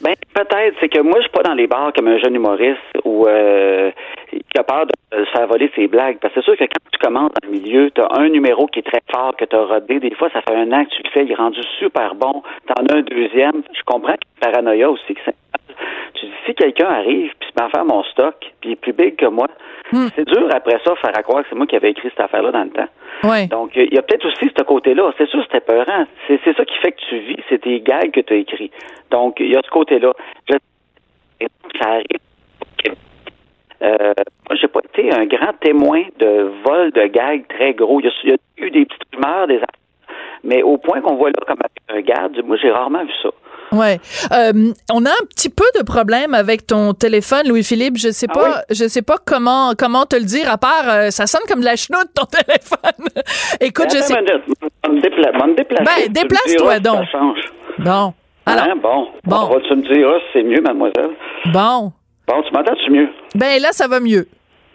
Ben 0.00 0.14
peut-être, 0.34 0.76
c'est 0.80 0.88
que 0.88 1.00
moi 1.00 1.16
je 1.16 1.22
suis 1.22 1.30
pas 1.30 1.42
dans 1.42 1.54
les 1.54 1.66
bars 1.66 1.92
comme 1.94 2.08
un 2.08 2.18
jeune 2.18 2.34
humoriste 2.34 2.78
ou 3.04 3.26
euh, 3.26 3.90
qui 4.30 4.58
a 4.58 4.62
peur 4.62 4.86
de 4.86 5.24
se 5.24 5.30
faire 5.30 5.46
voler 5.46 5.70
ses 5.74 5.88
blagues. 5.88 6.18
Parce 6.20 6.32
que 6.34 6.40
c'est 6.40 6.44
sûr 6.44 6.56
que 6.56 6.64
quand 6.64 6.90
tu 6.92 6.98
commences 6.98 7.32
dans 7.40 7.48
le 7.48 7.58
milieu, 7.58 7.90
tu 7.90 8.00
as 8.00 8.08
un 8.12 8.28
numéro 8.28 8.66
qui 8.66 8.78
est 8.80 8.82
très 8.82 9.02
fort 9.12 9.34
que 9.36 9.44
tu 9.44 9.56
as 9.56 9.64
rodé. 9.64 10.00
Des 10.00 10.14
fois, 10.14 10.30
ça 10.30 10.40
fait 10.42 10.54
un 10.54 10.70
an 10.72 10.84
que 10.84 10.90
tu 10.90 11.02
le 11.02 11.10
fais, 11.10 11.24
il 11.24 11.32
est 11.32 11.34
rendu 11.34 11.60
super 11.78 12.14
bon. 12.14 12.42
Tu 12.66 12.72
en 12.72 12.86
as 12.86 12.98
un 12.98 13.02
deuxième. 13.02 13.62
Je 13.72 13.82
comprends 13.84 14.14
qu'il 14.14 14.30
y 14.42 14.46
a 14.46 14.50
paranoïa 14.50 14.90
aussi. 14.90 15.14
Que 15.14 15.20
tu 16.14 16.26
dis, 16.26 16.32
si 16.46 16.54
quelqu'un 16.54 16.88
arrive 16.88 17.32
puis 17.38 17.48
se 17.48 17.60
met 17.60 17.66
à 17.66 17.70
faire 17.70 17.84
mon 17.84 18.02
stock, 18.04 18.36
puis 18.60 18.70
il 18.70 18.72
est 18.72 18.76
plus 18.76 18.92
big 18.92 19.16
que 19.16 19.26
moi, 19.26 19.46
hmm. 19.92 20.06
c'est 20.14 20.26
dur 20.26 20.48
après 20.52 20.78
ça 20.84 20.94
faire 20.96 21.16
à 21.16 21.22
croire 21.22 21.42
que 21.42 21.48
c'est 21.50 21.56
moi 21.56 21.66
qui 21.66 21.76
avais 21.76 21.90
écrit 21.90 22.08
cette 22.10 22.20
affaire-là 22.20 22.52
dans 22.52 22.64
le 22.64 22.70
temps. 22.70 22.88
Donc, 23.50 23.72
il 23.74 23.92
y 23.92 23.98
a 23.98 24.02
peut-être 24.02 24.26
aussi 24.26 24.50
ce 24.56 24.62
côté-là. 24.62 25.12
C'est 25.18 25.28
sûr, 25.28 25.42
c'était 25.42 25.60
peurant. 25.60 26.06
C'est, 26.26 26.40
c'est 26.44 26.56
ça 26.56 26.64
qui 26.64 26.76
fait 26.78 26.92
que 26.92 27.00
tu 27.08 27.18
vis. 27.18 27.36
C'est 27.48 27.60
tes 27.60 27.80
gags 27.80 28.12
que 28.12 28.20
tu 28.20 28.32
as 28.32 28.36
écrits. 28.36 28.70
Donc, 29.10 29.40
il 29.40 29.52
y 29.52 29.56
a 29.56 29.60
ce 29.64 29.70
côté-là. 29.70 30.12
Je... 30.48 30.56
Ça 31.80 31.88
arrive. 31.90 32.04
Euh, 33.80 34.12
moi, 34.48 34.56
j'ai 34.60 34.66
pas 34.66 34.80
été 34.84 35.12
un 35.12 35.26
grand 35.26 35.52
témoin 35.60 36.02
de 36.18 36.50
vol 36.64 36.90
de 36.92 37.06
gags 37.06 37.46
très 37.48 37.74
gros. 37.74 38.00
Il 38.00 38.30
y 38.30 38.32
a, 38.32 38.36
eu 38.58 38.70
des 38.70 38.84
petites 38.84 39.02
rumeurs, 39.14 39.46
des 39.46 39.60
mais 40.44 40.62
au 40.62 40.78
point 40.78 41.00
qu'on 41.00 41.16
voit 41.16 41.30
là 41.30 41.44
comme 41.46 41.58
un 41.88 42.00
garde, 42.00 42.40
moi, 42.44 42.56
j'ai 42.56 42.70
rarement 42.70 43.04
vu 43.04 43.12
ça. 43.22 43.30
Ouais. 43.72 44.00
Euh, 44.32 44.72
on 44.92 45.04
a 45.04 45.10
un 45.10 45.26
petit 45.28 45.50
peu 45.50 45.64
de 45.78 45.84
problème 45.84 46.34
avec 46.34 46.66
ton 46.66 46.94
téléphone, 46.94 47.48
Louis-Philippe. 47.48 47.98
Je 47.98 48.10
sais 48.10 48.26
ah 48.30 48.34
pas, 48.34 48.62
je 48.70 48.88
sais 48.88 49.02
pas 49.02 49.16
comment 49.24 49.72
comment 49.78 50.04
te 50.06 50.16
le 50.16 50.24
dire. 50.24 50.50
À 50.50 50.58
part, 50.58 50.88
euh, 50.88 51.10
ça 51.10 51.26
sonne 51.26 51.42
comme 51.48 51.60
de 51.60 51.64
la 51.66 51.76
chenoute 51.76 52.08
ton 52.14 52.24
téléphone. 52.26 53.08
Écoute, 53.60 53.88
je 53.90 53.98
sais. 53.98 54.14
Ben, 54.14 56.12
déplace-toi 56.12 56.80
donc. 56.80 57.04
Bon. 57.78 58.14
Alors. 58.46 58.64
Hein, 58.64 58.74
bon. 58.82 59.08
Bon. 59.24 59.60
tu 59.68 59.76
me 59.76 59.82
dire 59.82 60.08
si 60.18 60.26
c'est 60.32 60.42
mieux, 60.42 60.60
mademoiselle. 60.62 61.10
Bon. 61.52 61.92
Bon, 62.26 62.42
tu 62.42 62.52
m'entends-tu 62.52 62.90
mieux? 62.90 63.08
Ben 63.34 63.60
là, 63.60 63.72
ça 63.72 63.88
va 63.88 64.00
mieux. 64.00 64.26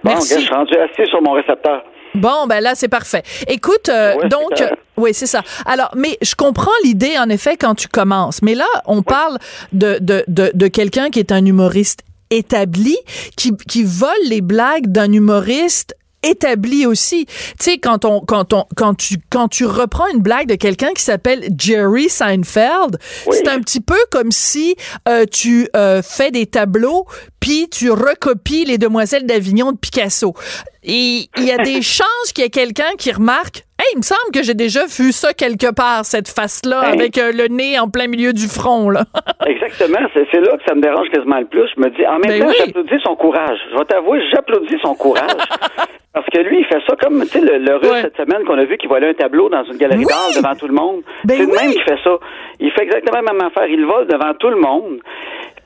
Bon, 0.03 0.11
Merci. 0.11 0.35
je 0.35 0.39
suis 0.41 0.53
rendu 0.53 0.73
assis 0.77 1.09
sur 1.09 1.21
mon 1.21 1.31
récepteur. 1.31 1.83
Bon, 2.15 2.47
ben 2.47 2.61
là, 2.61 2.75
c'est 2.75 2.87
parfait. 2.87 3.23
Écoute, 3.47 3.89
euh, 3.89 4.27
donc, 4.29 4.51
oui, 4.97 5.13
c'est 5.13 5.27
ça. 5.27 5.41
Alors, 5.65 5.89
mais 5.95 6.17
je 6.21 6.35
comprends 6.35 6.71
l'idée, 6.83 7.17
en 7.17 7.29
effet, 7.29 7.57
quand 7.57 7.75
tu 7.75 7.87
commences. 7.87 8.41
Mais 8.41 8.55
là, 8.55 8.67
on 8.85 9.01
parle 9.01 9.39
de, 9.71 9.97
de, 9.99 10.23
de, 10.27 10.51
de 10.53 10.67
quelqu'un 10.67 11.09
qui 11.09 11.19
est 11.19 11.31
un 11.31 11.43
humoriste 11.45 12.01
établi, 12.29 12.97
qui, 13.35 13.55
qui 13.67 13.83
vole 13.83 14.11
les 14.25 14.41
blagues 14.41 14.87
d'un 14.87 15.11
humoriste 15.11 15.95
établi 16.23 16.85
aussi. 16.85 17.25
Tu 17.25 17.33
sais, 17.59 17.77
quand 17.77 18.05
on, 18.05 18.21
quand 18.21 18.53
on, 18.53 18.65
quand 18.75 18.95
tu, 18.95 19.17
quand 19.29 19.47
tu 19.47 19.65
reprends 19.65 20.07
une 20.07 20.21
blague 20.21 20.47
de 20.47 20.55
quelqu'un 20.55 20.93
qui 20.93 21.03
s'appelle 21.03 21.47
Jerry 21.57 22.09
Seinfeld, 22.09 22.97
c'est 23.31 23.47
un 23.47 23.59
petit 23.59 23.81
peu 23.81 23.97
comme 24.11 24.31
si 24.31 24.75
euh, 25.07 25.25
tu 25.25 25.67
euh, 25.75 26.01
fais 26.01 26.31
des 26.31 26.45
tableaux 26.45 27.05
puis 27.43 27.67
tu 27.69 27.91
recopies 27.91 28.63
les 28.63 28.77
Demoiselles 28.77 29.25
d'Avignon 29.25 29.73
de 29.73 29.77
Picasso. 29.77 30.33
Et 30.81 31.27
il 31.37 31.43
y 31.43 31.51
a 31.51 31.57
des 31.57 31.81
chances 31.81 32.31
qu'il 32.33 32.43
y 32.43 32.47
ait 32.47 32.49
quelqu'un 32.49 32.95
qui 32.97 33.11
remarque 33.11 33.65
Hey, 33.83 33.95
il 33.95 33.97
me 33.97 34.03
semble 34.03 34.31
que 34.33 34.43
j'ai 34.43 34.53
déjà 34.53 34.85
vu 34.85 35.11
ça 35.11 35.33
quelque 35.33 35.73
part, 35.73 36.05
cette 36.05 36.29
face-là, 36.29 36.79
avec 36.79 37.17
euh, 37.17 37.33
le 37.33 37.47
nez 37.49 37.77
en 37.77 37.89
plein 37.89 38.07
milieu 38.07 38.31
du 38.31 38.47
front. 38.47 38.89
Là. 38.89 39.03
Exactement. 39.45 39.99
C'est 40.13 40.39
là 40.39 40.55
que 40.55 40.63
ça 40.65 40.73
me 40.73 40.79
dérange 40.79 41.09
quasiment 41.09 41.39
le 41.39 41.45
plus. 41.47 41.67
Je 41.75 41.81
me 41.81 41.89
dis, 41.89 42.07
en 42.07 42.17
même 42.19 42.39
ben 42.39 42.45
temps, 42.45 42.53
j'applaudis 42.57 43.03
son 43.03 43.15
courage. 43.17 43.59
Je 43.73 43.77
vais 43.77 43.83
t'avouer, 43.83 44.21
j'applaudis 44.31 44.77
son 44.81 44.95
courage. 44.95 45.35
Parce 46.13 46.27
que 46.27 46.39
lui, 46.39 46.59
il 46.59 46.65
fait 46.65 46.81
ça 46.87 46.95
comme, 47.01 47.23
tu 47.23 47.27
sais, 47.27 47.41
le, 47.41 47.57
le 47.57 47.75
russe 47.75 48.03
cette 48.03 48.15
semaine 48.15 48.45
qu'on 48.45 48.57
a 48.57 48.63
vu 48.63 48.77
qui 48.77 48.87
volait 48.87 49.09
un 49.09 49.13
tableau 49.15 49.49
dans 49.49 49.63
une 49.65 49.77
galerie 49.77 50.05
d'art 50.05 50.29
devant 50.33 50.55
tout 50.55 50.67
le 50.67 50.75
monde. 50.75 51.01
Ben 51.25 51.35
c'est 51.35 51.43
le 51.43 51.49
oui. 51.49 51.57
même 51.59 51.71
qui 51.71 51.81
fait 51.81 51.99
ça. 52.03 52.17
Il 52.61 52.71
fait 52.71 52.83
exactement 52.83 53.19
la 53.19 53.33
même 53.33 53.41
affaire. 53.41 53.67
Il 53.67 53.83
vole 53.85 54.07
devant 54.07 54.33
tout 54.35 54.49
le 54.49 54.61
monde. 54.61 54.99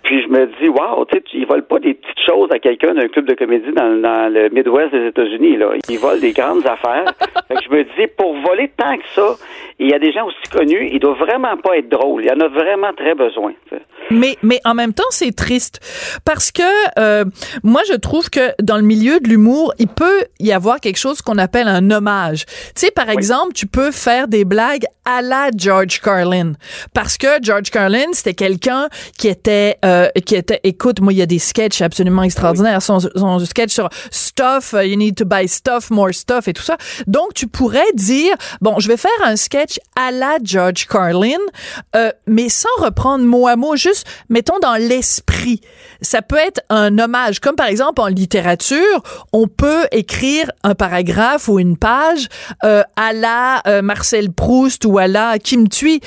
Puis 0.07 0.21
je 0.21 0.29
me 0.29 0.45
dis, 0.61 0.69
wow, 0.69 1.03
tu 1.03 1.17
sais, 1.17 1.23
il 1.33 1.45
vole 1.45 1.63
pas 1.63 1.79
des 1.79 1.93
petites 1.93 2.25
choses 2.25 2.49
à 2.53 2.59
quelqu'un 2.59 2.93
d'un 2.93 3.09
club 3.09 3.25
de 3.25 3.33
comédie 3.33 3.73
dans, 3.73 4.01
dans 4.01 4.31
le 4.31 4.47
Midwest 4.47 4.93
des 4.93 5.07
États-Unis, 5.07 5.57
là. 5.57 5.73
Il 5.89 5.99
vole 5.99 6.21
des 6.21 6.31
grandes 6.31 6.65
affaires. 6.65 7.13
Fait 7.49 7.55
que 7.55 7.63
je 7.65 7.69
me 7.69 7.83
dis, 7.83 8.07
pour 8.17 8.33
voler 8.35 8.71
tant 8.77 8.95
que 8.95 9.03
ça, 9.13 9.35
il 9.79 9.89
y 9.89 9.93
a 9.93 9.99
des 9.99 10.11
gens 10.11 10.25
aussi 10.25 10.49
connus, 10.51 10.89
il 10.91 10.99
doit 10.99 11.13
vraiment 11.13 11.55
pas 11.57 11.77
être 11.77 11.89
drôle. 11.89 12.23
Il 12.23 12.27
y 12.27 12.31
en 12.31 12.39
a 12.39 12.47
vraiment 12.47 12.93
très 12.93 13.13
besoin. 13.13 13.53
Mais, 14.09 14.37
mais 14.41 14.59
en 14.65 14.73
même 14.73 14.93
temps, 14.93 15.03
c'est 15.11 15.35
triste 15.35 15.79
parce 16.25 16.51
que 16.51 16.63
euh, 16.99 17.25
moi, 17.63 17.81
je 17.87 17.93
trouve 17.93 18.29
que 18.29 18.53
dans 18.61 18.77
le 18.77 18.83
milieu 18.83 19.19
de 19.19 19.27
l'humour, 19.27 19.73
il 19.77 19.87
peut 19.87 20.25
y 20.39 20.51
avoir 20.51 20.79
quelque 20.79 20.97
chose 20.97 21.21
qu'on 21.21 21.37
appelle 21.37 21.67
un 21.67 21.91
hommage. 21.91 22.45
Tu 22.45 22.53
sais, 22.75 22.91
par 22.91 23.09
exemple, 23.09 23.53
tu 23.53 23.67
peux 23.67 23.91
faire 23.91 24.27
des 24.27 24.45
blagues 24.45 24.85
à 25.05 25.21
la 25.21 25.49
George 25.55 26.01
Carlin 26.01 26.53
parce 26.93 27.17
que 27.17 27.27
George 27.41 27.69
Carlin, 27.69 28.07
c'était 28.13 28.33
quelqu'un 28.33 28.87
qui 29.17 29.27
était, 29.27 29.77
euh, 29.85 30.07
qui 30.25 30.35
était. 30.35 30.59
Écoute, 30.63 31.01
moi, 31.01 31.13
il 31.13 31.19
y 31.19 31.21
a 31.21 31.27
des 31.27 31.39
sketchs 31.39 31.81
absolument 31.81 32.23
extraordinaires. 32.23 32.81
Son, 32.81 32.99
son 32.99 33.39
sketch 33.39 33.73
sur 33.73 33.89
stuff, 34.09 34.73
you 34.73 34.95
need 34.95 35.15
to 35.15 35.25
buy 35.25 35.47
stuff, 35.47 35.91
more 35.91 36.13
stuff 36.13 36.47
et 36.47 36.53
tout 36.53 36.63
ça. 36.63 36.77
Donc, 37.05 37.33
tu 37.35 37.47
pourrais 37.47 37.91
dire, 37.93 38.33
bon, 38.61 38.79
je 38.79 38.87
vais 38.87 38.97
faire 38.97 39.11
un 39.23 39.35
sketch 39.35 39.66
à 39.95 40.11
la 40.11 40.37
George 40.43 40.87
Carlin, 40.87 41.37
euh, 41.95 42.11
mais 42.25 42.49
sans 42.49 42.69
reprendre 42.79 43.23
mot 43.25 43.47
à 43.47 43.55
mot, 43.55 43.75
juste 43.75 44.05
mettons 44.29 44.59
dans 44.59 44.75
l'esprit. 44.75 45.61
Ça 46.01 46.21
peut 46.21 46.37
être 46.37 46.61
un 46.69 46.97
hommage, 46.99 47.39
comme 47.39 47.55
par 47.55 47.67
exemple 47.67 48.01
en 48.01 48.07
littérature, 48.07 49.03
on 49.33 49.47
peut 49.47 49.87
écrire 49.91 50.51
un 50.63 50.75
paragraphe 50.75 51.47
ou 51.47 51.59
une 51.59 51.77
page 51.77 52.27
euh, 52.63 52.83
à 52.95 53.13
la 53.13 53.61
euh, 53.67 53.81
Marcel 53.81 54.31
Proust 54.31 54.85
ou 54.85 54.97
à 54.97 55.07
la 55.07 55.39
Kim 55.39 55.67
Thuy, 55.67 55.99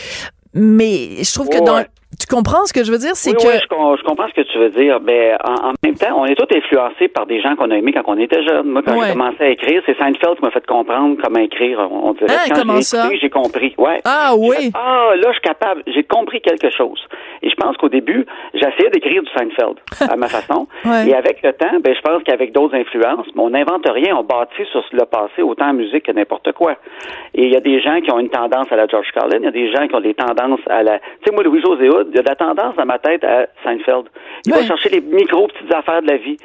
mais 0.55 1.23
je 1.23 1.33
trouve 1.33 1.49
que 1.49 1.59
Ouais. 1.59 1.65
dans 1.65 1.85
tu 2.21 2.27
comprends 2.27 2.65
ce 2.67 2.73
que 2.73 2.85
je 2.85 2.93
veux 2.93 2.99
dire, 2.99 3.15
c'est 3.17 3.31
oui, 3.31 3.37
que 3.37 3.47
oui, 3.49 3.55
je, 3.55 3.61
je 4.01 4.05
comprends 4.05 4.29
ce 4.29 4.35
que 4.35 4.43
tu 4.47 4.59
veux 4.59 4.71
dire. 4.71 5.01
Mais 5.03 5.35
en, 5.45 5.71
en 5.71 5.73
même 5.83 5.95
temps, 5.95 6.15
on 6.21 6.27
est 6.27 6.35
tous 6.35 6.55
influencés 6.55 7.09
par 7.09 7.27
des 7.27 7.41
gens 7.41 7.57
qu'on 7.57 7.71
a 7.71 7.77
aimés 7.77 7.93
quand 7.93 8.03
on 8.07 8.19
était 8.19 8.43
jeunes. 8.43 8.69
Moi, 8.69 8.83
quand 8.85 8.93
Ouais. 8.99 9.07
j'ai 9.09 9.13
commencé 9.13 9.43
à 9.43 9.49
écrire, 9.49 9.83
c'est 9.87 9.97
Seinfeld 9.97 10.37
qui 10.39 10.43
m'a 10.45 10.51
fait 10.51 10.67
comprendre 10.67 11.17
comment 11.23 11.41
écrire. 11.41 11.81
On 11.91 12.13
dirait 12.13 12.31
Hein, 12.31 12.49
quand 12.51 12.61
comment 12.61 12.77
j'ai 12.77 12.83
ça? 12.83 13.09
j'ai 13.21 13.31
compris. 13.31 13.75
Ouais. 13.79 14.01
ah 14.05 14.33
oui, 14.37 14.57
fait, 14.57 14.71
ah, 14.75 15.11
là, 15.17 15.27
je 15.29 15.33
suis 15.33 15.41
capable. 15.41 15.83
J'ai 15.87 16.05
compris 16.05 16.41
quelque 16.41 16.71
chose. 16.71 17.01
Et 17.43 17.49
je 17.49 17.55
pense 17.57 17.77
qu'au 17.79 17.89
début, 17.89 18.27
j'essayais 18.55 18.91
d'écrire 18.91 19.23
du 19.23 19.31
Seinfeld 19.37 19.77
à 20.11 20.17
ma 20.17 20.29
façon. 20.37 20.67
Ouais. 20.85 21.09
Et 21.09 21.15
avec 21.15 21.43
le 21.43 21.53
temps, 21.55 21.79
ben, 21.83 21.95
je 21.95 22.01
pense 22.03 22.23
qu'avec 22.25 22.53
d'autres 22.53 22.75
influences, 22.77 23.27
on 23.37 23.51
n'invente 23.51 23.89
rien. 23.89 24.15
On 24.17 24.25
bâtit 24.25 24.65
sur 24.71 24.85
le 24.93 25.05
passé 25.07 25.43
autant 25.43 25.71
en 25.71 25.73
musique 25.75 26.05
que 26.05 26.13
n'importe 26.13 26.53
quoi. 26.53 26.73
Et 27.35 27.45
il 27.47 27.53
y 27.53 27.57
a 27.57 27.61
des 27.61 27.81
gens 27.81 28.01
qui 28.01 28.11
ont 28.13 28.19
une 28.19 28.29
tendance 28.29 28.67
à 28.71 28.77
la 28.77 28.87
George 28.87 29.09
Carlin. 29.15 29.39
Il 29.39 29.45
y 29.45 29.49
a 29.49 29.51
des 29.51 29.73
gens 29.73 29.87
qui 29.89 29.95
ont 29.95 30.01
des 30.01 30.15
tendances 30.15 30.61
à 30.69 30.83
la... 30.83 30.99
Tu 30.99 31.05
sais, 31.27 31.33
moi, 31.33 31.43
Louis-José 31.45 31.89
Hood, 31.89 32.10
il 32.11 32.17
y 32.17 32.19
a 32.19 32.23
de 32.23 32.29
la 32.29 32.35
tendance 32.35 32.77
dans 32.77 32.85
ma 32.87 32.99
tête 32.99 33.25
à 33.25 33.47
Seinfeld. 33.65 34.07
Il 34.47 34.53
va 34.53 34.63
chercher 34.63 34.89
les 34.91 35.01
micro 35.01 35.47
petites 35.49 35.73
affaires 35.73 36.03
de 36.03 36.09
la 36.09 36.17
vie. 36.17 36.37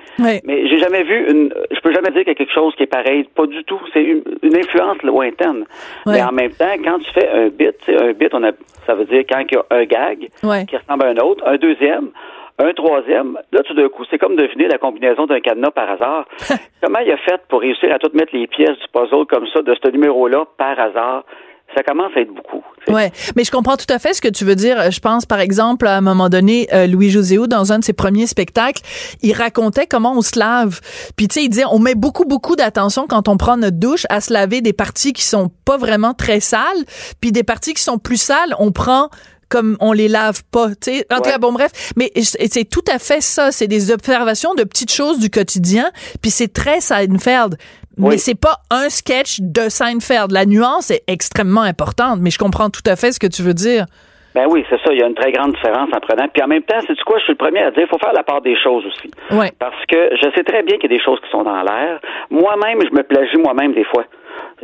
Mais 0.45 0.67
j'ai 0.67 0.77
jamais 0.77 1.03
vu 1.03 1.29
une... 1.31 1.53
Je 1.71 1.79
peux 1.81 1.93
jamais 1.93 2.11
dire 2.11 2.21
qu'il 2.21 2.29
y 2.29 2.31
a 2.31 2.35
quelque 2.35 2.53
chose 2.53 2.73
qui 2.75 2.83
est 2.83 2.87
pareil. 2.87 3.23
Pas 3.35 3.45
du 3.47 3.63
tout. 3.63 3.79
C'est 3.93 4.03
une, 4.03 4.23
une 4.41 4.55
influence 4.57 5.01
lointaine. 5.03 5.65
Mais 6.05 6.21
en 6.21 6.31
même 6.31 6.51
temps, 6.51 6.73
quand 6.83 6.99
tu 6.99 7.11
fais 7.11 7.29
un 7.29 7.47
bit, 7.49 7.75
un 7.87 8.13
bit, 8.13 8.33
on 8.33 8.43
a, 8.43 8.51
ça 8.85 8.95
veut 8.95 9.05
dire 9.05 9.23
quand 9.29 9.43
il 9.49 9.55
y 9.55 9.57
a 9.57 9.65
un 9.69 9.85
gag 9.85 10.29
qui 10.65 10.77
ressemble 10.77 11.03
à 11.05 11.09
un 11.09 11.17
autre, 11.17 11.43
un 11.47 11.57
deuxième, 11.57 12.09
un 12.57 12.71
troisième, 12.73 13.37
là, 13.51 13.63
tout 13.63 13.73
d'un 13.73 13.89
coup, 13.89 14.03
c'est 14.09 14.17
comme 14.17 14.35
deviner 14.37 14.67
la 14.67 14.77
combinaison 14.77 15.25
d'un 15.25 15.41
cadenas 15.41 15.71
par 15.71 15.89
hasard. 15.89 16.25
Comment 16.81 16.99
il 16.99 17.11
a 17.11 17.17
fait 17.17 17.41
pour 17.49 17.61
réussir 17.61 17.93
à 17.93 17.99
tout 17.99 18.09
mettre 18.13 18.33
les 18.35 18.47
pièces 18.47 18.77
du 18.79 18.87
puzzle 18.93 19.25
comme 19.27 19.45
ça, 19.47 19.61
de 19.61 19.75
ce 19.75 19.89
numéro-là, 19.89 20.45
par 20.57 20.79
hasard? 20.79 21.23
Ça 21.75 21.83
commence 21.83 22.11
à 22.15 22.21
être 22.21 22.33
beaucoup. 22.33 22.63
Ouais, 22.87 23.11
mais 23.35 23.43
je 23.43 23.51
comprends 23.51 23.77
tout 23.77 23.91
à 23.91 23.99
fait 23.99 24.13
ce 24.13 24.21
que 24.21 24.27
tu 24.27 24.45
veux 24.45 24.55
dire. 24.55 24.91
Je 24.91 24.99
pense, 24.99 25.25
par 25.25 25.39
exemple, 25.39 25.87
à 25.87 25.97
un 25.97 26.01
moment 26.01 26.29
donné, 26.29 26.67
euh, 26.71 26.87
Louis 26.87 27.09
Joséo, 27.09 27.47
dans 27.47 27.73
un 27.73 27.79
de 27.79 27.83
ses 27.83 27.93
premiers 27.93 28.27
spectacles, 28.27 28.81
il 29.21 29.33
racontait 29.33 29.87
comment 29.87 30.13
on 30.13 30.21
se 30.21 30.37
lave. 30.37 30.79
Puis, 31.15 31.27
tu 31.27 31.33
sais, 31.33 31.43
il 31.43 31.49
disait, 31.49 31.65
on 31.71 31.79
met 31.79 31.95
beaucoup, 31.95 32.25
beaucoup 32.25 32.55
d'attention 32.55 33.07
quand 33.07 33.27
on 33.27 33.37
prend 33.37 33.57
notre 33.57 33.77
douche 33.77 34.05
à 34.09 34.21
se 34.21 34.31
laver 34.31 34.61
des 34.61 34.73
parties 34.73 35.13
qui 35.13 35.23
sont 35.23 35.49
pas 35.65 35.77
vraiment 35.77 36.13
très 36.13 36.39
sales, 36.39 36.61
puis 37.21 37.31
des 37.31 37.43
parties 37.43 37.73
qui 37.73 37.83
sont 37.83 37.97
plus 37.97 38.21
sales, 38.21 38.55
on 38.59 38.71
prend 38.71 39.09
comme 39.55 39.77
on 39.79 39.93
les 39.93 40.07
lave 40.07 40.41
pas, 40.51 40.69
tu 40.69 40.91
sais. 40.97 41.05
En 41.11 41.17
tout 41.17 41.29
cas, 41.29 41.37
bon, 41.37 41.53
bref. 41.53 41.71
Mais 41.95 42.11
c'est 42.15 42.69
tout 42.69 42.83
à 42.93 42.99
fait 42.99 43.21
ça. 43.21 43.51
C'est 43.51 43.67
des 43.67 43.91
observations 43.91 44.53
de 44.53 44.63
petites 44.63 44.91
choses 44.91 45.19
du 45.19 45.29
quotidien, 45.29 45.85
puis 46.21 46.29
c'est 46.31 46.51
très 46.51 46.81
Seinfeld. 46.81 47.55
Mais 47.97 48.07
Oui. 48.09 48.19
c'est 48.19 48.35
pas 48.39 48.57
un 48.71 48.89
sketch 48.89 49.37
de 49.39 49.69
Seinfeld. 49.69 50.31
La 50.31 50.45
nuance 50.45 50.91
est 50.91 51.03
extrêmement 51.07 51.61
importante, 51.61 52.19
mais 52.21 52.29
je 52.29 52.37
comprends 52.37 52.69
tout 52.69 52.83
à 52.85 52.97
fait 52.97 53.13
ce 53.13 53.19
que 53.19 53.27
tu 53.27 53.41
veux 53.41 53.53
dire. 53.53 53.85
Ben 54.33 54.47
oui, 54.49 54.65
c'est 54.69 54.75
ça. 54.83 54.91
Il 54.91 54.99
y 54.99 55.01
a 55.01 55.07
une 55.07 55.15
très 55.15 55.31
grande 55.31 55.53
différence 55.53 55.87
en 55.95 55.99
prenant. 56.01 56.27
Puis 56.33 56.43
en 56.43 56.47
même 56.47 56.63
temps, 56.63 56.75
c'est 56.85 56.93
quoi? 57.05 57.17
Je 57.19 57.23
suis 57.23 57.31
le 57.33 57.37
premier 57.37 57.61
à 57.61 57.71
dire, 57.71 57.83
il 57.83 57.87
faut 57.87 57.97
faire 57.99 58.11
la 58.11 58.23
part 58.23 58.41
des 58.41 58.57
choses 58.61 58.83
aussi. 58.85 59.09
Ouais. 59.31 59.49
Parce 59.59 59.79
que 59.87 60.09
je 60.21 60.27
sais 60.35 60.43
très 60.43 60.61
bien 60.63 60.75
qu'il 60.77 60.91
y 60.91 60.93
a 60.93 60.97
des 60.97 61.03
choses 61.05 61.19
qui 61.23 61.31
sont 61.31 61.43
dans 61.43 61.61
l'air. 61.63 62.01
Moi-même, 62.29 62.79
je 62.83 62.93
me 62.93 63.03
plagie 63.03 63.37
moi-même 63.37 63.73
des 63.73 63.85
fois. 63.85 64.03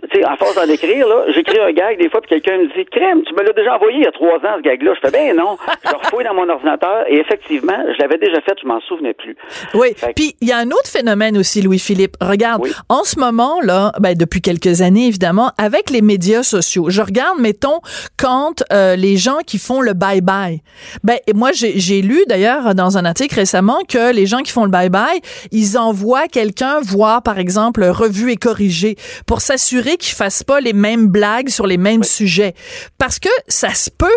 Tu 0.09 0.19
sais, 0.19 0.25
à 0.25 0.35
force 0.37 0.55
d'en 0.55 0.63
écrire, 0.71 1.07
là, 1.07 1.25
j'écris 1.33 1.59
un 1.59 1.71
gag 1.73 1.97
des 1.99 2.09
fois, 2.09 2.21
puis 2.21 2.29
quelqu'un 2.29 2.57
me 2.57 2.67
dit 2.67 2.85
Crème, 2.91 3.23
tu 3.23 3.33
me 3.33 3.43
l'as 3.43 3.53
déjà 3.53 3.75
envoyé 3.75 3.97
il 3.99 4.03
y 4.03 4.07
a 4.07 4.11
trois 4.11 4.35
ans, 4.37 4.55
ce 4.57 4.61
gag-là. 4.61 4.93
Je 4.95 4.99
fais 5.01 5.11
ben 5.11 5.35
non. 5.35 5.57
Je 5.85 5.95
refouille 5.95 6.23
dans 6.23 6.33
mon 6.33 6.47
ordinateur 6.49 7.03
et 7.09 7.17
effectivement, 7.19 7.77
je 7.93 8.01
l'avais 8.01 8.17
déjà 8.17 8.39
fait, 8.41 8.53
je 8.61 8.67
m'en 8.67 8.79
souvenais 8.81 9.13
plus. 9.13 9.35
Oui. 9.73 9.93
Que- 9.93 10.13
Puis 10.15 10.35
il 10.41 10.47
y 10.47 10.51
a 10.53 10.57
un 10.57 10.67
autre 10.67 10.87
phénomène 10.87 11.37
aussi, 11.37 11.61
Louis-Philippe. 11.61 12.15
Regarde, 12.21 12.61
Oui. 12.63 12.71
en 12.89 13.03
ce 13.03 13.19
moment 13.19 13.59
là, 13.61 13.91
ben, 13.99 14.15
depuis 14.15 14.41
quelques 14.41 14.81
années 14.81 15.07
évidemment, 15.07 15.51
avec 15.57 15.89
les 15.89 16.01
médias 16.01 16.43
sociaux, 16.43 16.89
je 16.89 17.01
regarde, 17.01 17.39
mettons, 17.39 17.79
quand 18.17 18.63
euh, 18.71 18.95
les 18.95 19.17
gens 19.17 19.39
qui 19.45 19.57
font 19.57 19.81
le 19.81 19.93
bye 19.93 20.21
bye. 20.21 20.61
Ben 21.03 21.17
et 21.27 21.33
moi 21.33 21.49
j'ai 21.53 22.01
lu 22.01 22.23
d'ailleurs 22.27 22.75
dans 22.75 22.97
un 22.97 23.03
article 23.05 23.35
récemment 23.35 23.79
que 23.87 24.13
les 24.13 24.25
gens 24.25 24.39
qui 24.39 24.51
font 24.51 24.63
le 24.63 24.71
bye 24.71 24.89
bye, 24.89 25.19
ils 25.51 25.77
envoient 25.77 26.27
quelqu'un 26.27 26.79
voir 26.81 27.21
par 27.23 27.39
exemple 27.39 27.83
revue 27.83 28.31
et 28.31 28.37
corrigé 28.37 28.95
pour 29.27 29.41
s'assurer 29.41 29.80
qu'ils 29.97 30.15
fassent 30.15 30.43
pas 30.43 30.59
les 30.59 30.73
mêmes 30.73 31.07
blagues 31.07 31.49
sur 31.49 31.67
les 31.67 31.77
mêmes 31.77 32.03
sujets. 32.03 32.53
Parce 32.97 33.19
que 33.19 33.29
ça 33.47 33.69
se 33.69 33.89
peut 33.89 34.07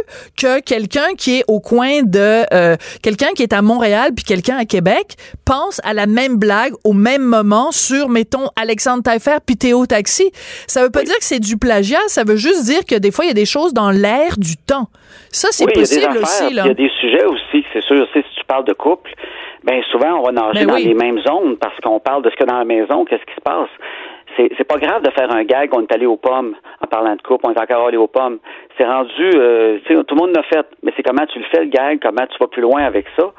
que 0.41 0.61
quelqu'un 0.61 1.15
qui 1.17 1.39
est 1.39 1.45
au 1.49 1.61
coin 1.61 2.03
de 2.03 2.45
euh, 2.53 2.77
quelqu'un 3.03 3.33
qui 3.35 3.43
est 3.43 3.53
à 3.53 3.62
Montréal 3.62 4.11
puis 4.15 4.25
quelqu'un 4.25 4.57
à 4.57 4.65
Québec 4.65 5.15
pense 5.45 5.81
à 5.85 5.95
la 5.95 6.07
même 6.07 6.37
blague 6.37 6.73
au 6.85 6.93
même 6.93 7.23
moment 7.23 7.73
sur 7.73 8.09
mettons 8.09 8.49
Alexandre 8.57 9.03
Taillefer 9.03 9.39
puis 9.45 9.57
Théo 9.57 9.87
Taxi. 9.87 10.31
Ça 10.67 10.83
veut 10.83 10.91
pas 10.91 11.03
dire 11.03 11.17
que 11.17 11.25
c'est 11.25 11.41
du 11.41 11.57
plagiat, 11.57 12.01
ça 12.09 12.25
veut 12.25 12.37
juste 12.37 12.65
dire 12.65 12.85
que 12.85 12.97
des 12.97 13.11
fois 13.11 13.25
il 13.25 13.29
y 13.29 13.33
a 13.33 13.35
des 13.35 13.47
choses 13.47 13.75
dans 13.75 13.91
l'air 13.91 14.37
du 14.39 14.57
temps. 14.57 14.89
Ça 15.31 15.49
c'est 15.51 15.65
oui, 15.65 15.73
il 15.75 15.77
y 15.77 15.81
a 15.81 15.83
possible 15.83 16.01
des 16.01 16.07
affaires, 16.07 16.23
aussi 16.23 16.55
là. 16.55 16.62
Il 16.65 16.69
y 16.69 16.71
a 16.71 16.75
des 16.75 16.91
sujets 17.01 17.25
aussi, 17.25 17.65
c'est 17.73 17.83
sûr. 17.83 18.07
Si 18.12 18.23
tu 18.23 18.45
parles 18.47 18.65
de 18.65 18.73
couple, 18.73 19.11
ben 19.65 19.83
souvent 19.91 20.19
on 20.21 20.23
va 20.23 20.33
nager 20.33 20.61
Ben 20.61 20.67
dans 20.69 20.75
oui. 20.75 20.85
les 20.85 20.95
mêmes 20.95 21.21
zones 21.21 21.57
parce 21.57 21.77
qu'on 21.81 21.99
parle 22.01 22.23
de 22.23 22.31
ce 22.31 22.37
que 22.37 22.45
dans 22.45 22.59
la 22.59 22.65
maison, 22.65 23.05
qu'est-ce 23.05 23.25
qui 23.25 23.35
se 23.35 23.41
passe. 23.41 23.71
C'est, 24.37 24.51
c'est 24.57 24.64
pas 24.64 24.78
grave 24.78 25.03
de 25.03 25.11
faire 25.11 25.30
un 25.30 25.45
gag, 25.45 25.70
on 25.72 25.82
est 25.82 25.93
allé 25.93 26.07
aux 26.07 26.16
pommes 26.16 26.55
en 26.80 26.87
parlant 26.87 27.14
de 27.14 27.22
couple, 27.22 27.47
on 27.47 27.53
est 27.53 27.61
encore 27.61 27.87
allé 27.87 27.97
aux 27.97 28.07
pommes. 28.07 28.39
C'est 28.76 28.87
rendu, 28.87 29.30
euh, 29.35 29.78
tu 29.85 29.95
sais, 29.95 30.05
tout 30.05 30.14
le 30.14 30.20
monde 30.20 30.35
l'a 30.35 30.43
fait, 30.43 30.66
mais 30.82 30.93
c'est 30.97 31.03
comment 31.03 31.26
tu 31.26 31.39
le 31.39 31.45
fais 31.47 31.61
le 31.61 31.70
gag, 31.70 32.01
comment 32.03 32.26
tu 32.26 32.39
vas 32.39 32.49
plus 32.49 32.62
loin 32.62 32.85
avec 32.85 33.07
ça. 33.18 33.32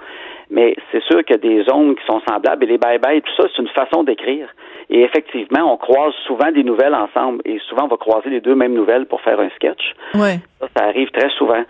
Mais 0.49 0.75
c'est 0.91 1.03
sûr 1.03 1.23
qu'il 1.23 1.35
y 1.35 1.39
a 1.39 1.41
des 1.41 1.63
zones 1.63 1.95
qui 1.95 2.05
sont 2.05 2.21
semblables 2.27 2.63
et 2.65 2.67
les 2.67 2.77
bye-bye, 2.77 3.21
tout 3.21 3.33
ça, 3.35 3.47
c'est 3.53 3.61
une 3.61 3.67
façon 3.69 4.03
d'écrire. 4.03 4.47
Et 4.89 5.01
effectivement, 5.01 5.73
on 5.73 5.77
croise 5.77 6.13
souvent 6.27 6.51
des 6.51 6.63
nouvelles 6.63 6.93
ensemble 6.93 7.41
et 7.45 7.57
souvent 7.67 7.85
on 7.85 7.87
va 7.87 7.97
croiser 7.97 8.29
les 8.29 8.41
deux 8.41 8.53
mêmes 8.53 8.73
nouvelles 8.73 9.07
pour 9.07 9.21
faire 9.21 9.39
un 9.39 9.49
sketch. 9.55 9.93
Ouais. 10.13 10.39
Ça, 10.59 10.67
ça 10.77 10.83
arrive 10.85 11.09
très 11.09 11.29
souvent. 11.29 11.63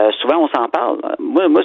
Euh, 0.00 0.10
souvent, 0.22 0.38
on 0.38 0.48
s'en 0.48 0.68
parle. 0.68 0.98
Moi, 1.18 1.48
moi 1.48 1.62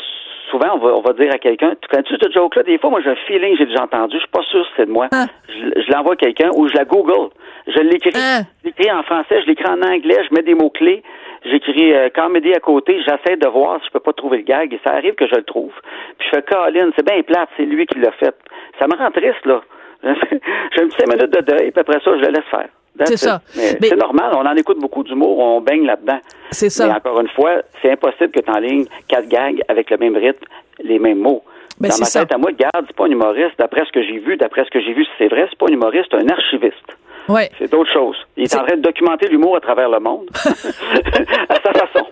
souvent, 0.52 0.76
on 0.76 0.78
va, 0.78 0.96
on 0.96 1.02
va 1.02 1.14
dire 1.14 1.32
à 1.34 1.38
quelqu'un, 1.38 1.74
tu 1.82 1.88
connais-tu 1.88 2.16
cette 2.22 2.34
joke-là? 2.34 2.64
Des 2.64 2.78
fois, 2.78 2.90
moi, 2.90 3.02
j'ai 3.02 3.10
un 3.10 3.16
feeling 3.28 3.56
j'ai 3.58 3.66
déjà 3.66 3.84
entendu. 3.84 4.16
Je 4.16 4.20
suis 4.20 4.30
pas 4.30 4.44
sûr 4.44 4.66
si 4.66 4.72
c'est 4.78 4.86
de 4.86 4.92
moi. 4.92 5.08
Ah. 5.12 5.26
Je, 5.48 5.82
je 5.82 5.92
l'envoie 5.92 6.14
à 6.14 6.16
quelqu'un 6.18 6.50
ou 6.56 6.68
je 6.68 6.74
la 6.76 6.86
Google. 6.86 7.30
Je 7.68 7.80
l'écris. 7.80 8.12
Ah. 8.16 8.42
Je 8.64 8.68
l'écris 8.68 8.92
en 8.92 9.04
français, 9.04 9.42
je 9.42 9.48
l'écris 9.48 9.70
en 9.70 9.82
anglais, 9.82 10.18
je 10.30 10.34
mets 10.34 10.44
des 10.44 10.56
mots-clés. 10.56 11.04
J'écris 11.46 11.94
euh, 11.94 12.10
comédie 12.10 12.54
à 12.54 12.60
côté, 12.60 13.00
j'essaie 13.02 13.38
de 13.38 13.48
voir 13.48 13.80
si 13.80 13.88
je 13.88 13.92
peux 13.92 14.00
pas 14.00 14.14
trouver 14.14 14.38
le 14.38 14.44
gag 14.44 14.74
et 14.74 14.80
ça 14.86 14.94
arrive 14.94 15.14
que 15.16 15.28
je 15.28 15.36
le 15.36 15.44
trouve. 15.44 15.72
Puis 16.18 16.28
je 16.30 16.36
fais 16.36 16.42
Colin, 16.42 16.90
c'est 16.96 17.06
bien 17.06 17.22
plate, 17.22 17.50
c'est 17.56 17.66
lui 17.66 17.86
qui 17.86 18.00
l'a 18.00 18.12
fait. 18.14 18.36
Ça 18.80 18.88
me 18.88 18.98
rend 18.98 19.12
triste, 19.12 19.46
là. 19.46 19.62
j'ai 20.04 20.82
un 20.82 20.88
petit 20.88 20.98
cinq 20.98 21.08
minutes 21.08 21.34
de 21.34 21.42
deuil, 21.42 21.72
puis 21.72 21.80
après 21.80 22.00
ça, 22.04 22.18
je 22.18 22.26
le 22.26 22.32
laisse 22.32 22.50
faire. 22.50 22.70
C'est 23.06 23.18
ça. 23.18 23.42
C'est 23.54 23.96
normal, 23.96 24.32
on 24.34 24.46
en 24.46 24.56
écoute 24.56 24.80
beaucoup 24.80 25.04
d'humour, 25.04 25.40
on 25.40 25.62
baigne 25.62 25.86
là-dedans. 25.86 26.20
C'est 26.52 26.70
ça. 26.70 26.88
Mais 26.88 26.94
encore 26.94 27.20
une 27.20 27.30
fois, 27.30 27.62
c'est 27.82 27.92
impossible 27.92 28.32
que 28.32 28.40
tu 28.40 28.52
enlignes 28.52 28.86
quatre 29.08 29.28
gags 29.28 29.62
avec 29.68 29.90
le 29.90 29.98
même 29.98 30.16
rythme, 30.16 30.46
les 30.84 31.00
mêmes 31.00 31.20
mots. 31.20 31.44
Ben, 31.80 31.90
Dans 31.90 31.96
ma 32.00 32.06
tête 32.06 32.08
ça. 32.08 32.26
à 32.32 32.38
moi, 32.38 32.52
garde, 32.54 32.86
c'est 32.88 32.96
pas 32.96 33.06
un 33.06 33.12
humoriste. 33.12 33.54
D'après 33.60 33.86
ce 33.86 33.92
que 33.92 34.02
j'ai 34.02 34.18
vu, 34.18 34.36
d'après 34.38 34.66
ce 34.66 34.70
que 34.72 34.82
j'ai 34.82 34.94
vu, 34.94 35.06
si 35.06 35.12
c'est 35.20 35.28
vrai, 35.28 35.46
c'est 35.50 35.60
pas 35.60 35.68
un 35.70 35.74
humoriste, 35.74 36.08
c'est 36.10 36.18
un 36.18 36.30
archiviste. 36.30 36.98
Ouais. 37.30 37.50
C'est 37.60 37.72
d'autres 37.72 37.92
choses. 37.92 38.16
Il 38.38 38.44
est, 38.44 38.56
en 38.56 38.66
train 38.66 38.78
de 38.78 38.82
documenter 38.82 39.28
l'humour 39.28 39.58
à 39.58 39.60
travers 39.60 39.90
le 39.90 40.00
monde, 40.00 40.30
à 40.36 41.56
sa 41.56 41.74
façon. 41.74 42.08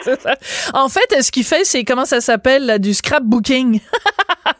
ça. 0.00 0.34
En 0.74 0.88
fait, 0.88 1.22
ce 1.22 1.30
qu'il 1.30 1.44
fait, 1.44 1.64
c'est 1.64 1.84
comment 1.84 2.04
ça 2.04 2.20
s'appelle, 2.20 2.78
du 2.78 2.94
scrapbooking. 2.94 3.80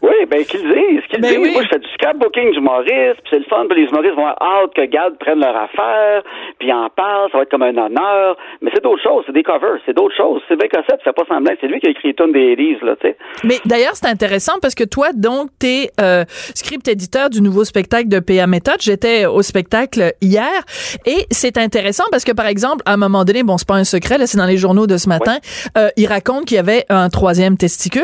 oui, 0.03 0.27
ben 0.29 0.45
qu'ils 0.45 0.63
disent, 0.63 1.03
qu'ils 1.09 1.21
ben 1.21 1.43
disent. 1.43 1.53
Moi, 1.53 1.63
je 1.63 1.69
fais 1.69 1.79
du 1.79 1.89
scrapbooking 1.95 2.53
du 2.53 2.61
Maurice, 2.61 3.17
puis 3.23 3.31
c'est 3.31 3.39
le 3.39 3.45
fun, 3.45 3.67
puis 3.69 3.83
les 3.83 3.89
humoristes 3.89 4.15
vont 4.15 4.27
avoir 4.27 4.63
hâte 4.63 4.75
que 4.75 4.85
Gad 4.85 5.19
prenne 5.19 5.41
leur 5.41 5.57
affaire, 5.57 6.23
puis 6.59 6.73
en 6.73 6.89
parle, 6.91 7.31
ça 7.31 7.39
va 7.39 7.43
être 7.45 7.51
comme 7.51 7.63
un 7.63 7.77
honneur. 7.77 8.37
Mais 8.61 8.71
c'est 8.75 8.83
d'autres 8.83 9.03
choses, 9.03 9.25
c'est 9.27 9.33
des 9.33 9.43
covers, 9.43 9.79
c'est 9.87 9.95
d'autres 9.95 10.17
choses. 10.17 10.43
C'est 10.49 10.57
bien 10.57 10.69
que 10.69 10.77
ça, 10.89 10.97
tu 10.97 11.05
fais 11.05 11.13
pas 11.13 11.25
semblant. 11.29 11.55
C'est 11.61 11.69
lui 11.69 11.81
qui 11.81 11.87
a 11.87 11.91
écrit 11.91 12.15
une 12.19 12.33
des 12.33 12.53
Elise, 12.53 12.81
là, 12.83 12.97
tu 13.01 13.09
sais. 13.09 13.17
Mais 13.45 13.57
d'ailleurs, 13.65 13.95
c'est 13.95 14.09
intéressant 14.09 14.55
parce 14.61 14.75
que 14.75 14.85
toi, 14.85 15.09
donc, 15.15 15.51
t'es 15.59 15.91
euh, 16.01 16.25
script 16.55 16.89
éditeur 16.89 17.31
du 17.31 17.41
nouveau 17.41 17.65
spectacle 17.65 18.09
de 18.09 18.21
PA 18.21 18.47
Méthode. 18.47 18.81
J'étais 18.81 19.27
au 19.27 19.43
spectacle 19.43 19.78
hier 20.21 20.65
et 21.07 21.27
c'est 21.31 21.59
intéressant 21.59 22.05
parce 22.11 22.25
que, 22.25 22.33
par 22.33 22.47
exemple, 22.47 22.83
à 22.87 22.95
un 22.95 22.97
moment 22.97 23.25
donné, 23.25 23.43
bon, 23.43 23.59
c'est 23.59 23.69
pas 23.69 23.75
un 23.75 23.85
secret, 23.85 24.19
là, 24.19 24.27
c'est 24.27 24.39
dans 24.39 24.47
les 24.47 24.57
journaux 24.57 24.87
de 24.87 24.97
ce 24.97 25.09
matin, 25.09 25.39
euh, 25.77 25.89
il 25.97 26.07
raconte 26.07 26.47
qu'il 26.47 26.57
y 26.57 26.61
avait 26.61 26.85
un 26.89 27.09
troisième 27.09 27.57
testicule 27.57 28.03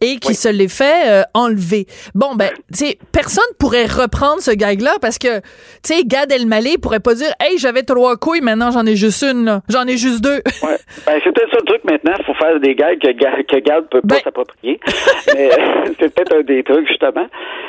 et 0.00 0.16
qu'il 0.16 0.34
se 0.34 0.48
l'est 0.48 0.68
fait 0.68 1.08
euh, 1.08 1.22
enlever. 1.34 1.86
Bon, 2.14 2.34
ben, 2.34 2.50
tu 2.72 2.86
sais, 2.86 2.98
personne 3.12 3.44
pourrait 3.58 3.86
reprendre 3.86 4.40
ce 4.40 4.50
gag-là 4.50 4.94
parce 5.00 5.18
que, 5.18 5.38
tu 5.38 5.94
sais, 5.94 6.04
Gad 6.04 6.30
Elmaleh 6.32 6.78
pourrait 6.78 7.00
pas 7.00 7.14
dire, 7.14 7.32
hey, 7.40 7.58
j'avais 7.58 7.82
trois 7.82 8.16
couilles, 8.16 8.40
maintenant 8.40 8.70
j'en 8.70 8.86
ai 8.86 8.96
juste 8.96 9.22
une, 9.22 9.44
là. 9.44 9.62
J'en 9.68 9.86
ai 9.86 9.96
juste 9.96 10.22
deux. 10.22 10.40
ouais. 10.62 10.76
Ben, 11.06 11.20
c'est 11.22 11.32
peut-être 11.32 11.50
ça 11.50 11.58
le 11.58 11.64
truc 11.64 11.84
maintenant. 11.84 12.14
Faut 12.26 12.34
faire 12.34 12.58
des 12.60 12.74
gags 12.74 12.98
que, 12.98 13.08
que 13.08 13.60
Gad 13.60 13.88
peut 13.90 14.00
pas 14.00 14.16
ben 14.16 14.20
s'approprier. 14.24 14.80
Mais 15.34 15.50
c'est 15.98 16.14
peut-être 16.14 16.36
un 16.36 16.42
des 16.42 16.62
trucs, 16.62 16.86
justement. 16.88 17.26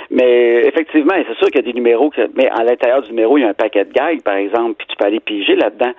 Mais 0.09 0.61
effectivement, 0.67 1.13
c'est 1.27 1.37
sûr 1.37 1.47
qu'il 1.47 1.57
y 1.57 1.63
a 1.63 1.71
des 1.71 1.73
numéros 1.73 2.09
que, 2.09 2.21
mais 2.35 2.49
à 2.49 2.63
l'intérieur 2.63 3.01
du 3.01 3.09
numéro, 3.09 3.37
il 3.37 3.41
y 3.41 3.45
a 3.45 3.46
un 3.47 3.53
paquet 3.53 3.85
de 3.85 3.93
gags, 3.93 4.21
par 4.21 4.35
exemple, 4.35 4.75
puis 4.77 4.87
tu 4.87 4.95
peux 4.95 5.05
aller 5.05 5.19
piger 5.19 5.55
là-dedans. 5.55 5.93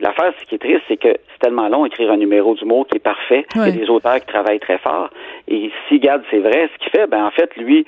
L'affaire, 0.00 0.32
ce 0.38 0.44
qui 0.46 0.54
est 0.54 0.58
triste, 0.58 0.82
c'est 0.86 0.96
que 0.96 1.08
c'est 1.08 1.38
tellement 1.40 1.68
long 1.68 1.82
d'écrire 1.82 2.10
un 2.12 2.16
numéro 2.16 2.54
d'humour 2.54 2.86
qui 2.86 2.96
est 2.96 3.00
parfait. 3.00 3.46
Il 3.56 3.60
y 3.62 3.64
a 3.64 3.70
des 3.72 3.90
auteurs 3.90 4.20
qui 4.20 4.26
travaillent 4.26 4.60
très 4.60 4.78
fort. 4.78 5.10
Et 5.48 5.72
si 5.88 5.98
Gad, 5.98 6.22
c'est 6.30 6.38
vrai, 6.38 6.70
ce 6.72 6.78
qu'il 6.78 6.90
fait, 6.90 7.06
ben 7.08 7.24
en 7.24 7.30
fait, 7.32 7.56
lui, 7.56 7.84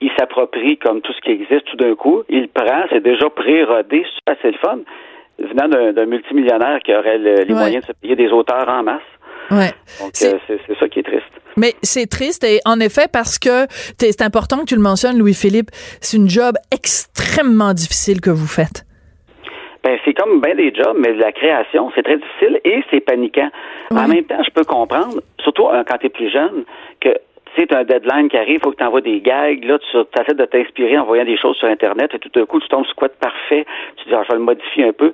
il 0.00 0.10
s'approprie 0.18 0.76
comme 0.78 1.00
tout 1.00 1.12
ce 1.12 1.20
qui 1.20 1.30
existe 1.30 1.64
tout 1.66 1.76
d'un 1.76 1.94
coup. 1.94 2.24
Il 2.28 2.48
prend, 2.48 2.84
c'est 2.90 3.02
déjà 3.02 3.30
pré-rodé, 3.30 4.04
c'est 4.14 4.32
assez 4.32 4.50
le 4.50 4.58
fun. 4.58 4.78
Venant 5.38 5.92
d'un 5.92 6.06
multimillionnaire 6.06 6.80
qui 6.80 6.94
aurait 6.94 7.18
les 7.18 7.54
moyens 7.54 7.82
de 7.82 7.92
se 7.92 7.92
payer 7.92 8.16
des 8.16 8.30
auteurs 8.30 8.68
en 8.68 8.82
masse. 8.82 9.00
Ouais. 9.50 9.70
Donc, 10.00 10.10
c'est 10.14 10.78
ça 10.80 10.88
qui 10.88 10.98
est 10.98 11.04
triste. 11.04 11.41
Mais 11.56 11.74
c'est 11.82 12.06
triste 12.06 12.44
et 12.44 12.60
en 12.64 12.80
effet 12.80 13.06
parce 13.12 13.38
que 13.38 13.66
c'est 13.98 14.22
important 14.22 14.58
que 14.60 14.64
tu 14.64 14.76
le 14.76 14.82
mentionnes, 14.82 15.18
Louis-Philippe, 15.18 15.70
c'est 16.00 16.16
une 16.16 16.28
job 16.28 16.56
extrêmement 16.72 17.72
difficile 17.74 18.20
que 18.20 18.30
vous 18.30 18.46
faites. 18.46 18.84
Ben, 19.84 19.98
c'est 20.04 20.14
comme 20.14 20.40
bien 20.40 20.54
des 20.54 20.72
jobs, 20.72 20.96
mais 20.98 21.12
la 21.14 21.32
création, 21.32 21.90
c'est 21.94 22.04
très 22.04 22.16
difficile 22.16 22.60
et 22.64 22.84
c'est 22.90 23.00
paniquant. 23.00 23.50
En 23.90 24.06
même 24.06 24.24
temps, 24.24 24.42
je 24.44 24.50
peux 24.50 24.64
comprendre, 24.64 25.20
surtout 25.40 25.66
euh, 25.66 25.82
quand 25.86 25.98
tu 25.98 26.06
es 26.06 26.08
plus 26.08 26.30
jeune, 26.30 26.64
que 27.00 27.08
tu 27.56 27.66
un 27.74 27.84
deadline 27.84 28.28
qui 28.28 28.36
arrive, 28.36 28.54
il 28.54 28.60
faut 28.60 28.70
que 28.70 28.76
tu 28.76 28.84
envoies 28.84 29.00
des 29.00 29.20
gags, 29.20 29.64
là, 29.64 29.78
tu 29.78 29.96
essaies 30.20 30.34
de 30.34 30.44
t'inspirer 30.44 30.96
en 30.98 31.04
voyant 31.04 31.24
des 31.24 31.36
choses 31.36 31.56
sur 31.56 31.68
Internet, 31.68 32.14
et 32.14 32.18
tout 32.18 32.30
d'un 32.34 32.46
coup, 32.46 32.60
tu 32.60 32.68
tombes 32.68 32.86
sur 32.86 32.94
quoi 32.94 33.08
de 33.08 33.14
parfait, 33.14 33.66
tu 33.96 34.08
dis, 34.08 34.14
ah, 34.14 34.22
je 34.24 34.28
vais 34.28 34.38
le 34.38 34.44
modifier 34.44 34.84
un 34.84 34.92
peu. 34.92 35.12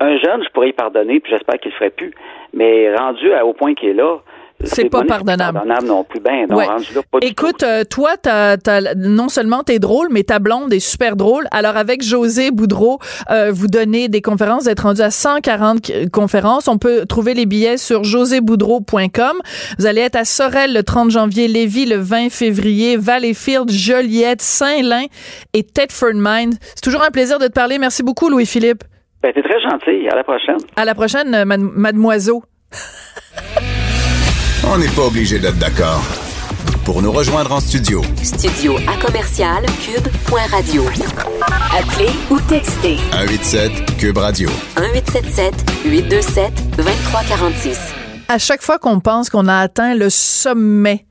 Un 0.00 0.16
jeune, 0.18 0.42
je 0.42 0.48
pourrais 0.48 0.70
y 0.70 0.72
pardonner, 0.72 1.20
puis 1.20 1.30
j'espère 1.30 1.60
qu'il 1.60 1.70
le 1.70 1.76
ferait 1.76 1.90
plus. 1.90 2.12
Mais 2.54 2.94
rendu 2.96 3.30
au 3.44 3.52
point 3.52 3.74
qu'il 3.74 3.90
est 3.90 3.94
là, 3.94 4.16
c'est 4.64 4.88
pas 4.88 5.04
pardonnable. 5.04 5.58
pardonnable 5.58 5.86
non 5.86 6.04
plus. 6.04 6.20
Ben, 6.20 6.46
non, 6.48 6.58
là, 6.58 6.76
pas 7.10 7.18
Écoute, 7.22 7.62
euh, 7.62 7.84
toi, 7.84 8.16
t'as, 8.20 8.56
non 8.96 9.28
seulement 9.28 9.62
t'es 9.62 9.78
drôle, 9.78 10.08
mais 10.10 10.22
ta 10.22 10.38
blonde 10.38 10.72
est 10.72 10.80
super 10.80 11.16
drôle. 11.16 11.46
Alors, 11.50 11.76
avec 11.76 12.02
José 12.02 12.50
Boudreau, 12.50 12.98
euh, 13.30 13.50
vous 13.52 13.66
donnez 13.66 14.08
des 14.08 14.20
conférences. 14.22 14.64
Vous 14.64 14.70
êtes 14.70 14.80
rendu 14.80 15.00
à 15.00 15.10
140 15.10 16.10
conférences. 16.10 16.68
On 16.68 16.78
peut 16.78 17.06
trouver 17.06 17.34
les 17.34 17.46
billets 17.46 17.76
sur 17.76 18.04
joséboudreau.com. 18.04 19.38
Vous 19.78 19.86
allez 19.86 20.02
être 20.02 20.16
à 20.16 20.24
Sorel 20.24 20.74
le 20.74 20.82
30 20.82 21.10
janvier, 21.10 21.48
Lévis 21.48 21.86
le 21.86 21.96
20 21.96 22.30
février, 22.30 22.96
Valleyfield, 22.96 23.70
Joliette, 23.70 24.42
Saint-Lin 24.42 25.06
et 25.54 25.62
Thetford 25.62 26.14
Mines. 26.14 26.54
C'est 26.60 26.82
toujours 26.82 27.02
un 27.02 27.10
plaisir 27.10 27.38
de 27.38 27.46
te 27.46 27.52
parler. 27.52 27.78
Merci 27.78 28.02
beaucoup, 28.02 28.28
Louis-Philippe. 28.28 28.84
Ben, 29.22 29.32
t'es 29.34 29.42
très 29.42 29.60
gentil. 29.60 30.08
À 30.08 30.16
la 30.16 30.24
prochaine. 30.24 30.56
À 30.76 30.84
la 30.84 30.94
prochaine, 30.94 31.34
euh, 31.34 31.44
mademoiselle. 31.44 32.40
On 34.64 34.78
n'est 34.78 34.88
pas 34.88 35.06
obligé 35.06 35.38
d'être 35.38 35.58
d'accord. 35.58 36.02
Pour 36.84 37.02
nous 37.02 37.10
rejoindre 37.12 37.52
en 37.52 37.60
studio. 37.60 38.02
Studio 38.22 38.76
à 38.86 39.04
commercial 39.04 39.64
cube.radio. 39.82 40.84
Appelez 41.76 42.10
ou 42.30 42.38
textez. 42.40 42.96
187 43.12 43.96
cube 43.96 44.18
radio. 44.18 44.48
1877 44.76 45.54
827 45.84 46.76
2346. 46.76 47.78
À 48.28 48.38
chaque 48.38 48.62
fois 48.62 48.78
qu'on 48.78 49.00
pense 49.00 49.30
qu'on 49.30 49.48
a 49.48 49.56
atteint 49.56 49.94
le 49.94 50.10
sommet 50.10 51.06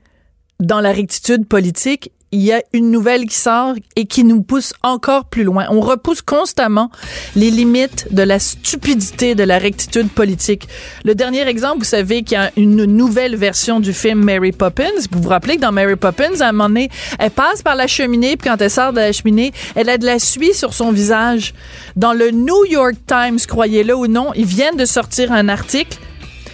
dans 0.60 0.80
la 0.80 0.92
rectitude 0.92 1.46
politique, 1.46 2.12
il 2.32 2.40
y 2.40 2.52
a 2.52 2.62
une 2.72 2.90
nouvelle 2.90 3.26
qui 3.26 3.36
sort 3.36 3.74
et 3.96 4.06
qui 4.06 4.24
nous 4.24 4.42
pousse 4.42 4.72
encore 4.82 5.24
plus 5.24 5.42
loin. 5.42 5.66
On 5.70 5.80
repousse 5.80 6.22
constamment 6.22 6.90
les 7.34 7.50
limites 7.50 8.06
de 8.12 8.22
la 8.22 8.38
stupidité 8.38 9.34
de 9.34 9.42
la 9.42 9.58
rectitude 9.58 10.08
politique. 10.08 10.68
Le 11.04 11.14
dernier 11.14 11.46
exemple, 11.48 11.78
vous 11.78 11.84
savez 11.84 12.22
qu'il 12.22 12.36
y 12.36 12.40
a 12.40 12.52
une 12.56 12.84
nouvelle 12.84 13.36
version 13.36 13.80
du 13.80 13.92
film 13.92 14.22
Mary 14.22 14.52
Poppins. 14.52 14.84
Vous 15.10 15.22
vous 15.22 15.28
rappelez 15.28 15.56
que 15.56 15.62
dans 15.62 15.72
Mary 15.72 15.96
Poppins, 15.96 16.40
à 16.40 16.48
un 16.48 16.52
moment 16.52 16.68
donné, 16.68 16.88
elle 17.18 17.30
passe 17.30 17.62
par 17.62 17.74
la 17.74 17.86
cheminée, 17.86 18.36
puis 18.36 18.48
quand 18.48 18.60
elle 18.60 18.70
sort 18.70 18.92
de 18.92 18.98
la 18.98 19.12
cheminée, 19.12 19.52
elle 19.74 19.88
a 19.88 19.98
de 19.98 20.06
la 20.06 20.18
suie 20.18 20.54
sur 20.54 20.72
son 20.72 20.92
visage. 20.92 21.52
Dans 21.96 22.12
le 22.12 22.30
New 22.30 22.64
York 22.66 22.94
Times, 23.06 23.38
croyez-le 23.46 23.94
ou 23.96 24.06
non, 24.06 24.32
ils 24.34 24.46
viennent 24.46 24.76
de 24.76 24.84
sortir 24.84 25.32
un 25.32 25.48
article. 25.48 25.98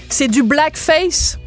C'est 0.08 0.28
du 0.28 0.42
blackface. 0.42 1.38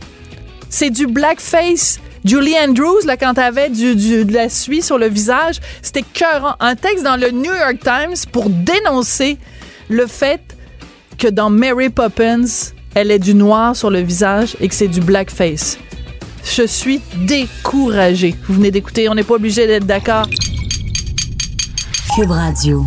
C'est 0.70 0.92
du 0.92 1.08
blackface 1.08 2.00
Julie 2.26 2.56
Andrews, 2.58 3.06
là, 3.06 3.18
quand 3.18 3.38
avait 3.38 3.70
du, 3.70 3.96
du, 3.96 4.26
de 4.26 4.34
la 4.34 4.50
suie 4.50 4.82
sur 4.82 4.98
le 4.98 5.08
visage, 5.08 5.60
c'était 5.82 6.04
cœur 6.04 6.58
Un 6.60 6.76
texte 6.76 7.04
dans 7.04 7.16
le 7.16 7.32
New 7.32 7.54
York 7.54 7.78
Times 7.82 8.16
pour 8.32 8.50
dénoncer 8.50 9.38
le 9.90 10.06
fait 10.06 10.42
que 11.18 11.28
dans 11.28 11.50
Mary 11.50 11.90
Poppins, 11.90 12.72
elle 12.96 13.12
est 13.12 13.20
du 13.20 13.34
noir 13.34 13.76
sur 13.76 13.90
le 13.90 14.00
visage 14.00 14.56
et 14.60 14.68
que 14.68 14.76
c'est 14.76 14.88
du 14.88 15.02
blackface. 15.02 15.78
Je 16.44 16.66
suis 16.66 17.02
découragée. 17.26 18.36
Vous 18.48 18.56
venez 18.56 18.72
d'écouter, 18.72 19.10
on 19.10 19.16
n'est 19.16 19.24
pas 19.24 19.36
obligé 19.36 19.68
d'être 19.68 19.86
d'accord. 19.86 20.26
Cube 22.16 22.32
Radio. 22.32 22.86